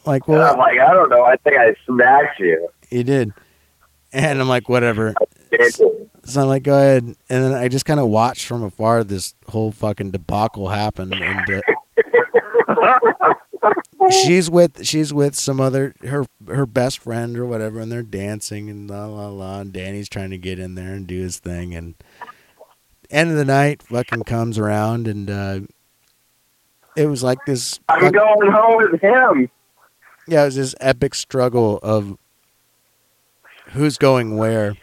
Like, 0.06 0.28
And 0.28 0.38
I'm 0.42 0.58
like, 0.58 0.80
"I 0.80 0.94
don't 0.94 1.10
know. 1.10 1.24
I 1.24 1.38
think 1.38 1.58
I 1.58 1.76
smacked 1.86 2.40
you." 2.40 2.70
you 2.92 3.04
did, 3.04 3.34
and 4.16 4.40
I'm 4.42 4.48
like, 4.48 4.70
whatever. 4.70 5.14
So 6.24 6.42
I'm 6.42 6.48
like, 6.48 6.64
go 6.64 6.76
ahead. 6.76 7.04
And 7.04 7.16
then 7.30 7.54
I 7.54 7.68
just 7.68 7.86
kind 7.86 8.00
of 8.00 8.08
watched 8.08 8.46
from 8.46 8.64
afar 8.64 9.04
this 9.04 9.36
whole 9.48 9.72
fucking 9.72 10.12
debacle 10.12 10.70
happen. 10.70 11.14
And 11.14 11.62
uh, 12.82 13.32
she's 14.10 14.50
with 14.50 14.86
she's 14.86 15.14
with 15.14 15.36
some 15.36 15.60
other 15.60 15.94
her 16.04 16.26
her 16.48 16.66
best 16.66 17.00
friend 17.00 17.38
or 17.38 17.46
whatever, 17.46 17.80
and 17.80 17.92
they're 17.92 18.04
dancing 18.04 18.70
and 18.70 18.90
la 18.90 19.06
la 19.06 19.28
la. 19.28 19.60
And 19.62 19.74
Danny's 19.74 20.10
trying 20.10 20.32
to 20.32 20.38
get 20.38 20.60
in 20.60 20.76
there 20.76 20.94
and 20.94 21.06
do 21.08 21.20
his 21.20 21.38
thing. 21.40 21.76
And 21.76 21.96
end 23.10 23.32
of 23.32 23.38
the 23.38 23.46
night, 23.46 23.84
fucking 23.84 24.24
comes 24.24 24.58
around, 24.58 25.08
and 25.08 25.30
uh, 25.30 25.60
it 26.96 27.08
was 27.08 27.24
like 27.24 27.40
this. 27.46 27.80
I'm 27.90 28.02
fuck- 28.02 28.14
going 28.14 28.52
home 28.52 28.92
with 28.92 29.02
him. 29.02 29.50
yeah, 30.28 30.44
it 30.44 30.46
was 30.46 30.56
this 30.56 30.76
epic 30.80 31.16
struggle 31.16 31.80
of 31.84 32.18
who's 33.72 33.98
going 33.98 34.38
where. 34.38 34.76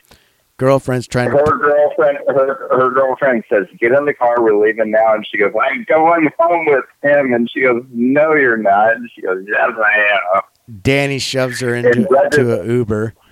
Girlfriend's 0.58 1.08
trying 1.08 1.30
to 1.30 1.38
Her 1.38 1.58
girlfriend, 1.58 2.18
her, 2.28 2.68
her 2.70 2.90
girlfriend 2.90 3.42
says, 3.48 3.66
"Get 3.80 3.90
in 3.92 4.04
the 4.04 4.14
car. 4.14 4.40
We're 4.40 4.54
leaving 4.64 4.92
now." 4.92 5.14
And 5.14 5.26
she 5.26 5.36
goes, 5.36 5.52
"I'm 5.60 5.84
going 5.88 6.28
home 6.38 6.66
with 6.66 6.84
him." 7.02 7.32
And 7.32 7.50
she 7.50 7.62
goes, 7.62 7.82
"No, 7.90 8.34
you're 8.34 8.56
not." 8.56 8.94
And 8.94 9.10
she 9.12 9.22
goes, 9.22 9.44
"Yes, 9.48 9.70
I 9.76 10.36
am." 10.36 10.42
Danny 10.82 11.18
shoves 11.18 11.58
her 11.60 11.74
into 11.74 12.02
that 12.02 12.30
to 12.32 12.60
a 12.60 12.66
Uber. 12.66 13.14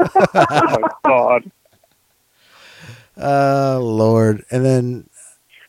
Oh 0.00 0.08
my 0.34 0.88
god. 1.04 1.50
Oh 3.16 3.80
Lord! 3.82 4.44
And 4.50 4.64
then 4.64 5.08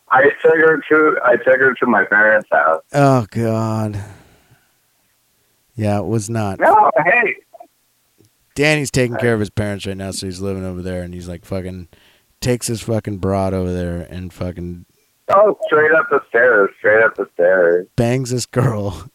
I 0.09 0.23
took 0.41 0.55
her 0.55 0.81
to 0.89 1.17
I 1.23 1.35
took 1.35 1.59
her 1.59 1.75
to 1.75 1.85
my 1.85 2.05
parents' 2.05 2.47
house. 2.51 2.81
oh 2.93 3.27
God! 3.29 4.01
Yeah, 5.75 5.99
it 5.99 6.05
was 6.05 6.29
not. 6.29 6.59
No, 6.59 6.89
hey, 7.03 7.35
Danny's 8.55 8.89
taking 8.91 9.17
care 9.17 9.33
of 9.33 9.39
his 9.41 9.49
parents 9.49 9.85
right 9.85 9.97
now, 9.97 10.11
so 10.11 10.25
he's 10.25 10.41
living 10.41 10.65
over 10.65 10.81
there, 10.81 11.03
and 11.03 11.13
he's 11.13 11.27
like 11.27 11.45
fucking 11.45 11.89
takes 12.41 12.67
his 12.67 12.81
fucking 12.81 13.17
broad 13.17 13.53
over 13.53 13.71
there 13.73 14.01
and 14.09 14.31
fucking 14.33 14.85
oh, 15.29 15.57
straight 15.65 15.91
up 15.91 16.07
the 16.09 16.21
stairs, 16.29 16.69
straight 16.79 17.03
up 17.03 17.15
the 17.15 17.27
stairs. 17.33 17.87
bangs 17.95 18.31
this 18.31 18.45
girl, 18.45 19.09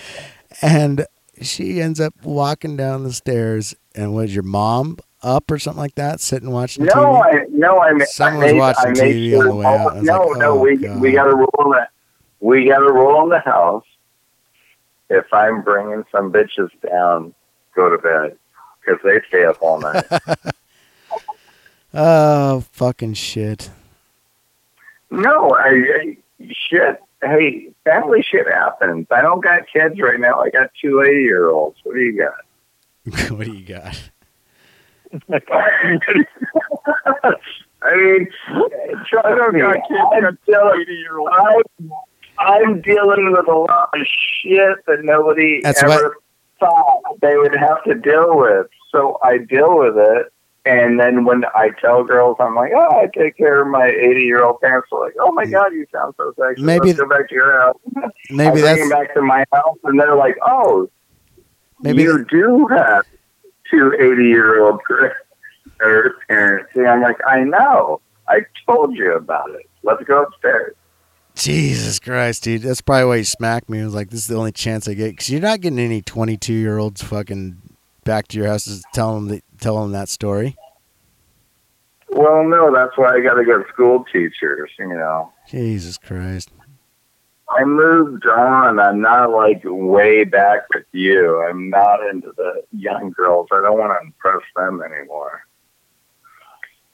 and 0.62 1.06
she 1.42 1.80
ends 1.80 2.00
up 2.00 2.14
walking 2.22 2.76
down 2.76 3.02
the 3.04 3.12
stairs. 3.12 3.74
And 3.96 4.14
was 4.14 4.34
your 4.34 4.42
mom 4.44 4.98
up 5.22 5.50
or 5.50 5.58
something 5.58 5.80
like 5.80 5.94
that, 5.96 6.20
sitting 6.20 6.50
watching 6.50 6.84
No, 6.84 6.92
TV? 6.94 7.22
I 7.24 7.44
no, 7.50 7.78
I, 7.78 7.98
Someone 8.04 8.44
I 8.44 8.52
was 8.52 8.60
watching 8.76 8.90
I 9.02 9.06
TV 9.08 9.30
sure 9.30 9.42
on 9.42 9.48
the 9.48 9.54
way 9.56 9.66
all- 9.66 9.88
out. 9.90 10.02
No, 10.02 10.18
like, 10.28 10.38
no, 10.38 10.50
oh, 10.52 10.60
we 10.60 10.76
God. 10.76 11.00
we 11.00 11.12
got 11.12 11.28
a 11.28 11.34
rule 11.34 11.50
in 11.64 11.70
the 11.70 11.88
we 12.40 12.68
got 12.68 12.80
a 12.82 12.92
rule 12.92 13.22
in 13.24 13.28
the 13.30 13.40
house. 13.40 13.84
If 15.10 15.26
I'm 15.32 15.62
bringing 15.62 16.04
some 16.12 16.32
bitches 16.32 16.70
down, 16.88 17.34
go 17.74 17.88
to 17.88 17.98
bed 17.98 18.36
because 18.84 19.00
they 19.04 19.20
stay 19.28 19.44
up 19.44 19.58
all 19.60 19.80
night. 19.80 20.04
Oh 21.96 22.64
fucking 22.72 23.14
shit! 23.14 23.70
no, 25.12 25.50
I, 25.50 25.68
I 25.68 26.16
shit. 26.68 27.00
Hey, 27.22 27.70
family 27.84 28.22
shit 28.28 28.46
happens. 28.46 29.06
I 29.10 29.22
don't 29.22 29.42
got 29.42 29.62
kids 29.72 29.98
right 30.00 30.18
now. 30.18 30.40
I 30.40 30.50
got 30.50 30.70
two 30.80 31.02
80 31.02 31.20
year 31.20 31.48
olds. 31.48 31.78
What 31.84 31.94
do 31.94 32.00
you 32.00 32.18
got? 32.18 33.30
what 33.30 33.44
do 33.46 33.52
you 33.52 33.64
got? 33.64 34.10
I 37.82 37.96
mean, 37.96 38.28
trust 39.06 39.52
me, 39.52 39.62
I'm 39.62 40.38
dealing, 40.46 40.86
I'm, 41.32 41.62
I'm 42.38 42.80
dealing 42.80 43.32
with 43.32 43.46
a 43.46 43.52
lot 43.52 43.90
of 43.94 44.06
shit 44.42 44.84
that 44.86 45.04
nobody 45.04 45.60
That's 45.62 45.82
ever 45.82 46.16
thought 46.64 47.20
they 47.20 47.36
would 47.36 47.54
have 47.56 47.82
to 47.84 47.94
deal 47.94 48.36
with. 48.38 48.66
So 48.90 49.18
I 49.22 49.38
deal 49.38 49.78
with 49.78 49.96
it. 49.96 50.26
And 50.66 50.98
then 50.98 51.24
when 51.26 51.44
I 51.54 51.70
tell 51.78 52.04
girls, 52.04 52.36
I'm 52.40 52.54
like, 52.54 52.72
oh, 52.74 52.96
I 53.00 53.06
take 53.14 53.36
care 53.36 53.60
of 53.62 53.68
my 53.68 53.86
80 53.86 54.20
year 54.22 54.42
old 54.42 54.60
parents. 54.62 54.88
They're 54.90 55.00
like, 55.00 55.12
oh 55.20 55.30
my 55.32 55.44
God, 55.44 55.72
you 55.74 55.86
sound 55.92 56.14
so 56.16 56.32
sexy. 56.40 56.62
Maybe- 56.62 56.86
Let's 56.88 56.98
go 57.00 57.06
back 57.08 57.28
to 57.28 57.34
your 57.34 57.60
house. 57.60 57.76
Maybe 58.30 58.62
that's 58.62 58.88
back 58.88 59.12
to 59.14 59.20
my 59.20 59.44
house, 59.52 59.76
and 59.84 60.00
they're 60.00 60.16
like, 60.16 60.36
oh, 60.42 60.88
maybe 61.80 62.02
you 62.04 62.24
do 62.30 62.66
have 62.68 63.04
two 63.70 63.92
80 64.00 64.22
year 64.24 64.62
old 64.64 64.80
parents. 66.28 66.70
And 66.74 66.86
I'm 66.88 67.02
like, 67.02 67.18
I 67.26 67.40
know. 67.44 68.00
I 68.26 68.40
told 68.66 68.96
you 68.96 69.12
about 69.14 69.50
it. 69.50 69.68
Let's 69.82 70.02
go 70.04 70.22
upstairs. 70.22 70.74
Jesus 71.34 71.98
Christ, 71.98 72.44
dude. 72.44 72.62
That's 72.62 72.80
probably 72.80 73.06
why 73.06 73.18
he 73.18 73.24
smacked 73.24 73.68
me. 73.68 73.80
It 73.80 73.84
was 73.84 73.94
like, 73.94 74.10
this 74.10 74.20
is 74.20 74.26
the 74.28 74.36
only 74.36 74.52
chance 74.52 74.86
I 74.88 74.94
get. 74.94 75.10
Because 75.10 75.30
you're 75.30 75.40
not 75.40 75.60
getting 75.60 75.78
any 75.78 76.00
22 76.00 76.52
year 76.52 76.78
olds 76.78 77.02
fucking 77.02 77.60
back 78.04 78.28
to 78.28 78.38
your 78.38 78.46
houses 78.46 78.84
telling 78.92 79.26
them, 79.26 79.36
that, 79.36 79.44
tell 79.60 79.80
them 79.80 79.92
that 79.92 80.08
story. 80.08 80.56
Well, 82.10 82.44
no, 82.44 82.72
that's 82.72 82.96
why 82.96 83.16
I 83.16 83.20
got 83.20 83.34
to 83.34 83.44
get 83.44 83.66
school 83.72 84.04
teachers, 84.12 84.70
you 84.78 84.88
know. 84.88 85.32
Jesus 85.48 85.98
Christ. 85.98 86.50
I 87.50 87.64
moved 87.64 88.26
on. 88.26 88.78
I'm 88.78 89.00
not 89.00 89.30
like 89.30 89.62
way 89.64 90.24
back 90.24 90.60
with 90.72 90.86
you. 90.92 91.42
I'm 91.42 91.68
not 91.70 92.00
into 92.06 92.32
the 92.36 92.62
young 92.72 93.10
girls. 93.10 93.48
I 93.52 93.60
don't 93.60 93.78
want 93.78 93.92
to 93.92 94.06
impress 94.06 94.42
them 94.56 94.80
anymore. 94.82 95.42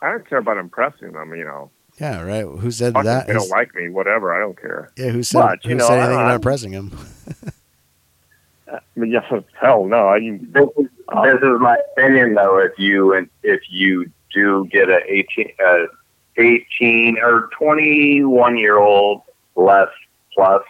I 0.03 0.11
don't 0.11 0.29
care 0.29 0.39
about 0.39 0.57
impressing 0.57 1.13
them, 1.13 1.35
you 1.35 1.45
know. 1.45 1.71
Yeah, 1.99 2.23
right. 2.23 2.45
Who 2.45 2.71
said 2.71 2.93
Fuck 2.95 3.05
that? 3.05 3.27
they 3.27 3.33
don't 3.35 3.49
like 3.51 3.75
me, 3.75 3.89
whatever, 3.91 4.35
I 4.35 4.41
don't 4.41 4.59
care. 4.59 4.91
yeah, 4.97 5.09
who 5.11 5.23
said, 5.23 5.41
But, 5.41 5.65
you 5.65 5.71
who 5.71 5.77
know, 5.77 5.87
said 5.89 5.99
I- 5.99 6.03
anything 6.05 6.19
I- 6.19 6.23
about 6.25 6.35
impressing 6.37 6.73
him? 6.73 6.93
But 8.97 9.05
yeah, 9.09 9.21
hell 9.61 9.85
no. 9.87 10.09
I, 10.09 10.21
This 10.21 10.69
is, 10.79 10.87
this 11.25 11.35
is 11.43 11.61
my 11.61 11.77
opinion, 11.93 12.35
though. 12.35 12.59
If 12.59 12.79
you 12.79 13.15
and 13.15 13.29
if 13.43 13.61
you 13.69 14.11
do 14.33 14.67
get 14.71 14.89
a 14.89 15.01
eighteen, 15.13 15.53
uh, 15.65 15.87
eighteen 16.37 17.19
or 17.21 17.49
twenty 17.59 18.23
one 18.25 18.57
year 18.57 18.79
old 18.79 19.23
less 19.57 19.89
plus 20.33 20.63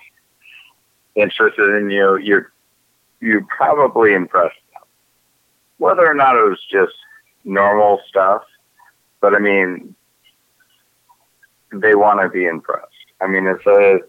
interested 1.15 1.75
in 1.77 1.91
you, 1.91 2.17
you're 2.17 2.51
you 3.21 3.47
probably 3.55 4.15
impressed 4.15 4.57
them. 4.73 4.83
Whether 5.77 6.07
or 6.07 6.15
not 6.15 6.37
it 6.37 6.49
was 6.49 6.61
just 6.71 6.95
normal 7.45 8.01
stuff, 8.09 8.43
but 9.21 9.35
I 9.35 9.39
mean, 9.41 9.95
they 11.73 11.95
want 11.95 12.21
to 12.21 12.29
be 12.29 12.47
impressed. 12.47 12.87
I 13.21 13.27
mean, 13.27 13.47
it's 13.47 13.67
a 13.67 14.01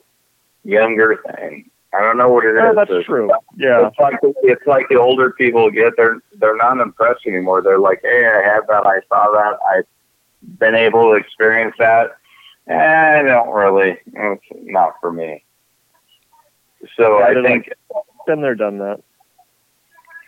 younger 0.64 1.18
thing. 1.36 1.70
I 1.94 2.00
don't 2.00 2.18
know 2.18 2.30
what 2.30 2.46
it 2.46 2.56
is. 2.56 2.62
yeah, 2.64 2.72
that's 2.74 2.90
It's- 2.90 3.06
true. 3.06 3.30
Yeah. 3.58 3.88
it's 3.88 4.00
like 4.00 4.16
it's 4.44 4.66
like 4.66 4.88
the 4.90 4.96
older 4.96 5.32
people 5.32 5.70
get 5.70 5.94
they're 5.98 6.20
they're 6.40 6.56
not 6.56 6.80
impressed 6.80 7.26
anymore. 7.28 7.62
They're 7.62 7.80
like, 7.80 8.00
hey, 8.02 8.26
I 8.26 8.42
have 8.48 8.66
that, 8.68 8.86
I 8.86 9.02
saw 9.10 9.30
that, 9.34 9.58
I've 9.70 9.86
been 10.60 10.76
able 10.76 11.12
to 11.12 11.14
experience 11.16 11.76
that. 11.80 12.12
Eh, 12.68 12.76
I 13.20 13.22
don't 13.24 13.50
really. 13.50 13.98
It's 14.14 14.44
not 14.54 14.94
for 15.02 15.12
me. 15.12 15.44
So 16.96 17.20
Yeah, 17.20 17.26
I 17.26 17.34
think 17.44 17.70
Been 18.26 18.42
there, 18.42 18.56
done 18.56 18.78
that. 18.78 19.02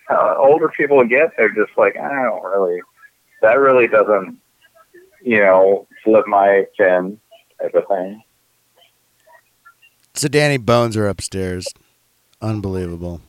uh, 0.10 0.36
older 0.38 0.68
people 0.70 1.04
get 1.06 1.32
they're 1.38 1.50
just 1.54 1.72
like, 1.78 1.96
I 1.96 2.24
don't 2.24 2.44
really. 2.44 2.82
That 3.42 3.60
really 3.60 3.88
doesn't, 3.88 4.38
you 5.22 5.40
know, 5.40 5.88
flip 6.04 6.28
my 6.28 6.66
fin 6.78 7.20
type 7.64 7.76
of 7.76 7.88
thing. 7.88 8.24
So 10.14 10.28
Danny 10.28 10.58
Bones 10.58 10.96
are 10.98 11.08
upstairs. 11.08 11.68
Unbelievable. 12.42 13.22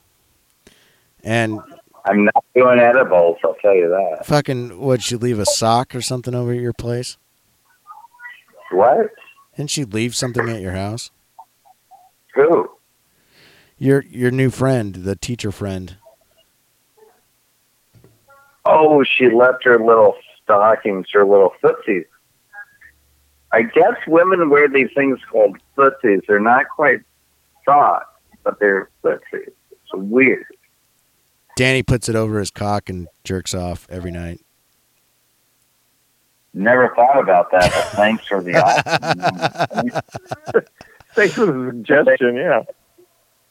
And 1.22 1.60
I'm 2.04 2.26
not 2.26 2.44
doing 2.54 2.78
edibles. 2.78 3.38
I'll 3.44 3.54
tell 3.54 3.74
you 3.74 3.88
that. 3.88 4.26
fucking, 4.26 4.78
would 4.78 5.02
she 5.02 5.16
leave 5.16 5.38
a 5.38 5.46
sock 5.46 5.94
or 5.94 6.02
something 6.02 6.34
over 6.34 6.52
at 6.52 6.60
your 6.60 6.74
place? 6.74 7.16
What? 8.70 9.10
Didn't 9.56 9.70
she 9.70 9.84
leave 9.84 10.14
something 10.14 10.48
at 10.48 10.60
your 10.60 10.72
house? 10.72 11.10
Who? 12.34 12.70
Your 13.78 14.02
your 14.02 14.30
new 14.30 14.50
friend, 14.50 14.94
the 14.94 15.14
teacher 15.16 15.52
friend. 15.52 15.96
Oh, 18.64 19.04
she 19.04 19.30
left 19.30 19.64
her 19.64 19.78
little 19.78 20.16
stockings, 20.42 21.06
her 21.12 21.24
little 21.24 21.52
footsies. 21.62 22.06
I 23.54 23.62
guess 23.62 23.94
women 24.08 24.50
wear 24.50 24.68
these 24.68 24.90
things 24.96 25.20
called 25.30 25.58
footsies. 25.78 26.22
They're 26.26 26.40
not 26.40 26.66
quite 26.74 27.02
socks, 27.64 28.08
but 28.42 28.58
they're 28.58 28.90
footsies. 29.04 29.52
It's 29.70 29.92
weird. 29.92 30.44
Danny 31.56 31.84
puts 31.84 32.08
it 32.08 32.16
over 32.16 32.40
his 32.40 32.50
cock 32.50 32.90
and 32.90 33.06
jerks 33.22 33.54
off 33.54 33.86
every 33.88 34.10
night. 34.10 34.40
Never 36.52 36.92
thought 36.96 37.20
about 37.20 37.52
that, 37.52 37.70
but 37.72 37.84
thanks 37.96 38.26
for 38.26 38.42
the 38.42 38.56
offer. 40.52 40.64
Thanks 41.14 41.34
for 41.34 41.46
the 41.46 41.70
suggestion. 41.70 42.34
Yeah. 42.34 42.62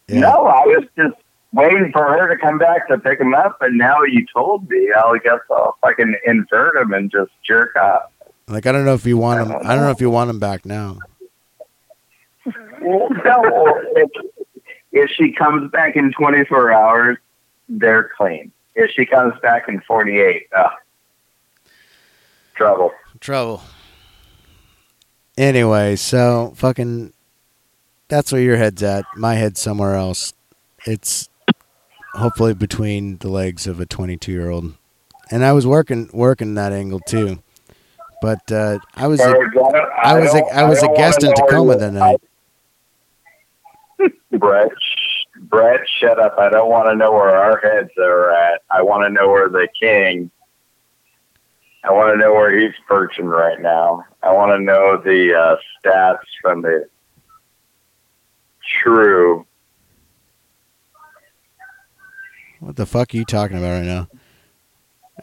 Yeah. 0.10 0.20
No, 0.20 0.48
I 0.48 0.66
was 0.66 0.84
just 0.98 1.16
waiting 1.54 1.92
for 1.94 2.04
her 2.04 2.28
to 2.28 2.38
come 2.42 2.58
back 2.58 2.90
to 2.90 2.98
pick 2.98 3.22
him 3.22 3.34
up, 3.34 3.58
and 3.62 3.78
now 3.78 4.04
you 4.04 4.26
told 4.34 4.70
me. 4.70 4.90
I 4.94 5.18
guess 5.24 5.40
I'll 5.50 5.78
fucking 5.82 6.16
invert 6.26 6.76
him 6.76 6.92
and 6.92 7.10
just 7.10 7.32
jerk 7.48 7.78
off. 7.78 8.10
Like 8.54 8.68
I 8.68 8.72
don't 8.72 8.86
know 8.86 8.94
if 8.94 9.06
you 9.06 9.18
want 9.18 9.42
him. 9.42 9.58
I 9.64 9.74
don't 9.74 9.84
know 9.84 9.90
if 9.90 10.00
you 10.00 10.12
want 10.12 10.30
him 10.30 10.38
back 10.40 10.64
now. 10.64 11.00
Well, 12.46 13.10
no, 13.26 13.82
if, 13.96 14.12
if 14.92 15.10
she 15.10 15.32
comes 15.32 15.72
back 15.72 15.96
in 15.96 16.12
24 16.12 16.72
hours, 16.72 17.18
they're 17.68 18.12
clean. 18.16 18.52
If 18.76 18.92
she 18.92 19.06
comes 19.06 19.34
back 19.42 19.68
in 19.70 19.82
48, 19.82 20.48
uh, 20.56 20.70
trouble. 22.56 22.92
Trouble. 23.20 23.64
Anyway, 25.38 25.96
so 25.96 26.54
fucking 26.56 27.12
that's 28.10 28.32
where 28.32 28.42
your 28.42 28.58
head's 28.58 28.84
at. 28.84 29.06
My 29.16 29.36
head's 29.36 29.60
somewhere 29.60 29.96
else. 29.96 30.34
It's 30.86 31.28
hopefully 32.14 32.54
between 32.54 33.18
the 33.18 33.30
legs 33.30 33.66
of 33.66 33.80
a 33.80 33.88
22 33.88 34.32
year 34.32 34.52
old. 34.52 34.76
And 35.32 35.44
I 35.44 35.54
was 35.54 35.66
working 35.66 36.10
working 36.14 36.54
that 36.54 36.72
angle 36.72 37.00
too. 37.00 37.42
But 38.24 38.50
uh, 38.54 38.80
I 38.96 39.08
was 39.08 39.20
a, 39.20 39.26
I 39.26 40.18
was 40.18 40.34
a, 40.34 40.46
I 40.56 40.64
was 40.64 40.82
a 40.82 40.88
guest 40.96 41.26
in 41.26 41.34
Tacoma 41.34 41.76
that 41.76 41.92
night. 41.92 42.22
Brett, 44.40 44.72
Brett, 45.42 45.82
shut 46.00 46.18
up. 46.22 46.38
I 46.40 46.48
don't 46.50 46.70
want 46.70 46.88
to 46.88 46.96
know 46.96 47.12
where 47.12 47.36
our 47.36 47.60
heads 47.60 47.92
are 47.98 48.32
at. 48.32 48.62
I 48.72 48.82
want 48.82 49.04
to 49.04 49.10
know 49.10 49.28
where 49.28 49.50
the 49.50 49.68
king. 49.78 50.32
I 51.84 51.92
want 51.92 52.14
to 52.14 52.18
know 52.18 52.32
where 52.32 52.58
he's 52.58 52.74
perching 52.88 53.26
right 53.26 53.60
now. 53.60 54.06
I 54.22 54.32
want 54.32 54.54
to 54.54 54.60
know 54.64 55.02
the 55.04 55.34
uh, 55.38 55.58
stats 55.84 56.24
from 56.42 56.62
the 56.62 56.88
true. 58.82 59.46
What 62.62 62.78
the 62.78 62.86
fuck 62.86 63.14
are 63.14 63.18
you 63.18 63.26
talking 63.26 63.58
about 63.58 63.80
right 63.80 63.86
now? 63.86 64.08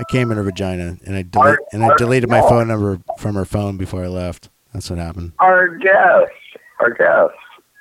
I 0.00 0.04
came 0.10 0.30
in 0.30 0.38
her 0.38 0.42
vagina 0.42 0.96
and 1.04 1.14
I 1.14 1.22
dele- 1.22 1.42
Art- 1.50 1.60
and 1.72 1.84
I 1.84 1.88
art- 1.88 1.98
deleted 1.98 2.30
my 2.30 2.40
phone 2.40 2.68
number 2.68 3.00
from 3.18 3.34
her 3.34 3.44
phone 3.44 3.76
before 3.76 4.02
I 4.02 4.06
left. 4.08 4.48
That's 4.72 4.88
what 4.88 4.98
happened. 4.98 5.32
Our 5.38 5.76
guest, 5.76 6.32
our 6.80 6.90
guest. 6.90 7.36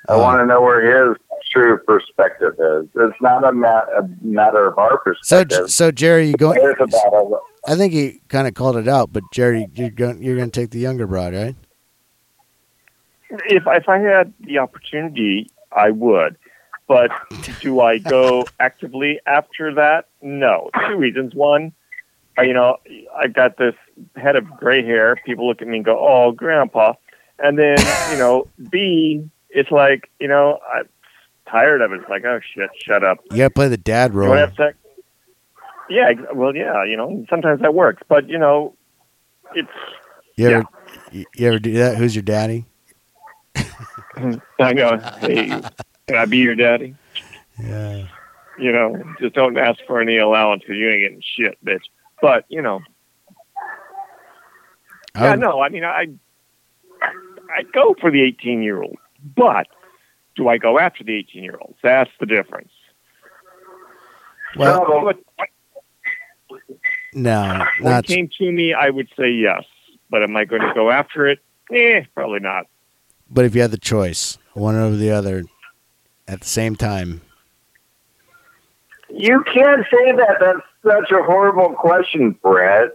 I 0.08 0.12
um, 0.12 0.18
Oh. 0.18 0.22
want 0.22 0.40
to 0.40 0.46
know 0.46 0.60
where 0.60 1.08
his 1.08 1.16
true 1.50 1.78
perspective 1.78 2.54
is. 2.58 2.88
It's 2.94 3.20
not 3.22 3.42
a, 3.44 3.52
ma- 3.52 3.86
a 3.96 4.02
matter 4.20 4.66
of 4.66 4.76
our 4.78 4.92
So 4.92 5.44
perspective. 5.44 5.56
so 5.58 5.66
so 5.66 5.90
Jerry, 5.90 6.28
you 6.28 6.34
going? 6.34 6.58
it's 6.62 6.78
about 6.94 7.12
a, 7.14 7.38
I 7.66 7.74
think 7.76 7.92
he 7.94 8.20
kind 8.28 8.46
of 8.46 8.52
called 8.54 8.76
it 8.76 8.86
out, 8.88 9.12
but 9.12 9.22
Jerry, 9.32 9.66
you're 9.74 9.88
going 9.90 10.22
you're 10.22 10.36
going 10.36 10.50
to 10.50 10.60
take 10.60 10.70
the 10.70 10.78
younger 10.78 11.06
broad, 11.06 11.32
right? 11.32 11.54
If 13.30 13.62
if 13.66 13.88
I 13.88 13.98
had 13.98 14.32
the 14.40 14.58
opportunity, 14.58 15.48
I 15.72 15.90
would. 15.90 16.36
But 16.88 17.10
do 17.60 17.80
I 17.80 17.98
go 17.98 18.44
actively 18.60 19.20
after 19.26 19.72
that? 19.74 20.06
No. 20.22 20.70
Two 20.88 20.96
reasons. 20.96 21.34
One, 21.34 21.72
you 22.42 22.54
know, 22.54 22.76
I've 23.16 23.32
got 23.32 23.56
this 23.56 23.74
head 24.16 24.36
of 24.36 24.48
gray 24.58 24.84
hair. 24.84 25.16
People 25.24 25.48
look 25.48 25.62
at 25.62 25.68
me 25.68 25.76
and 25.76 25.84
go, 25.84 25.98
"Oh, 25.98 26.32
grandpa," 26.32 26.94
and 27.38 27.58
then 27.58 27.78
you 28.10 28.18
know, 28.18 28.48
B, 28.70 29.28
it's 29.50 29.70
like 29.70 30.10
you 30.18 30.28
know, 30.28 30.58
I'm 30.74 30.88
tired 31.50 31.80
of 31.80 31.92
it. 31.92 32.00
It's 32.00 32.10
like, 32.10 32.24
oh 32.24 32.40
shit, 32.54 32.70
shut 32.82 33.04
up. 33.04 33.18
You 33.30 33.38
got 33.38 33.48
to 33.48 33.50
play 33.50 33.68
the 33.68 33.76
dad 33.76 34.14
role. 34.14 34.30
want 34.30 34.38
to 34.38 34.46
have 34.46 34.56
sex? 34.56 34.76
Yeah, 35.88 36.12
well, 36.32 36.54
yeah, 36.54 36.84
you 36.84 36.96
know, 36.96 37.26
sometimes 37.28 37.60
that 37.62 37.74
works, 37.74 38.02
but 38.08 38.28
you 38.28 38.38
know, 38.38 38.76
it's 39.54 39.68
You 40.36 40.48
ever 40.50 40.64
you 41.10 41.24
you 41.34 41.48
ever 41.48 41.58
do 41.58 41.72
that? 41.74 41.96
Who's 41.96 42.14
your 42.14 42.22
daddy? 42.22 42.66
I 43.56 44.74
go, 44.74 44.98
hey, 45.18 45.48
can 46.06 46.16
I 46.16 46.26
be 46.26 46.38
your 46.38 46.54
daddy? 46.54 46.94
Yeah. 47.58 48.06
You 48.58 48.72
know, 48.72 49.02
just 49.18 49.34
don't 49.34 49.56
ask 49.58 49.80
for 49.86 50.00
any 50.00 50.18
allowance 50.18 50.62
because 50.62 50.76
you 50.76 50.88
ain't 50.90 51.02
getting 51.02 51.22
shit, 51.36 51.64
bitch. 51.64 51.84
But 52.22 52.44
you 52.48 52.62
know, 52.62 52.80
I 55.14 55.28
yeah, 55.28 55.34
no, 55.36 55.60
I 55.60 55.68
mean, 55.68 55.84
I 55.84 56.08
I 57.54 57.62
go 57.72 57.94
for 58.00 58.10
the 58.10 58.22
eighteen 58.22 58.62
year 58.62 58.82
old, 58.82 58.96
but 59.36 59.66
do 60.36 60.48
I 60.48 60.58
go 60.58 60.78
after 60.78 61.04
the 61.04 61.14
eighteen 61.14 61.44
year 61.44 61.58
olds? 61.60 61.78
That's 61.82 62.10
the 62.20 62.26
difference. 62.26 62.72
Well, 64.56 64.84
trouble. 64.84 65.12
But 65.38 66.60
no, 67.14 67.64
when 67.80 67.92
not 67.92 68.04
it 68.04 68.06
came 68.14 68.30
to 68.38 68.52
me, 68.52 68.74
I 68.74 68.90
would 68.90 69.08
say 69.18 69.30
yes. 69.30 69.64
But 70.10 70.22
am 70.22 70.36
I 70.36 70.44
going 70.44 70.62
to 70.62 70.72
go 70.74 70.90
after 70.90 71.26
it? 71.26 71.38
Eh, 71.72 72.02
probably 72.14 72.40
not. 72.40 72.66
but 73.30 73.44
if 73.44 73.54
you 73.54 73.62
had 73.62 73.70
the 73.70 73.78
choice, 73.78 74.38
one 74.54 74.74
over 74.74 74.96
the 74.96 75.10
other 75.10 75.44
at 76.26 76.40
the 76.40 76.48
same 76.48 76.74
time. 76.74 77.20
You 79.08 79.44
can't 79.44 79.84
say 79.90 80.12
that. 80.12 80.36
That's 80.40 80.60
such 80.84 81.10
a 81.10 81.22
horrible 81.22 81.74
question, 81.74 82.32
Brett. 82.42 82.90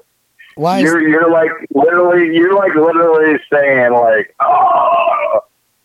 Why 0.55 0.79
You're 0.79 1.05
you're 1.05 1.29
like 1.29 1.51
literally 1.73 2.33
you're 2.33 2.55
like 2.55 2.73
literally 2.75 3.38
saying 3.51 3.91
like 3.93 4.33
oh! 4.39 5.41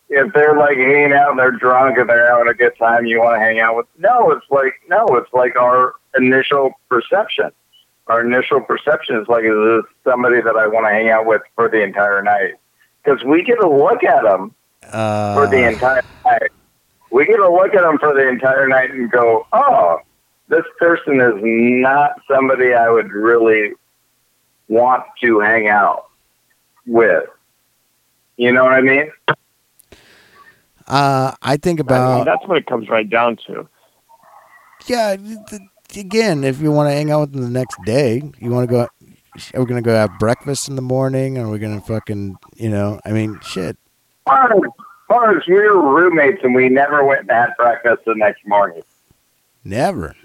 If 0.07 0.33
they're 0.33 0.57
like 0.57 0.77
hanging 0.77 1.13
out 1.13 1.31
and 1.31 1.39
they're 1.39 1.51
drunk 1.51 1.97
and 1.97 2.09
they're 2.09 2.29
having 2.29 2.49
a 2.49 2.53
good 2.53 2.77
time 2.77 3.05
you 3.05 3.19
want 3.19 3.35
to 3.35 3.39
hang 3.39 3.59
out 3.59 3.75
with 3.75 3.85
no 3.97 4.31
it's 4.31 4.45
like 4.49 4.73
no 4.87 5.05
it's 5.17 5.31
like 5.33 5.57
our 5.57 5.95
initial 6.17 6.71
perception. 6.89 7.51
Our 8.07 8.25
initial 8.25 8.61
perception 8.61 9.17
is 9.17 9.27
like 9.27 9.43
is 9.43 9.51
this 9.51 9.83
somebody 10.05 10.41
that 10.41 10.55
I 10.55 10.67
want 10.67 10.85
to 10.85 10.89
hang 10.89 11.09
out 11.09 11.25
with 11.25 11.41
for 11.55 11.69
the 11.69 11.81
entire 11.83 12.21
night? 12.23 12.53
Because 13.03 13.23
we 13.25 13.43
get 13.43 13.55
to 13.55 13.69
look 13.69 14.05
at 14.05 14.23
them 14.23 14.55
uh, 14.83 15.35
for 15.35 15.47
the 15.47 15.67
entire 15.67 16.03
night. 16.23 16.51
We 17.09 17.25
get 17.25 17.37
to 17.37 17.51
look 17.51 17.73
at 17.73 17.81
them 17.81 17.97
for 17.97 18.13
the 18.13 18.29
entire 18.29 18.69
night 18.69 18.91
and 18.91 19.11
go 19.11 19.47
oh 19.51 19.99
this 20.51 20.65
person 20.77 21.19
is 21.21 21.33
not 21.41 22.11
somebody 22.29 22.73
I 22.73 22.89
would 22.89 23.11
really 23.11 23.71
want 24.67 25.03
to 25.21 25.39
hang 25.39 25.69
out 25.69 26.07
with. 26.85 27.23
You 28.37 28.51
know 28.51 28.63
what 28.63 28.73
I 28.73 28.81
mean? 28.81 29.09
uh, 30.87 31.33
I 31.41 31.57
think 31.57 31.79
I 31.79 31.83
mean, 31.83 31.87
about 31.87 32.25
that's 32.25 32.45
what 32.47 32.57
it 32.57 32.65
comes 32.65 32.89
right 32.89 33.09
down 33.09 33.37
to. 33.47 33.67
yeah. 34.85 35.15
th- 35.15 35.61
Again, 35.93 36.45
if 36.45 36.61
you 36.61 36.71
want 36.71 36.87
to 36.87 36.93
hang 36.93 37.11
out 37.11 37.19
with 37.19 37.33
them 37.33 37.41
the 37.41 37.49
next 37.49 37.77
day, 37.83 38.21
you 38.39 38.49
want 38.49 38.69
to 38.69 38.71
go. 38.73 38.87
Are 39.53 39.59
we 39.59 39.65
gonna 39.65 39.81
go 39.81 39.93
have 39.93 40.17
breakfast 40.19 40.69
in 40.69 40.77
the 40.77 40.81
morning? 40.81 41.37
Or 41.37 41.45
are 41.45 41.49
we 41.49 41.59
gonna 41.59 41.81
fucking, 41.81 42.37
you 42.55 42.69
know? 42.69 42.99
I 43.03 43.11
mean, 43.11 43.37
shit. 43.41 43.77
Far 44.25 44.53
as, 44.53 44.61
far 45.09 45.37
as 45.37 45.43
we 45.47 45.55
were 45.55 45.93
roommates 45.93 46.39
and 46.43 46.55
we 46.55 46.69
never 46.69 47.03
went 47.03 47.21
and 47.21 47.31
had 47.31 47.49
breakfast 47.57 48.03
the 48.05 48.15
next 48.15 48.47
morning. 48.47 48.83
Never. 49.65 50.15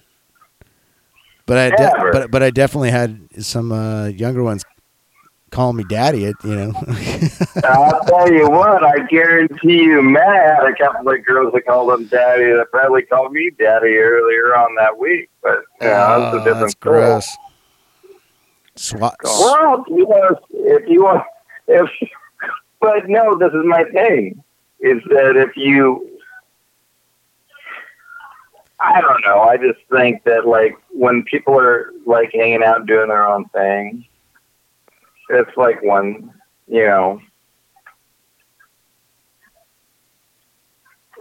But 1.46 1.58
I, 1.58 1.70
de- 1.70 1.92
but 2.12 2.30
but 2.30 2.42
I 2.42 2.50
definitely 2.50 2.90
had 2.90 3.28
some 3.42 3.70
uh, 3.70 4.06
younger 4.06 4.42
ones 4.42 4.64
call 5.50 5.72
me 5.72 5.84
daddy. 5.84 6.24
It 6.24 6.36
you 6.42 6.56
know. 6.56 6.72
I'll 7.64 8.04
tell 8.04 8.30
you 8.32 8.48
what, 8.50 8.84
I 8.84 9.06
guarantee 9.06 9.84
you, 9.84 10.02
Matt 10.02 10.56
had 10.56 10.64
a 10.64 10.74
couple 10.76 11.08
of 11.12 11.24
girls 11.24 11.52
that 11.54 11.64
called 11.66 11.98
him 11.98 12.06
daddy 12.06 12.44
that 12.52 12.66
probably 12.70 13.02
called 13.02 13.32
me 13.32 13.50
daddy 13.58 13.96
earlier 13.96 14.56
on 14.56 14.74
that 14.76 14.98
week. 14.98 15.30
But 15.42 15.60
you 15.80 15.88
know, 15.88 16.20
that's 16.30 16.34
a 16.34 16.36
Oh, 16.36 16.44
different 16.44 16.60
that's 16.60 16.72
story. 16.72 17.00
gross. 17.00 17.36
Swat. 18.74 19.16
Well, 19.24 19.84
you 19.88 20.06
know, 20.06 20.38
if 20.50 20.88
you 20.88 21.04
want, 21.04 21.24
if, 21.68 21.88
but 22.80 23.08
no, 23.08 23.36
this 23.38 23.52
is 23.52 23.64
my 23.64 23.84
thing, 23.84 24.42
is 24.80 25.00
that 25.10 25.36
if 25.36 25.56
you, 25.56 26.15
I 28.78 29.00
don't 29.00 29.22
know, 29.22 29.40
I 29.40 29.56
just 29.56 29.80
think 29.90 30.24
that 30.24 30.46
like 30.46 30.76
when 30.90 31.22
people 31.24 31.58
are 31.58 31.92
like 32.04 32.30
hanging 32.32 32.62
out 32.62 32.86
doing 32.86 33.08
their 33.08 33.26
own 33.26 33.46
thing, 33.48 34.06
it's 35.30 35.56
like 35.56 35.82
one, 35.82 36.32
you 36.68 36.84
know, 36.84 37.20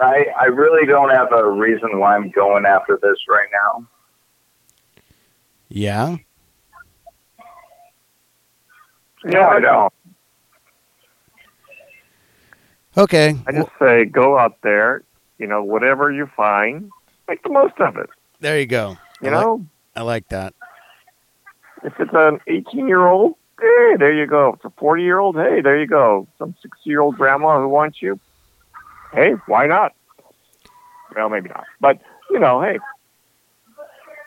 I 0.01 0.26
I 0.39 0.45
really 0.45 0.86
don't 0.86 1.10
have 1.12 1.32
a 1.32 1.49
reason 1.49 1.99
why 1.99 2.16
I'm 2.16 2.30
going 2.32 2.66
after 2.66 2.99
this 3.01 3.18
right 3.30 3.47
now. 3.51 3.88
Yeah. 5.70 6.18
No, 9.24 9.41
I 9.41 9.60
don't. 9.60 9.93
Okay. 12.97 13.36
I 13.47 13.51
just 13.51 13.70
say 13.80 14.06
go 14.06 14.38
out 14.38 14.62
there, 14.62 15.03
you 15.38 15.47
know, 15.47 15.64
whatever 15.64 16.12
you 16.12 16.30
find, 16.36 16.91
make 17.28 17.41
the 17.43 17.49
most 17.49 17.80
of 17.80 17.97
it. 17.97 18.09
there 18.39 18.59
you 18.59 18.65
go. 18.65 18.97
You 19.21 19.30
I 19.30 19.34
like- 19.36 19.43
know, 19.45 19.65
I 19.95 20.01
like 20.01 20.28
that. 20.30 20.53
if 21.84 21.93
it's 21.99 22.11
an 22.13 22.39
18 22.47 22.88
year 22.88 23.05
old, 23.07 23.36
hey, 23.59 23.95
there 23.97 24.13
you 24.13 24.26
go. 24.28 24.49
If 24.49 24.55
it's 24.55 24.65
a 24.65 24.69
40 24.80 25.03
year 25.03 25.19
old, 25.19 25.36
hey, 25.36 25.61
there 25.61 25.80
you 25.80 25.88
go. 25.88 26.28
Some 26.38 26.55
60 26.61 26.89
year 26.89 27.01
old 27.01 27.15
grandma 27.17 27.59
who 27.59 27.67
wants 27.69 28.01
you, 28.01 28.19
hey, 29.13 29.32
why 29.47 29.67
not? 29.67 29.93
Well, 31.15 31.30
maybe 31.30 31.47
not, 31.49 31.63
but 31.80 31.99
you 32.30 32.39
know, 32.39 32.61
hey, 32.61 32.80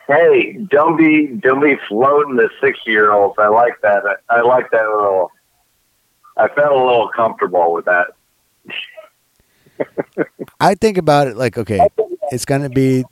Hey, 0.06 0.54
don't 0.70 0.96
be 0.96 1.26
don't 1.26 1.60
be 1.62 1.76
floating 1.86 2.36
the 2.36 2.48
60 2.62 2.90
year 2.90 3.12
olds. 3.12 3.34
I 3.38 3.48
like 3.48 3.78
that. 3.82 4.04
I, 4.30 4.36
I 4.36 4.40
like 4.40 4.70
that 4.70 4.80
a 4.86 4.96
little. 4.96 5.30
I 6.38 6.48
felt 6.48 6.72
a 6.72 6.76
little 6.82 7.10
comfortable 7.14 7.74
with 7.74 7.84
that. 7.84 8.06
I 10.60 10.74
think 10.76 10.96
about 10.96 11.26
it 11.28 11.36
like, 11.36 11.58
okay, 11.58 11.86
it's 12.30 12.44
gonna 12.44 12.70
be 12.70 13.04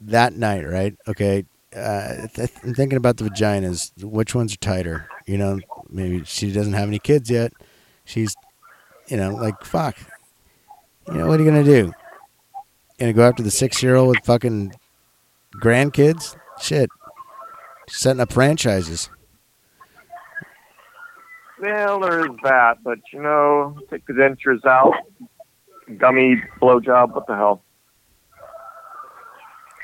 that 0.00 0.34
night, 0.34 0.66
right? 0.66 0.94
Okay. 1.08 1.44
Uh, 1.74 2.28
th- 2.34 2.50
I'm 2.62 2.74
thinking 2.74 2.96
about 2.96 3.16
the 3.16 3.24
vaginas. 3.24 3.90
Which 4.02 4.34
ones 4.34 4.54
are 4.54 4.58
tighter? 4.58 5.08
You 5.26 5.38
know, 5.38 5.58
maybe 5.88 6.22
she 6.24 6.52
doesn't 6.52 6.74
have 6.74 6.88
any 6.88 6.98
kids 7.00 7.30
yet. 7.30 7.52
She's, 8.04 8.34
you 9.08 9.16
know, 9.16 9.30
like 9.34 9.64
fuck. 9.64 9.96
You 11.08 11.14
know 11.14 11.26
what 11.26 11.40
are 11.40 11.42
you 11.42 11.50
gonna 11.50 11.64
do? 11.64 11.92
Gonna 12.98 13.12
go 13.12 13.26
after 13.26 13.42
the 13.42 13.50
six 13.50 13.82
year 13.82 13.96
old 13.96 14.08
with 14.10 14.24
fucking 14.24 14.72
grandkids? 15.56 16.36
Shit. 16.60 16.88
Setting 17.88 18.20
up 18.20 18.32
franchises. 18.32 19.10
well, 21.60 22.00
there's 22.00 22.28
that, 22.44 22.78
but 22.82 22.98
you 23.12 23.20
know, 23.22 23.76
take 23.90 24.06
the 24.06 24.12
dentures 24.12 24.64
out, 24.64 24.94
gummy 25.98 26.42
blowjob, 26.60 27.14
what 27.14 27.26
the 27.26 27.34
hell? 27.34 27.62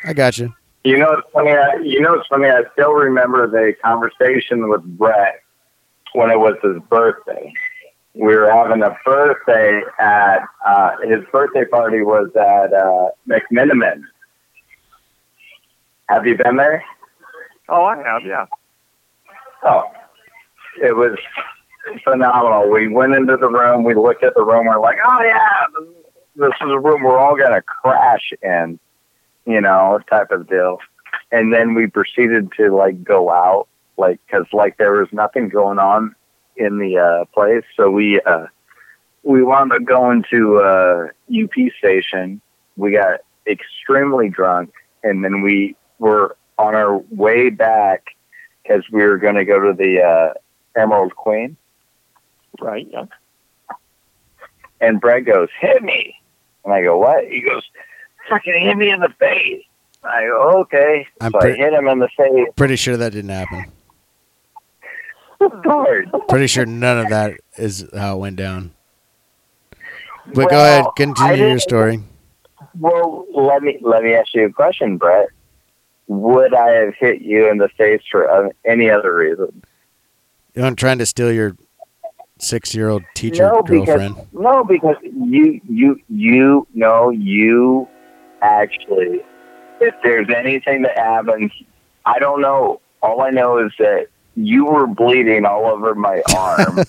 I 0.05 0.13
got 0.13 0.39
you. 0.39 0.55
You 0.85 0.99
know, 0.99 1.13
it's 1.13 1.29
funny. 1.33 1.51
I, 1.51 1.77
you 1.83 2.01
know, 2.01 2.15
it's 2.15 2.29
funny. 2.29 2.49
I 2.49 2.63
still 2.73 2.93
remember 2.93 3.47
the 3.47 3.75
conversation 3.85 4.69
with 4.69 4.83
Brett 4.83 5.43
when 6.15 6.31
it 6.31 6.39
was 6.39 6.55
his 6.63 6.81
birthday. 6.89 7.53
We 8.15 8.35
were 8.35 8.51
having 8.51 8.83
a 8.83 8.97
birthday 9.05 9.83
at 9.99 10.39
uh, 10.67 10.97
his 11.03 11.23
birthday 11.31 11.65
party 11.65 12.03
was 12.03 12.31
at 12.35 12.73
uh, 12.73 13.11
McMenamin. 13.29 14.03
Have 16.09 16.27
you 16.27 16.37
been 16.37 16.57
there? 16.57 16.83
Oh, 17.69 17.85
I 17.85 17.99
have, 17.99 18.23
yeah. 18.25 18.47
Oh, 19.63 19.85
it 20.83 20.97
was 20.97 21.17
phenomenal. 22.03 22.69
We 22.69 22.89
went 22.89 23.15
into 23.15 23.37
the 23.37 23.49
room, 23.49 23.85
we 23.85 23.95
looked 23.95 24.25
at 24.25 24.35
the 24.35 24.45
room, 24.45 24.67
we're 24.67 24.81
like, 24.81 24.99
oh 25.07 25.23
yeah, 25.23 25.67
this 26.35 26.53
is 26.61 26.71
a 26.71 26.79
room 26.79 27.05
we're 27.05 27.19
all 27.19 27.37
gonna 27.37 27.63
crash 27.63 28.33
in, 28.43 28.81
you 29.51 29.61
know, 29.61 30.01
type 30.09 30.31
of 30.31 30.49
deal. 30.49 30.79
And 31.33 31.53
then 31.53 31.75
we 31.75 31.87
proceeded 31.87 32.53
to 32.57 32.75
like 32.75 33.03
go 33.05 33.31
out, 33.31 33.69
like, 33.97 34.21
cause 34.29 34.47
like 34.53 34.77
there 34.79 34.93
was 34.93 35.09
nothing 35.13 35.49
going 35.49 35.79
on 35.79 36.15
in 36.57 36.79
the 36.79 36.99
uh, 36.99 37.25
place, 37.27 37.65
so 37.77 37.91
we 37.91 38.21
uh, 38.21 38.47
we 39.23 39.43
wound 39.43 39.73
up 39.73 39.85
going 39.85 40.25
to 40.31 40.59
uh, 40.59 41.07
UP 41.31 41.73
station. 41.79 42.41
We 42.77 42.93
got 42.93 43.21
extremely 43.47 44.29
drunk, 44.29 44.73
and 45.03 45.25
then 45.25 45.43
we 45.43 45.77
were 45.99 46.37
on 46.59 46.75
our 46.75 46.99
way 47.11 47.51
back 47.51 48.17
because 48.63 48.85
we 48.91 49.03
were 49.03 49.19
going 49.19 49.37
to 49.37 49.45
go 49.45 49.59
to 49.59 49.73
the 49.73 50.03
uh, 50.03 50.81
Emerald 50.81 51.17
Queen. 51.17 51.57
Right, 52.61 52.87
yeah. 52.91 53.07
And 54.81 55.01
Brett 55.01 55.25
goes, 55.25 55.49
hit 55.61 55.83
me. 55.83 56.17
And 56.65 56.73
I 56.73 56.83
go, 56.83 56.99
what? 56.99 57.25
He 57.25 57.41
goes, 57.41 57.63
fucking 58.29 58.61
hit 58.61 58.77
me 58.77 58.91
in 58.91 59.01
the 59.01 59.13
face. 59.19 59.63
I 60.03 60.27
go, 60.27 60.61
okay. 60.61 61.07
I'm 61.21 61.33
so 61.33 61.41
I 61.41 61.53
hit 61.53 61.73
him 61.73 61.87
in 61.87 61.99
the 61.99 62.09
face 62.17 62.49
Pretty 62.57 62.77
sure 62.77 62.97
that 62.97 63.13
didn't 63.13 63.31
happen. 63.31 63.67
hard. 65.41 66.11
Pretty 66.29 66.47
sure 66.47 66.67
none 66.67 66.99
of 66.99 67.11
that 67.11 67.39
is 67.59 67.87
how 67.95 68.17
it 68.17 68.19
went 68.19 68.37
down. 68.37 68.73
But 70.35 70.51
go 70.51 70.59
ahead, 70.59 70.85
continue 70.97 71.49
your 71.49 71.59
story. 71.59 72.01
Well, 72.79 73.27
let 73.35 73.63
me 73.63 73.79
let 73.83 74.03
me 74.03 74.15
ask 74.15 74.33
you 74.35 74.47
a 74.47 74.53
question, 74.53 74.97
Brett. 74.97 75.29
Would 76.07 76.55
I 76.55 76.69
have 76.71 76.95
hit 76.95 77.21
you 77.21 77.51
in 77.51 77.59
the 77.59 77.69
face 77.69 78.03
for 78.11 78.31
uh, 78.31 78.51
any 78.65 78.91
other 78.91 79.15
reason? 79.15 79.63
You 80.55 80.63
know, 80.63 80.69
I'm 80.69 80.77
trying 80.77 80.99
to 80.99 81.07
steal 81.07 81.33
your 81.33 81.57
six-year-old 82.39 83.03
teacher 83.15 83.45
no, 83.45 83.63
girlfriend. 83.63 84.15
because 84.15 84.27
no, 84.33 84.65
because 84.65 84.97
you 85.03 85.61
you 85.69 86.01
you 86.09 86.67
know 86.75 87.11
you 87.11 87.89
actually. 88.43 89.21
If 89.81 89.95
there's 90.03 90.29
anything 90.35 90.83
that 90.83 90.97
happens, 90.97 91.53
I 92.05 92.19
don't 92.19 92.41
know. 92.41 92.81
All 93.03 93.23
I 93.23 93.31
know 93.31 93.59
is 93.59 93.73
that 93.79 94.09
you 94.37 94.67
were 94.67 94.87
bleeding 94.87 95.47
all 95.47 95.67
over 95.67 95.95
my 95.95 96.23
arm, 96.37 96.85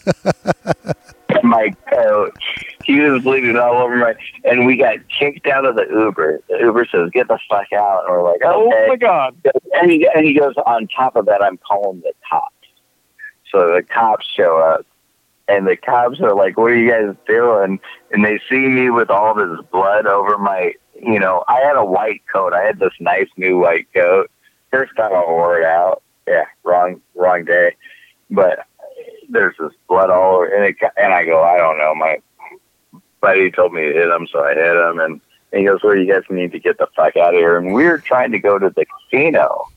my 1.43 1.69
coat. 1.89 2.37
He 2.83 2.99
was 2.99 3.23
bleeding 3.23 3.57
all 3.57 3.77
over 3.77 3.95
my, 3.95 4.13
and 4.43 4.65
we 4.65 4.75
got 4.75 4.97
kicked 5.07 5.47
out 5.47 5.65
of 5.65 5.75
the 5.75 5.87
Uber. 5.89 6.41
The 6.49 6.57
Uber 6.59 6.85
says, 6.91 7.09
"Get 7.13 7.29
the 7.29 7.39
fuck 7.49 7.71
out," 7.71 8.03
and 8.05 8.11
we're 8.11 8.29
like, 8.29 8.41
Oh 8.43 8.69
my 8.87 8.97
God! 8.97 9.35
and 9.73 9.91
he 9.91 10.07
and 10.13 10.25
he 10.25 10.33
goes 10.33 10.55
on 10.65 10.87
top 10.87 11.15
of 11.15 11.25
that 11.25 11.43
i'm 11.43 11.57
calling 11.57 12.01
the 12.01 12.13
cops 12.29 12.53
so 13.51 13.73
the 13.73 13.83
cops 13.83 14.25
show 14.35 14.57
up 14.57 14.85
and 15.47 15.67
the 15.67 15.75
cops 15.75 16.19
are 16.21 16.35
like 16.35 16.57
what 16.57 16.71
are 16.71 16.75
you 16.75 16.89
guys 16.89 17.15
doing 17.27 17.79
and 18.11 18.25
they 18.25 18.39
see 18.49 18.67
me 18.67 18.89
with 18.89 19.09
all 19.09 19.33
this 19.33 19.59
blood 19.71 20.05
over 20.05 20.37
my 20.37 20.73
you 21.01 21.19
know 21.19 21.43
i 21.47 21.59
had 21.59 21.75
a 21.75 21.85
white 21.85 22.21
coat 22.31 22.53
i 22.53 22.63
had 22.63 22.79
this 22.79 22.93
nice 22.99 23.27
new 23.37 23.59
white 23.59 23.87
coat 23.93 24.29
first 24.71 24.95
time 24.95 25.13
i 25.13 25.19
wore 25.19 25.59
it 25.59 25.65
out 25.65 26.01
yeah 26.27 26.45
wrong 26.63 27.01
wrong 27.15 27.43
day 27.43 27.75
but 28.29 28.65
there's 29.29 29.55
this 29.59 29.73
blood 29.87 30.09
all 30.09 30.35
over 30.35 30.45
and 30.45 30.65
it 30.65 30.75
and 30.97 31.13
i 31.13 31.25
go 31.25 31.43
i 31.43 31.57
don't 31.57 31.77
know 31.77 31.95
my 31.95 32.17
buddy 33.21 33.51
told 33.51 33.73
me 33.73 33.81
to 33.81 33.93
hit 33.93 34.09
him 34.09 34.27
so 34.31 34.43
i 34.43 34.53
hit 34.53 34.75
him 34.75 34.99
and 34.99 35.21
and 35.51 35.59
he 35.59 35.65
goes, 35.67 35.81
well, 35.83 35.95
you 35.95 36.11
guys 36.11 36.23
need 36.29 36.51
to 36.53 36.59
get 36.59 36.77
the 36.77 36.87
fuck 36.95 37.17
out 37.17 37.33
of 37.33 37.39
here. 37.39 37.57
And 37.57 37.73
we 37.73 37.83
were 37.83 37.97
trying 37.97 38.31
to 38.31 38.39
go 38.39 38.57
to 38.57 38.69
the 38.69 38.85
casino. 38.85 39.67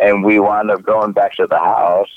And 0.00 0.24
we 0.24 0.38
wound 0.38 0.70
up 0.70 0.82
going 0.82 1.12
back 1.12 1.34
to 1.36 1.46
the 1.46 1.58
house. 1.58 2.10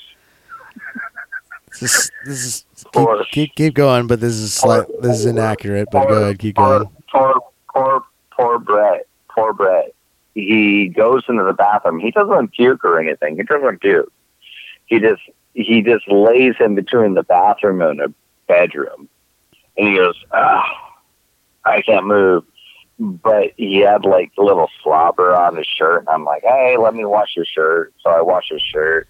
This 1.79 1.93
is, 1.93 2.11
this 2.25 2.45
is 2.45 2.65
keep, 2.91 3.29
keep 3.31 3.55
keep 3.55 3.73
going, 3.75 4.07
but 4.07 4.19
this 4.19 4.33
is 4.33 4.51
slight, 4.51 4.87
this 4.99 5.19
is 5.19 5.25
inaccurate. 5.27 5.89
But 5.91 6.07
go 6.07 6.23
ahead, 6.23 6.39
keep 6.39 6.55
going. 6.55 6.89
Poor, 7.11 7.39
poor, 7.71 8.03
poor 8.37 8.59
Brett. 8.59 9.07
Poor 9.29 9.53
Brett. 9.53 9.93
He 10.33 10.89
goes 10.89 11.23
into 11.27 11.43
the 11.43 11.53
bathroom. 11.53 11.99
He 11.99 12.11
doesn't 12.11 12.53
puke 12.53 12.85
or 12.85 12.99
anything. 12.99 13.37
He 13.37 13.43
doesn't 13.43 13.81
puke. 13.81 14.11
He 14.85 14.99
just 14.99 15.21
he 15.53 15.81
just 15.81 16.07
lays 16.07 16.55
in 16.59 16.75
between 16.75 17.15
the 17.15 17.23
bathroom 17.23 17.81
and 17.81 17.99
the 17.99 18.13
bedroom, 18.47 19.09
and 19.75 19.87
he 19.87 19.95
goes, 19.95 20.15
"Ah, 20.31 20.63
I 21.65 21.81
can't 21.81 22.05
move." 22.05 22.43
but 22.99 23.51
he 23.57 23.77
had 23.79 24.05
like 24.05 24.31
a 24.37 24.41
little 24.41 24.69
slobber 24.83 25.35
on 25.35 25.55
his 25.55 25.67
shirt. 25.67 25.99
And 25.99 26.09
I'm 26.09 26.23
like, 26.23 26.43
hey, 26.43 26.77
let 26.77 26.95
me 26.95 27.05
wash 27.05 27.35
your 27.35 27.45
shirt. 27.45 27.93
So 28.01 28.09
I 28.09 28.21
wash 28.21 28.49
his 28.49 28.61
shirt. 28.61 29.07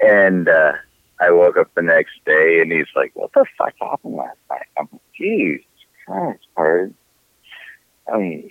And 0.00 0.48
uh, 0.48 0.72
I 1.20 1.30
woke 1.30 1.56
up 1.56 1.74
the 1.74 1.82
next 1.82 2.12
day 2.24 2.60
and 2.60 2.72
he's 2.72 2.86
like, 2.96 3.12
what 3.14 3.32
the 3.32 3.44
fuck 3.58 3.74
happened 3.80 4.16
last 4.16 4.38
night? 4.50 4.66
I'm 4.78 4.88
like, 4.90 5.00
Jesus 5.16 5.66
Christ. 6.06 6.94
I 8.12 8.18
mean, 8.18 8.50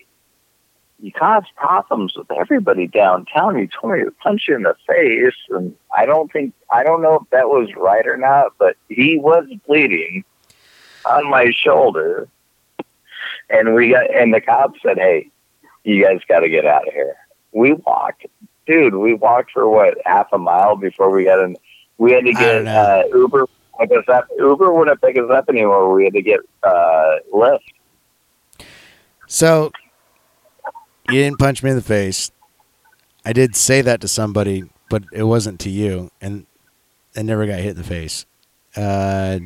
you 1.00 1.12
cause 1.12 1.44
problems 1.56 2.16
with 2.16 2.32
everybody 2.32 2.88
downtown. 2.88 3.58
You 3.58 3.68
told 3.68 3.94
me 3.94 4.04
to 4.06 4.12
punch 4.12 4.48
you 4.48 4.56
in 4.56 4.64
the 4.64 4.76
face. 4.88 5.36
And 5.50 5.76
I 5.96 6.06
don't 6.06 6.32
think, 6.32 6.54
I 6.72 6.84
don't 6.84 7.02
know 7.02 7.20
if 7.22 7.30
that 7.32 7.50
was 7.50 7.70
right 7.76 8.06
or 8.08 8.18
not, 8.18 8.54
but 8.58 8.78
he 8.90 9.18
was 9.18 9.46
bleeding 9.66 10.24
on 11.06 11.30
my 11.30 11.52
shoulder 11.52 12.30
and 13.50 13.74
we 13.74 13.92
got 13.92 14.14
and 14.14 14.34
the 14.34 14.42
cops 14.42 14.80
said, 14.82 14.98
"Hey, 14.98 15.30
you 15.84 16.04
guys 16.04 16.20
got 16.28 16.40
to 16.40 16.50
get 16.50 16.66
out 16.66 16.88
of 16.88 16.94
here." 16.94 17.16
We 17.52 17.74
walked, 17.74 18.26
dude. 18.66 18.96
We 18.96 19.14
walked 19.14 19.52
for 19.52 19.70
what 19.70 19.98
half 20.06 20.28
a 20.34 20.38
mile 20.38 20.76
before 20.76 21.12
we 21.12 21.26
got 21.26 21.40
in. 21.40 21.58
We 21.98 22.12
had 22.12 22.26
to 22.26 22.34
get 22.34 22.68
uh, 22.68 23.04
Uber. 23.14 23.48
Pick 23.80 23.92
us 23.92 24.08
up. 24.08 24.28
Uber 24.38 24.72
wouldn't 24.72 25.02
pick 25.02 25.18
us 25.18 25.30
up 25.32 25.50
anymore. 25.50 25.94
We 25.94 26.06
had 26.06 26.14
to 26.14 26.22
get 26.22 26.40
uh, 26.64 27.16
Lyft. 27.34 27.60
So 29.28 29.72
you 31.10 31.20
didn't 31.20 31.40
punch 31.40 31.64
me 31.64 31.70
in 31.72 31.76
the 31.76 31.82
face. 31.82 32.32
I 33.26 33.34
did 33.34 33.56
say 33.56 33.82
that 33.82 34.02
to 34.02 34.08
somebody, 34.08 34.70
but 34.90 35.04
it 35.14 35.24
wasn't 35.24 35.60
to 35.62 35.70
you, 35.70 36.12
and 36.22 36.46
I 37.16 37.22
never 37.22 37.46
got 37.46 37.60
hit 37.60 37.72
in 37.72 37.78
the 37.78 37.84
face. 37.84 38.26
Uh, 38.76 39.40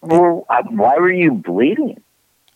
well, 0.00 0.46
why 0.70 0.96
were 0.96 1.12
you 1.12 1.32
bleeding? 1.32 2.02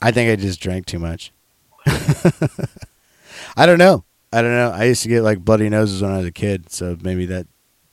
I 0.01 0.13
think 0.13 0.31
I 0.31 0.37
just 0.37 0.61
drank 0.61 0.87
too 0.87 0.99
much. 0.99 1.33
I 1.87 3.67
don't 3.67 3.79
know. 3.79 4.05
I 4.33 4.43
don't 4.43 4.53
know. 4.53 4.71
I 4.71 4.85
used 4.85 5.03
to 5.03 5.09
get 5.09 5.23
like 5.23 5.45
bloody 5.45 5.69
noses 5.69 6.03
when 6.03 6.13
I 6.13 6.19
was 6.19 6.27
a 6.27 6.33
kid, 6.33 6.71
so 6.71 6.97
maybe 7.03 7.27
that 7.27 7.47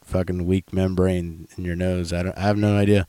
fucking 0.04 0.46
weak 0.46 0.74
membrane 0.74 1.48
in 1.58 1.66
your 1.66 1.76
nose. 1.76 2.14
I 2.14 2.24
don't. 2.24 2.38
I 2.38 2.42
have 2.42 2.58
no 2.58 2.78
idea. 2.78 3.08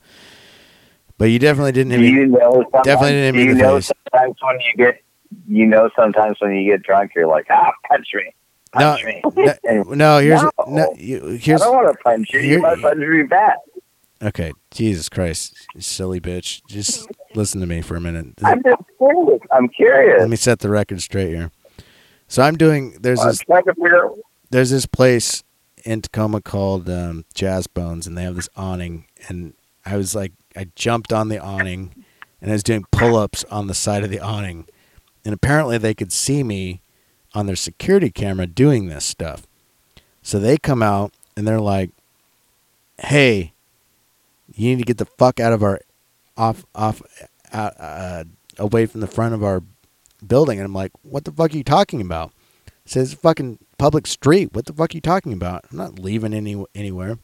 But 1.17 1.25
you 1.25 1.39
definitely 1.39 1.71
didn't 1.71 1.91
hit 1.91 1.99
me. 1.99 2.09
You 2.09 2.27
know, 2.27 2.63
definitely 2.83 3.11
didn't 3.11 3.35
hit 3.35 3.45
me 3.45 3.51
you 3.51 3.55
know 3.55 3.75
face. 3.75 3.91
sometimes 4.11 4.35
when 4.41 4.59
you 4.61 4.73
get, 4.75 5.01
you 5.47 5.65
know, 5.65 5.89
sometimes 5.95 6.37
when 6.39 6.53
you 6.55 6.71
get 6.71 6.83
drunk, 6.83 7.11
you're 7.15 7.27
like, 7.27 7.47
ah, 7.49 7.71
punch 7.89 8.07
me. 8.13 8.33
No, 8.77 8.97
me. 9.03 9.21
no, 9.63 9.83
no. 9.83 10.19
Here's 10.19 10.41
No. 10.41 10.51
no. 10.67 10.93
You, 10.97 11.33
I 11.33 11.37
here's 11.37 11.61
don't 11.61 11.75
want 11.75 11.87
to 11.91 12.03
punch 12.03 12.29
you. 12.31 12.39
You 12.41 12.59
might 12.59 12.81
punch 12.81 12.97
me 12.97 13.23
back. 13.23 13.57
okay. 14.21 14.53
Jesus 14.71 15.09
Christ, 15.09 15.55
you 15.73 15.81
silly 15.81 16.19
bitch. 16.19 16.61
Just 16.67 17.09
listen 17.33 17.61
to 17.61 17.67
me 17.67 17.81
for 17.81 17.95
a 17.95 18.01
minute. 18.01 18.27
I'm 18.43 18.61
just 18.61 18.81
curious. 18.97 19.41
I'm 19.51 19.69
curious. 19.69 20.19
Let 20.19 20.29
me 20.29 20.35
set 20.35 20.59
the 20.59 20.69
record 20.69 21.01
straight 21.01 21.29
here. 21.29 21.51
So 22.27 22.43
I'm 22.43 22.57
doing. 22.57 22.97
There's 22.99 23.19
I'm 23.21 23.29
this 23.29 23.39
to 23.39 23.73
figure 23.73 24.09
there's 24.49 24.69
this 24.69 24.85
place 24.85 25.43
in 25.83 26.01
Tacoma 26.01 26.41
called 26.41 26.89
um, 26.89 27.25
Jazz 27.33 27.67
Bones, 27.67 28.07
and 28.07 28.17
they 28.17 28.23
have 28.23 28.35
this 28.35 28.49
awning. 28.55 29.05
And 29.27 29.53
I 29.85 29.97
was 29.97 30.13
like, 30.15 30.33
I 30.57 30.69
jumped 30.75 31.13
on 31.13 31.29
the 31.29 31.37
awning, 31.37 32.03
and 32.41 32.49
I 32.49 32.53
was 32.53 32.63
doing 32.63 32.85
pull-ups 32.91 33.43
on 33.51 33.67
the 33.67 33.75
side 33.75 34.03
of 34.03 34.09
the 34.09 34.19
awning, 34.19 34.65
and 35.23 35.33
apparently 35.33 35.77
they 35.77 35.93
could 35.93 36.11
see 36.11 36.43
me 36.43 36.81
on 37.33 37.45
their 37.45 37.55
security 37.55 38.09
camera 38.09 38.47
doing 38.47 38.87
this 38.87 39.05
stuff. 39.05 39.45
So 40.23 40.39
they 40.39 40.57
come 40.57 40.81
out 40.81 41.13
and 41.35 41.47
they're 41.47 41.61
like, 41.61 41.91
"Hey, 42.97 43.53
you 44.51 44.69
need 44.69 44.79
to 44.79 44.85
get 44.85 44.97
the 44.97 45.05
fuck 45.05 45.39
out 45.39 45.53
of 45.53 45.61
our 45.61 45.79
off 46.35 46.65
off 46.73 47.03
uh, 47.53 47.71
uh, 47.77 48.23
away 48.57 48.87
from 48.87 49.01
the 49.01 49.07
front 49.07 49.35
of 49.35 49.43
our 49.43 49.61
building." 50.25 50.57
And 50.57 50.65
I'm 50.65 50.73
like, 50.73 50.91
"What 51.03 51.25
the 51.25 51.31
fuck 51.31 51.53
are 51.53 51.57
you 51.57 51.63
talking 51.63 52.01
about?" 52.01 52.31
It 52.85 52.91
says 52.91 53.13
fucking 53.13 53.59
public 53.77 54.07
street. 54.07 54.53
What 54.53 54.65
the 54.65 54.73
fuck 54.73 54.93
are 54.93 54.97
you 54.97 55.01
talking 55.01 55.33
about? 55.33 55.65
I'm 55.71 55.77
not 55.77 55.99
leaving 55.99 56.33
any 56.33 56.63
anywhere. 56.73 57.19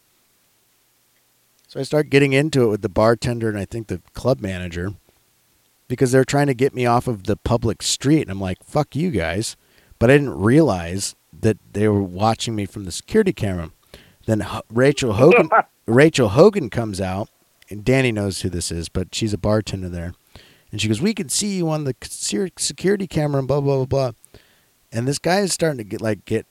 So 1.73 1.79
I 1.79 1.83
start 1.83 2.11
getting 2.11 2.33
into 2.33 2.65
it 2.65 2.67
with 2.67 2.81
the 2.83 2.87
bartender 2.87 3.49
and 3.49 3.57
I 3.57 3.65
think 3.65 3.87
the 3.87 3.99
club 4.13 4.39
manager 4.39 4.93
because 5.87 6.11
they're 6.11 6.23
trying 6.23 6.45
to 6.45 6.53
get 6.53 6.75
me 6.75 6.85
off 6.85 7.07
of 7.07 7.23
the 7.23 7.35
public 7.35 7.81
street 7.81 8.21
and 8.21 8.29
I'm 8.29 8.39
like, 8.39 8.63
"Fuck 8.63 8.95
you 8.95 9.09
guys." 9.09 9.55
But 9.97 10.11
I 10.11 10.17
didn't 10.17 10.39
realize 10.39 11.15
that 11.41 11.57
they 11.71 11.87
were 11.87 12.03
watching 12.03 12.53
me 12.53 12.67
from 12.67 12.83
the 12.83 12.91
security 12.91 13.33
camera. 13.33 13.71
Then 14.27 14.45
Rachel 14.69 15.13
Hogan 15.13 15.49
Rachel 15.87 16.29
Hogan 16.29 16.69
comes 16.69 17.01
out 17.01 17.29
and 17.71 17.83
Danny 17.83 18.11
knows 18.11 18.41
who 18.41 18.51
this 18.51 18.71
is, 18.71 18.87
but 18.87 19.15
she's 19.15 19.33
a 19.33 19.39
bartender 19.39 19.89
there. 19.89 20.13
And 20.71 20.79
she 20.79 20.87
goes, 20.87 21.01
"We 21.01 21.15
can 21.15 21.29
see 21.29 21.57
you 21.57 21.69
on 21.69 21.85
the 21.85 21.95
security 22.55 23.07
camera 23.07 23.39
and 23.39 23.47
blah 23.47 23.61
blah 23.61 23.77
blah 23.77 23.85
blah." 23.85 24.11
And 24.91 25.07
this 25.07 25.17
guy 25.17 25.39
is 25.39 25.53
starting 25.53 25.79
to 25.79 25.83
get 25.83 26.01
like 26.01 26.25
get 26.25 26.45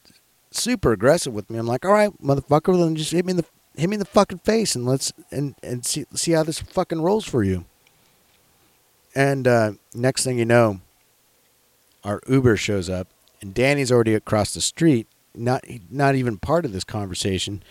super 0.51 0.91
aggressive 0.91 1.33
with 1.33 1.49
me. 1.49 1.61
I'm 1.61 1.67
like, 1.69 1.85
all 1.85 1.93
right, 1.93 2.11
motherfucker, 2.21 2.77
then 2.77 2.97
just 2.97 3.13
hit 3.13 3.25
me 3.25 3.31
in 3.31 3.37
the 3.37 3.47
hit 3.77 3.89
me 3.89 3.95
in 3.95 4.01
the 4.01 4.07
fucking 4.07 4.39
face 4.39 4.75
and 4.75 4.87
let's 4.87 5.13
and 5.31 5.55
and 5.63 5.85
see 5.85 6.05
see 6.15 6.33
how 6.33 6.43
this 6.43 6.61
fucking 6.61 7.03
rolls 7.03 7.25
for 7.25 7.43
you. 7.43 7.65
And 9.15 9.47
uh, 9.47 9.73
next 9.95 10.25
thing 10.25 10.39
you 10.39 10.45
know, 10.45 10.81
our 12.03 12.21
Uber 12.27 12.57
shows 12.57 12.89
up, 12.89 13.09
and 13.41 13.53
Danny's 13.53 13.93
already 13.93 14.15
across 14.15 14.55
the 14.55 14.61
street, 14.61 15.07
not 15.35 15.65
not 15.91 16.15
even 16.15 16.39
part 16.39 16.65
of 16.65 16.73
this 16.73 16.85
conversation. 16.85 17.63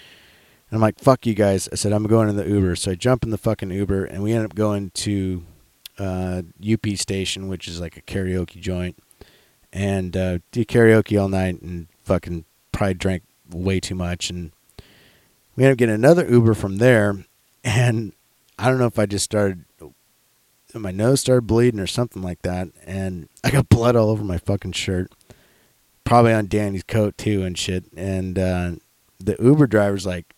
And 0.70 0.78
I'm 0.78 0.82
like, 0.82 1.00
fuck 1.00 1.26
you 1.26 1.34
guys. 1.34 1.68
I 1.72 1.76
said 1.76 1.92
I'm 1.92 2.06
going 2.06 2.30
in 2.30 2.38
the 2.38 2.48
Uber, 2.48 2.78
so 2.78 2.92
I 2.92 2.96
jump 2.96 3.24
in 3.24 3.32
the 3.32 3.38
fucking 3.38 3.72
Uber, 3.72 4.06
and 4.06 4.24
we 4.24 4.32
end 4.32 4.46
up 4.46 4.56
going 4.56 4.92
to 4.92 5.44
uh, 6.00 6.44
UP 6.66 6.88
station, 6.96 7.50
which 7.50 7.68
is 7.68 7.82
like 7.82 7.98
a 7.98 8.02
karaoke 8.02 8.60
joint 8.62 8.98
and 9.74 10.18
uh, 10.18 10.40
do 10.52 10.66
karaoke 10.66 11.20
all 11.22 11.30
night 11.30 11.62
and 11.62 11.88
fucking 12.04 12.46
probably 12.72 12.94
drank 12.94 13.24
way 13.50 13.80
too 13.80 13.96
much 13.96 14.30
and 14.30 14.52
we 15.56 15.64
ended 15.64 15.74
up 15.74 15.78
getting 15.78 15.96
another 15.96 16.28
Uber 16.28 16.54
from 16.54 16.78
there 16.78 17.26
and 17.64 18.14
I 18.58 18.70
don't 18.70 18.80
know 18.80 18.86
if 18.86 19.00
I 19.00 19.06
just 19.06 19.26
started 19.26 19.66
my 20.74 20.92
nose 20.92 21.20
started 21.22 21.48
bleeding 21.48 21.80
or 21.80 21.88
something 21.88 22.22
like 22.22 22.42
that 22.44 22.70
and 22.86 23.28
I 23.44 23.52
got 23.52 23.70
blood 23.70 23.96
all 23.96 24.10
over 24.10 24.24
my 24.24 24.38
fucking 24.38 24.72
shirt 24.74 25.12
probably 26.04 26.34
on 26.34 26.48
Danny's 26.48 26.84
coat 26.84 27.18
too 27.18 27.44
and 27.44 27.58
shit 27.58 27.86
and 27.96 28.40
uh, 28.40 28.72
the 29.20 29.36
Uber 29.40 29.68
driver's 29.68 30.06
like 30.06 30.34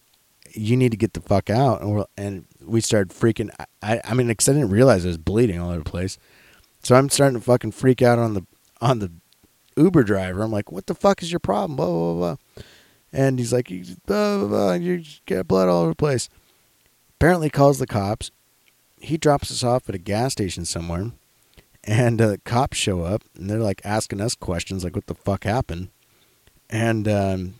you 0.56 0.78
need 0.78 0.92
to 0.92 0.98
get 0.98 1.14
the 1.14 1.22
fuck 1.22 1.50
out 1.50 1.82
and, 1.82 1.92
we're, 1.92 2.06
and 2.18 2.46
we 2.64 2.82
started 2.82 3.10
freaking 3.16 3.50
I, 3.82 4.02
I 4.04 4.14
mean 4.14 4.34
'cause 4.34 4.50
I 4.50 4.54
didn't 4.54 4.70
realize 4.70 5.06
I 5.06 5.10
was 5.10 5.18
bleeding 5.18 5.60
all 5.60 5.70
over 5.70 5.84
the 5.84 5.90
place 5.90 6.18
so 6.84 6.96
I'm 6.96 7.10
starting 7.10 7.40
to 7.40 7.44
fucking 7.44 7.72
freak 7.72 8.02
out 8.02 8.20
on 8.20 8.34
the 8.34 8.46
on 8.82 9.00
the 9.00 9.12
Uber 9.78 10.04
driver. 10.04 10.44
I'm 10.44 10.52
like, 10.52 10.72
what 10.72 10.88
the 10.88 10.94
fuck 10.94 11.24
is 11.24 11.32
your 11.32 11.40
problem? 11.40 11.78
Blah 11.78 11.88
blah 11.88 12.14
blah. 12.14 12.36
And 13.14 13.38
he's 13.38 13.54
like, 13.54 13.70
you- 13.70 13.86
blah 14.06 14.40
blah 14.40 14.48
blah. 14.48 14.74
You 14.74 14.98
just 15.00 15.26
got 15.26 15.48
blood 15.48 15.70
all 15.70 15.82
over 15.84 15.92
the 15.92 15.96
place. 15.96 16.30
Apparently, 17.16 17.50
calls 17.50 17.78
the 17.80 17.88
cops. 17.88 18.32
He 19.00 19.18
drops 19.18 19.52
us 19.52 19.64
off 19.64 19.88
at 19.88 19.96
a 19.96 20.00
gas 20.00 20.32
station 20.32 20.66
somewhere, 20.66 21.12
and 21.84 22.20
uh, 22.22 22.38
cops 22.46 22.78
show 22.78 23.02
up 23.02 23.22
and 23.36 23.50
they're 23.50 23.60
like 23.60 23.82
asking 23.84 24.20
us 24.22 24.34
questions 24.34 24.84
like, 24.84 24.96
what 24.96 25.08
the 25.08 25.14
fuck 25.16 25.44
happened? 25.44 25.90
And 26.70 27.08
um, 27.08 27.56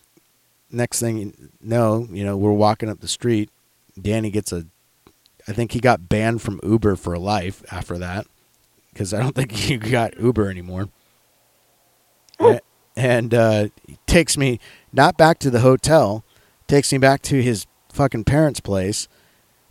next 0.72 1.00
thing 1.02 1.18
you 1.18 1.34
know, 1.62 2.08
you 2.10 2.24
know, 2.24 2.36
we're 2.38 2.52
walking 2.54 2.90
up 2.90 3.02
the 3.02 3.08
street. 3.08 3.50
Danny 4.02 4.32
gets 4.32 4.52
a, 4.52 4.66
I 5.48 5.52
think 5.54 5.74
he 5.74 5.80
got 5.80 6.08
banned 6.10 6.42
from 6.42 6.60
Uber 6.64 6.96
for 6.96 7.18
life 7.20 7.64
after 7.72 7.98
that, 8.00 8.26
because 8.92 9.14
I 9.14 9.20
don't 9.22 9.36
think 9.36 9.52
he 9.54 9.78
got 9.78 10.18
Uber 10.20 10.50
anymore. 10.50 10.88
And 12.96 13.34
uh, 13.34 13.68
he 13.88 13.98
takes 14.06 14.38
me 14.38 14.60
not 14.92 15.18
back 15.18 15.40
to 15.40 15.50
the 15.50 15.62
hotel, 15.62 16.24
takes 16.68 16.92
me 16.92 16.98
back 17.00 17.22
to 17.24 17.42
his 17.42 17.66
fucking 17.92 18.24
parents' 18.26 18.60
place. 18.60 19.08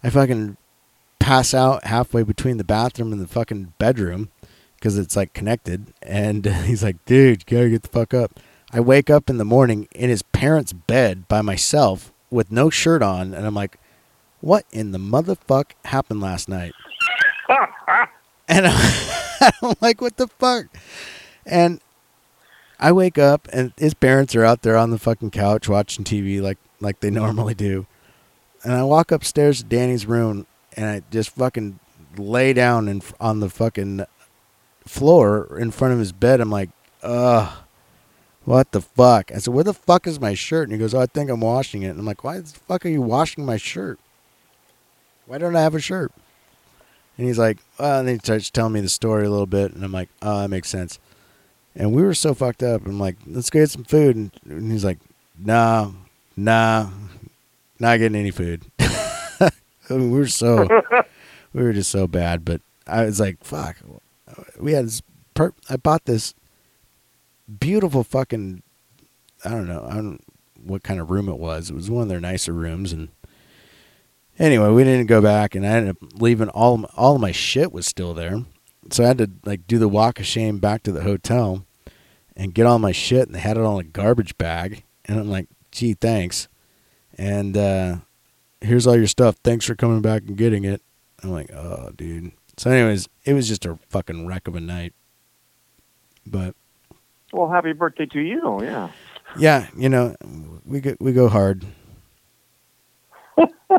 I 0.03 0.11
fucking 0.11 0.57
pass 1.19 1.55
out 1.55 1.85
halfway 1.85 2.25
between 2.25 2.57
the 2.57 2.65
bathroom 2.65 3.13
and 3.13 3.21
the 3.21 3.29
fucking 3.29 3.75
bedroom 3.79 4.31
because 4.77 4.99
it's 4.99 5.15
like 5.15 5.33
connected. 5.33 5.93
And 6.03 6.45
he's 6.65 6.83
like, 6.83 7.05
dude, 7.05 7.45
you 7.49 7.57
gotta 7.57 7.71
get 7.71 7.83
the 7.83 7.89
fuck 7.89 8.13
up. 8.13 8.41
I 8.73 8.81
wake 8.81 9.11
up 9.11 9.31
in 9.31 9.37
the 9.37 9.45
morning 9.45 9.87
in 9.93 10.11
his 10.11 10.23
parents' 10.23 10.73
bed 10.73 11.29
by 11.29 11.43
myself 11.43 12.13
with 12.31 12.51
no 12.51 12.71
shirt 12.71 13.03
on. 13.03 13.35
And 13.35 13.47
I'm 13.47 13.55
like, 13.55 13.79
what 14.41 14.65
in 14.73 14.93
the 14.93 14.99
motherfuck 14.99 15.73
happened 15.85 16.21
last 16.21 16.49
night? 16.49 16.73
and 18.49 18.67
I'm 19.63 19.75
like, 19.81 20.01
what 20.01 20.17
the 20.17 20.27
fuck? 20.27 20.67
And 21.47 21.81
I 22.83 22.91
wake 22.91 23.17
up 23.17 23.49
and 23.53 23.73
his 23.79 23.95
parents 23.95 24.35
are 24.35 24.45
out 24.45 24.63
there 24.63 24.77
on 24.77 24.91
the 24.91 24.99
fucking 24.99 25.31
couch 25.31 25.69
watching 25.69 26.05
TV 26.05 26.43
like 26.43 26.59
like 26.81 26.99
they 26.99 27.11
normally 27.23 27.55
do. 27.55 27.87
And 28.65 28.73
I 28.73 28.83
walk 28.83 29.13
upstairs 29.13 29.59
to 29.59 29.65
Danny's 29.65 30.05
room 30.05 30.47
and 30.77 30.87
I 30.87 31.03
just 31.11 31.31
fucking 31.31 31.79
lay 32.17 32.53
down 32.53 32.89
in, 32.89 33.01
on 33.21 33.39
the 33.39 33.49
fucking 33.49 34.05
floor 34.85 35.59
in 35.61 35.71
front 35.71 35.95
of 35.95 36.01
his 36.01 36.11
bed. 36.11 36.41
I'm 36.41 36.51
like, 36.51 36.71
ugh, 37.05 37.53
what 38.45 38.73
the 38.73 38.81
fuck? 38.81 39.31
I 39.33 39.39
said, 39.39 39.55
where 39.55 39.65
the 39.65 39.75
fuck 39.75 40.09
is 40.09 40.21
my 40.21 40.35
shirt? 40.35 40.65
And 40.65 40.73
he 40.73 40.79
goes, 40.79 40.93
oh, 40.93 41.01
I 41.01 41.07
think 41.07 41.31
I'm 41.31 41.41
washing 41.41 41.83
it. 41.83 41.91
And 41.91 42.01
I'm 42.01 42.07
like, 42.07 42.25
why 42.25 42.41
the 42.41 42.49
fuck 42.49 42.85
are 42.85 42.89
you 42.89 43.03
washing 43.03 43.47
my 43.47 43.57
shirt? 43.57 44.01
Why 45.27 45.39
don't 45.39 45.57
I 45.57 45.63
have 45.63 45.77
a 45.77 45.81
shirt? 45.81 46.13
And 47.17 47.27
he's 47.29 47.39
like, 47.39 47.59
oh, 47.79 48.01
and 48.01 48.09
he 48.09 48.19
starts 48.19 48.51
telling 48.51 48.73
me 48.73 48.81
the 48.81 48.89
story 48.89 49.25
a 49.25 49.31
little 49.31 49.47
bit. 49.47 49.73
And 49.73 49.85
I'm 49.85 49.93
like, 49.93 50.09
oh, 50.21 50.41
that 50.41 50.49
makes 50.49 50.69
sense. 50.69 50.99
And 51.75 51.93
we 51.93 52.03
were 52.03 52.15
so 52.15 52.35
fucked 52.35 52.63
up. 52.63 52.87
I'm 52.87 52.99
like, 52.99 53.17
let's 53.27 53.51
go 53.51 53.61
get 53.61 53.71
some 53.71 53.85
food. 53.85 54.17
And, 54.45 54.73
he's 54.73 54.85
like, 54.85 54.99
nah, 55.39 55.91
nah, 56.37 56.91
not 57.79 57.99
getting 57.99 58.19
any 58.19 58.31
food. 58.31 58.65
I 58.79 59.51
mean, 59.91 60.11
we 60.11 60.19
were 60.19 60.27
so, 60.27 60.69
we 61.53 61.63
were 61.63 61.73
just 61.73 61.91
so 61.91 62.07
bad. 62.07 62.45
But 62.45 62.61
I 62.87 63.05
was 63.05 63.21
like, 63.21 63.43
fuck. 63.43 63.77
We 64.59 64.73
had 64.73 64.87
this, 64.87 65.03
per- 65.35 65.55
I 65.71 65.77
bought 65.77 66.05
this 66.05 66.35
beautiful 67.59 68.05
fucking, 68.05 68.63
I 69.45 69.51
don't 69.51 69.69
know, 69.69 69.87
I 69.89 69.95
don't 69.95 70.21
what 70.65 70.83
kind 70.83 71.01
of 71.01 71.11
room 71.11 71.29
it 71.29 71.39
was. 71.39 71.71
It 71.71 71.75
was 71.75 71.91
one 71.91 72.03
of 72.03 72.09
their 72.09 72.21
nicer 72.21 72.53
rooms. 72.53 72.93
And 72.93 73.09
anyway, 74.39 74.69
we 74.69 74.85
didn't 74.85 75.07
go 75.07 75.21
back. 75.21 75.55
And 75.55 75.67
I 75.67 75.71
ended 75.71 75.97
up 75.97 76.21
leaving 76.21 76.49
all, 76.51 76.85
all 76.97 77.17
of 77.17 77.21
my 77.21 77.33
shit 77.33 77.73
was 77.73 77.87
still 77.87 78.15
there 78.15 78.45
so 78.91 79.05
I 79.05 79.09
had 79.09 79.19
to 79.19 79.31
like 79.45 79.67
do 79.67 79.79
the 79.79 79.89
walk 79.89 80.19
of 80.21 80.27
shame 80.27 80.59
back 80.59 80.83
to 80.85 80.93
the 80.93 81.03
hotel 81.03 81.65
and 82.37 82.55
get 82.55 82.67
all 82.67 82.79
my 82.79 82.93
shit 82.93 83.27
and 83.27 83.35
they 83.35 83.41
had 83.41 83.57
it 83.57 83.63
all 83.63 83.79
in 83.79 83.87
a 83.87 83.89
garbage 83.89 84.37
bag 84.39 84.85
and 85.05 85.19
I'm 85.19 85.31
like, 85.31 85.49
gee, 85.71 85.95
thanks. 85.95 86.49
And 87.17 87.57
uh 87.57 87.97
here's 88.61 88.87
all 88.87 88.97
your 88.97 89.07
stuff. 89.07 89.37
Thanks 89.45 89.67
for 89.67 89.75
coming 89.75 90.01
back 90.03 90.23
and 90.27 90.37
getting 90.37 90.65
it. 90.65 90.83
I'm 91.23 91.31
like, 91.31 91.53
oh 91.53 91.91
dude. 91.97 92.33
So 92.57 92.71
anyways, 92.71 93.09
it 93.25 93.35
was 93.35 93.49
just 93.49 93.65
a 93.67 93.79
fucking 93.89 94.27
wreck 94.27 94.47
of 94.49 94.57
a 94.57 94.61
night. 94.61 94.93
But 96.27 96.55
Well, 97.33 97.51
happy 97.51 97.73
birthday 97.73 98.07
to 98.07 98.21
you, 98.21 98.63
yeah. 98.63 98.91
yeah, 99.39 99.69
you 99.77 99.89
know, 99.89 100.15
we 100.65 100.81
go 100.81 100.95
we 101.01 101.13
go 101.13 101.29
hard. 101.29 101.65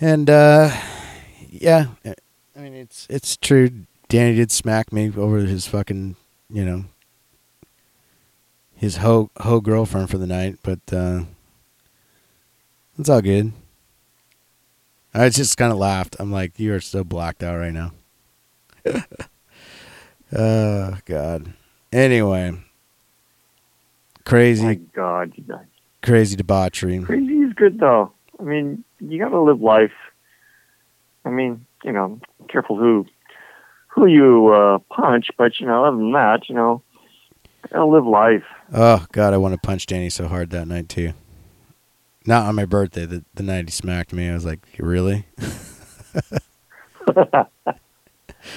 and 0.00 0.28
uh 0.30 0.70
yeah, 1.48 1.86
I 2.56 2.60
mean, 2.60 2.74
it's 2.74 3.06
it's 3.10 3.36
true. 3.36 3.70
Danny 4.08 4.36
did 4.36 4.50
smack 4.50 4.92
me 4.92 5.12
over 5.14 5.40
his 5.40 5.66
fucking, 5.66 6.16
you 6.48 6.64
know, 6.64 6.84
his 8.74 8.98
hoe 8.98 9.30
hoe 9.40 9.60
girlfriend 9.60 10.08
for 10.08 10.16
the 10.18 10.26
night, 10.26 10.58
but 10.62 10.80
uh, 10.92 11.24
it's 12.98 13.10
all 13.10 13.20
good. 13.20 13.52
I 15.12 15.28
just 15.28 15.56
kind 15.56 15.72
of 15.72 15.78
laughed. 15.78 16.16
I'm 16.18 16.32
like, 16.32 16.58
you 16.58 16.74
are 16.74 16.80
so 16.80 17.04
blacked 17.04 17.42
out 17.42 17.58
right 17.58 17.72
now. 17.72 17.92
oh 20.36 20.98
God. 21.04 21.52
Anyway, 21.92 22.58
crazy. 24.24 24.64
My 24.64 24.74
God, 24.74 25.32
you 25.36 25.44
guys. 25.44 25.66
Crazy 26.02 26.36
debauchery. 26.36 27.00
Crazy 27.00 27.32
is 27.32 27.52
good 27.54 27.80
though. 27.80 28.12
I 28.38 28.42
mean, 28.44 28.84
you 29.00 29.18
got 29.18 29.30
to 29.30 29.40
live 29.40 29.60
life. 29.60 29.92
I 31.24 31.30
mean, 31.30 31.66
you 31.86 31.92
know, 31.92 32.20
careful 32.48 32.76
who 32.76 33.06
who 33.88 34.06
you 34.06 34.48
uh, 34.48 34.78
punch, 34.94 35.30
but 35.38 35.58
you 35.58 35.66
know, 35.66 35.84
other 35.84 35.96
than 35.96 36.12
that, 36.12 36.48
you 36.48 36.54
know, 36.54 36.82
gotta 37.72 37.86
live 37.86 38.04
life. 38.06 38.44
Oh 38.74 39.06
God, 39.12 39.32
I 39.32 39.38
want 39.38 39.54
to 39.54 39.60
punch 39.60 39.86
Danny 39.86 40.10
so 40.10 40.28
hard 40.28 40.50
that 40.50 40.68
night 40.68 40.88
too. 40.88 41.12
Not 42.26 42.46
on 42.46 42.56
my 42.56 42.66
birthday, 42.66 43.06
the 43.06 43.24
the 43.34 43.42
night 43.42 43.66
he 43.66 43.70
smacked 43.70 44.12
me. 44.12 44.28
I 44.28 44.34
was 44.34 44.44
like, 44.44 44.66
really? 44.78 45.24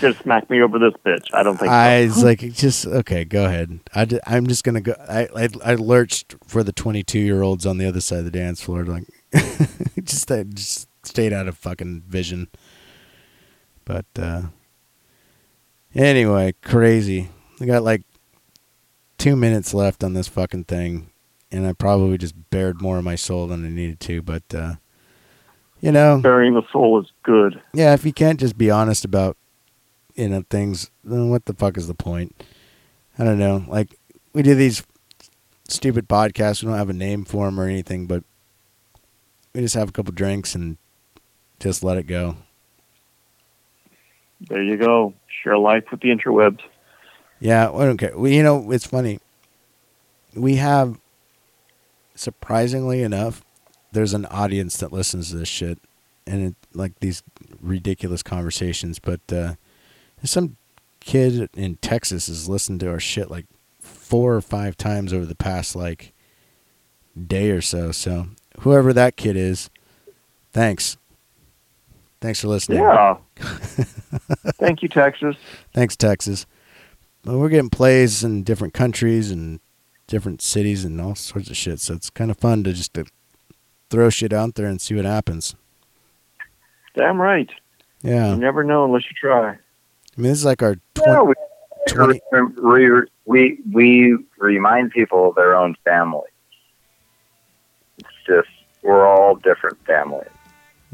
just 0.01 0.21
smack 0.21 0.49
me 0.49 0.61
over 0.61 0.79
this 0.79 0.93
bitch. 1.05 1.27
I 1.33 1.43
don't 1.43 1.57
think. 1.57 1.71
I 1.71 2.07
so. 2.07 2.15
was 2.15 2.23
like, 2.23 2.39
just 2.53 2.85
okay, 2.87 3.25
go 3.25 3.45
ahead. 3.45 3.79
I 3.93 4.07
am 4.25 4.47
just 4.47 4.63
gonna 4.63 4.81
go. 4.81 4.95
I, 5.07 5.27
I 5.35 5.49
I 5.63 5.75
lurched 5.75 6.35
for 6.45 6.63
the 6.63 6.73
22 6.73 7.19
year 7.19 7.41
olds 7.41 7.65
on 7.65 7.77
the 7.77 7.85
other 7.85 8.01
side 8.01 8.19
of 8.19 8.25
the 8.25 8.31
dance 8.31 8.61
floor, 8.61 8.83
like 8.85 9.05
just 10.03 10.31
I 10.31 10.43
just 10.43 10.89
stayed 11.03 11.33
out 11.33 11.47
of 11.47 11.57
fucking 11.57 12.03
vision. 12.07 12.47
But 13.89 14.05
uh, 14.19 14.41
anyway, 15.95 16.53
crazy. 16.61 17.29
I 17.59 17.65
got 17.65 17.81
like 17.81 18.03
two 19.17 19.35
minutes 19.35 19.73
left 19.73 20.03
on 20.03 20.13
this 20.13 20.27
fucking 20.27 20.65
thing, 20.65 21.09
and 21.51 21.65
I 21.65 21.73
probably 21.73 22.19
just 22.19 22.35
bared 22.51 22.83
more 22.83 22.99
of 22.99 23.03
my 23.03 23.15
soul 23.15 23.47
than 23.47 23.65
I 23.65 23.69
needed 23.69 23.99
to. 24.01 24.21
But 24.21 24.43
uh, 24.53 24.75
you 25.81 25.91
know, 25.91 26.19
burying 26.21 26.53
the 26.53 26.61
soul 26.71 27.01
is 27.01 27.11
good. 27.23 27.59
Yeah, 27.73 27.95
if 27.95 28.05
you 28.05 28.13
can't 28.13 28.39
just 28.39 28.59
be 28.59 28.69
honest 28.69 29.05
about 29.05 29.37
you 30.13 30.29
know 30.29 30.43
things, 30.51 30.91
then 31.03 31.31
what 31.31 31.45
the 31.45 31.55
fuck 31.55 31.75
is 31.75 31.87
the 31.87 31.95
point? 31.95 32.43
I 33.17 33.23
don't 33.23 33.39
know. 33.39 33.65
Like 33.67 33.97
we 34.33 34.43
do 34.43 34.53
these 34.53 34.83
stupid 35.67 36.07
podcasts. 36.07 36.61
We 36.61 36.69
don't 36.69 36.77
have 36.77 36.91
a 36.91 36.93
name 36.93 37.25
for 37.25 37.47
them 37.47 37.59
or 37.59 37.63
anything, 37.63 38.05
but 38.05 38.23
we 39.55 39.61
just 39.61 39.73
have 39.73 39.89
a 39.89 39.93
couple 39.93 40.13
drinks 40.13 40.53
and 40.53 40.77
just 41.59 41.83
let 41.83 41.97
it 41.97 42.05
go. 42.05 42.35
There 44.47 44.63
you 44.63 44.77
go. 44.77 45.13
Share 45.43 45.57
life 45.57 45.85
with 45.91 46.01
the 46.01 46.09
interwebs. 46.09 46.61
Yeah, 47.39 47.71
I 47.71 47.85
don't 47.85 47.97
care. 47.97 48.17
Well, 48.17 48.31
you 48.31 48.43
know, 48.43 48.71
it's 48.71 48.85
funny. 48.85 49.19
We 50.35 50.55
have, 50.57 50.99
surprisingly 52.15 53.01
enough, 53.01 53.43
there's 53.91 54.13
an 54.13 54.25
audience 54.25 54.77
that 54.77 54.93
listens 54.93 55.31
to 55.31 55.37
this 55.37 55.49
shit, 55.49 55.79
and 56.27 56.47
it, 56.47 56.55
like 56.73 56.99
these 56.99 57.23
ridiculous 57.61 58.21
conversations. 58.21 58.99
But 58.99 59.21
uh, 59.31 59.55
some 60.23 60.57
kid 60.99 61.49
in 61.55 61.75
Texas 61.77 62.27
has 62.27 62.47
listened 62.47 62.81
to 62.81 62.89
our 62.89 62.99
shit 62.99 63.31
like 63.31 63.45
four 63.79 64.35
or 64.35 64.41
five 64.41 64.77
times 64.77 65.13
over 65.13 65.25
the 65.25 65.35
past 65.35 65.75
like 65.75 66.13
day 67.27 67.51
or 67.51 67.61
so. 67.61 67.91
So 67.91 68.27
whoever 68.59 68.93
that 68.93 69.15
kid 69.15 69.35
is, 69.35 69.69
thanks. 70.51 70.97
Thanks 72.21 72.41
for 72.41 72.47
listening. 72.47 72.79
Yeah. 72.79 73.17
Thank 74.57 74.83
you, 74.83 74.89
Texas. 74.89 75.35
Thanks, 75.73 75.95
Texas. 75.95 76.45
Well, 77.23 77.39
we're 77.39 77.49
getting 77.49 77.69
plays 77.69 78.23
in 78.23 78.43
different 78.43 78.73
countries 78.73 79.31
and 79.31 79.59
different 80.07 80.41
cities 80.41 80.83
and 80.83 80.99
all 80.99 81.15
sorts 81.15 81.49
of 81.49 81.55
shit. 81.55 81.79
So 81.79 81.93
it's 81.93 82.09
kind 82.09 82.29
of 82.31 82.37
fun 82.37 82.63
to 82.65 82.73
just 82.73 82.93
to 82.95 83.05
throw 83.89 84.09
shit 84.09 84.33
out 84.33 84.55
there 84.55 84.67
and 84.67 84.81
see 84.81 84.95
what 84.95 85.05
happens. 85.05 85.55
Damn 86.95 87.21
right. 87.21 87.49
Yeah. 88.01 88.33
You 88.33 88.39
never 88.39 88.63
know 88.63 88.85
unless 88.85 89.03
you 89.03 89.15
try. 89.19 89.51
I 89.51 89.57
mean, 90.17 90.31
this 90.31 90.39
is 90.39 90.45
like 90.45 90.61
our 90.61 90.75
20, 90.95 91.11
Yeah, 91.11 91.21
we, 91.21 91.33
20 91.87 92.21
we, 92.61 93.01
we, 93.25 93.57
we 93.71 94.17
remind 94.37 94.91
people 94.91 95.29
of 95.29 95.35
their 95.35 95.55
own 95.55 95.75
family. 95.85 96.27
It's 97.99 98.09
just, 98.27 98.49
we're 98.83 99.05
all 99.07 99.35
different 99.35 99.77
families. 99.85 100.27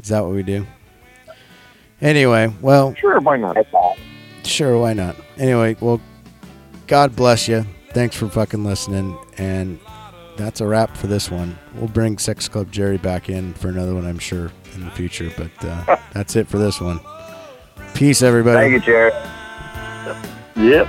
Is 0.00 0.08
that 0.08 0.22
what 0.22 0.32
we 0.32 0.42
do? 0.42 0.66
Anyway, 2.00 2.52
well, 2.60 2.94
Sure, 2.94 3.20
why 3.20 3.36
not? 3.36 3.56
sure, 4.44 4.78
why 4.78 4.92
not? 4.92 5.16
Anyway, 5.38 5.76
well, 5.80 6.00
God 6.86 7.16
bless 7.16 7.48
you. 7.48 7.64
Thanks 7.92 8.14
for 8.16 8.28
fucking 8.28 8.64
listening. 8.64 9.18
And 9.38 9.78
that's 10.36 10.60
a 10.60 10.66
wrap 10.66 10.96
for 10.96 11.06
this 11.06 11.30
one. 11.30 11.58
We'll 11.74 11.88
bring 11.88 12.18
Sex 12.18 12.48
Club 12.48 12.70
Jerry 12.70 12.98
back 12.98 13.28
in 13.30 13.54
for 13.54 13.68
another 13.68 13.94
one, 13.94 14.06
I'm 14.06 14.18
sure, 14.18 14.50
in 14.74 14.84
the 14.84 14.90
future. 14.90 15.30
But 15.36 15.64
uh, 15.64 15.96
that's 16.12 16.36
it 16.36 16.46
for 16.48 16.58
this 16.58 16.80
one. 16.80 17.00
Peace, 17.94 18.22
everybody. 18.22 18.70
Thank 18.70 18.72
you, 18.74 18.80
Jerry. 18.80 19.12
Yep. 20.56 20.86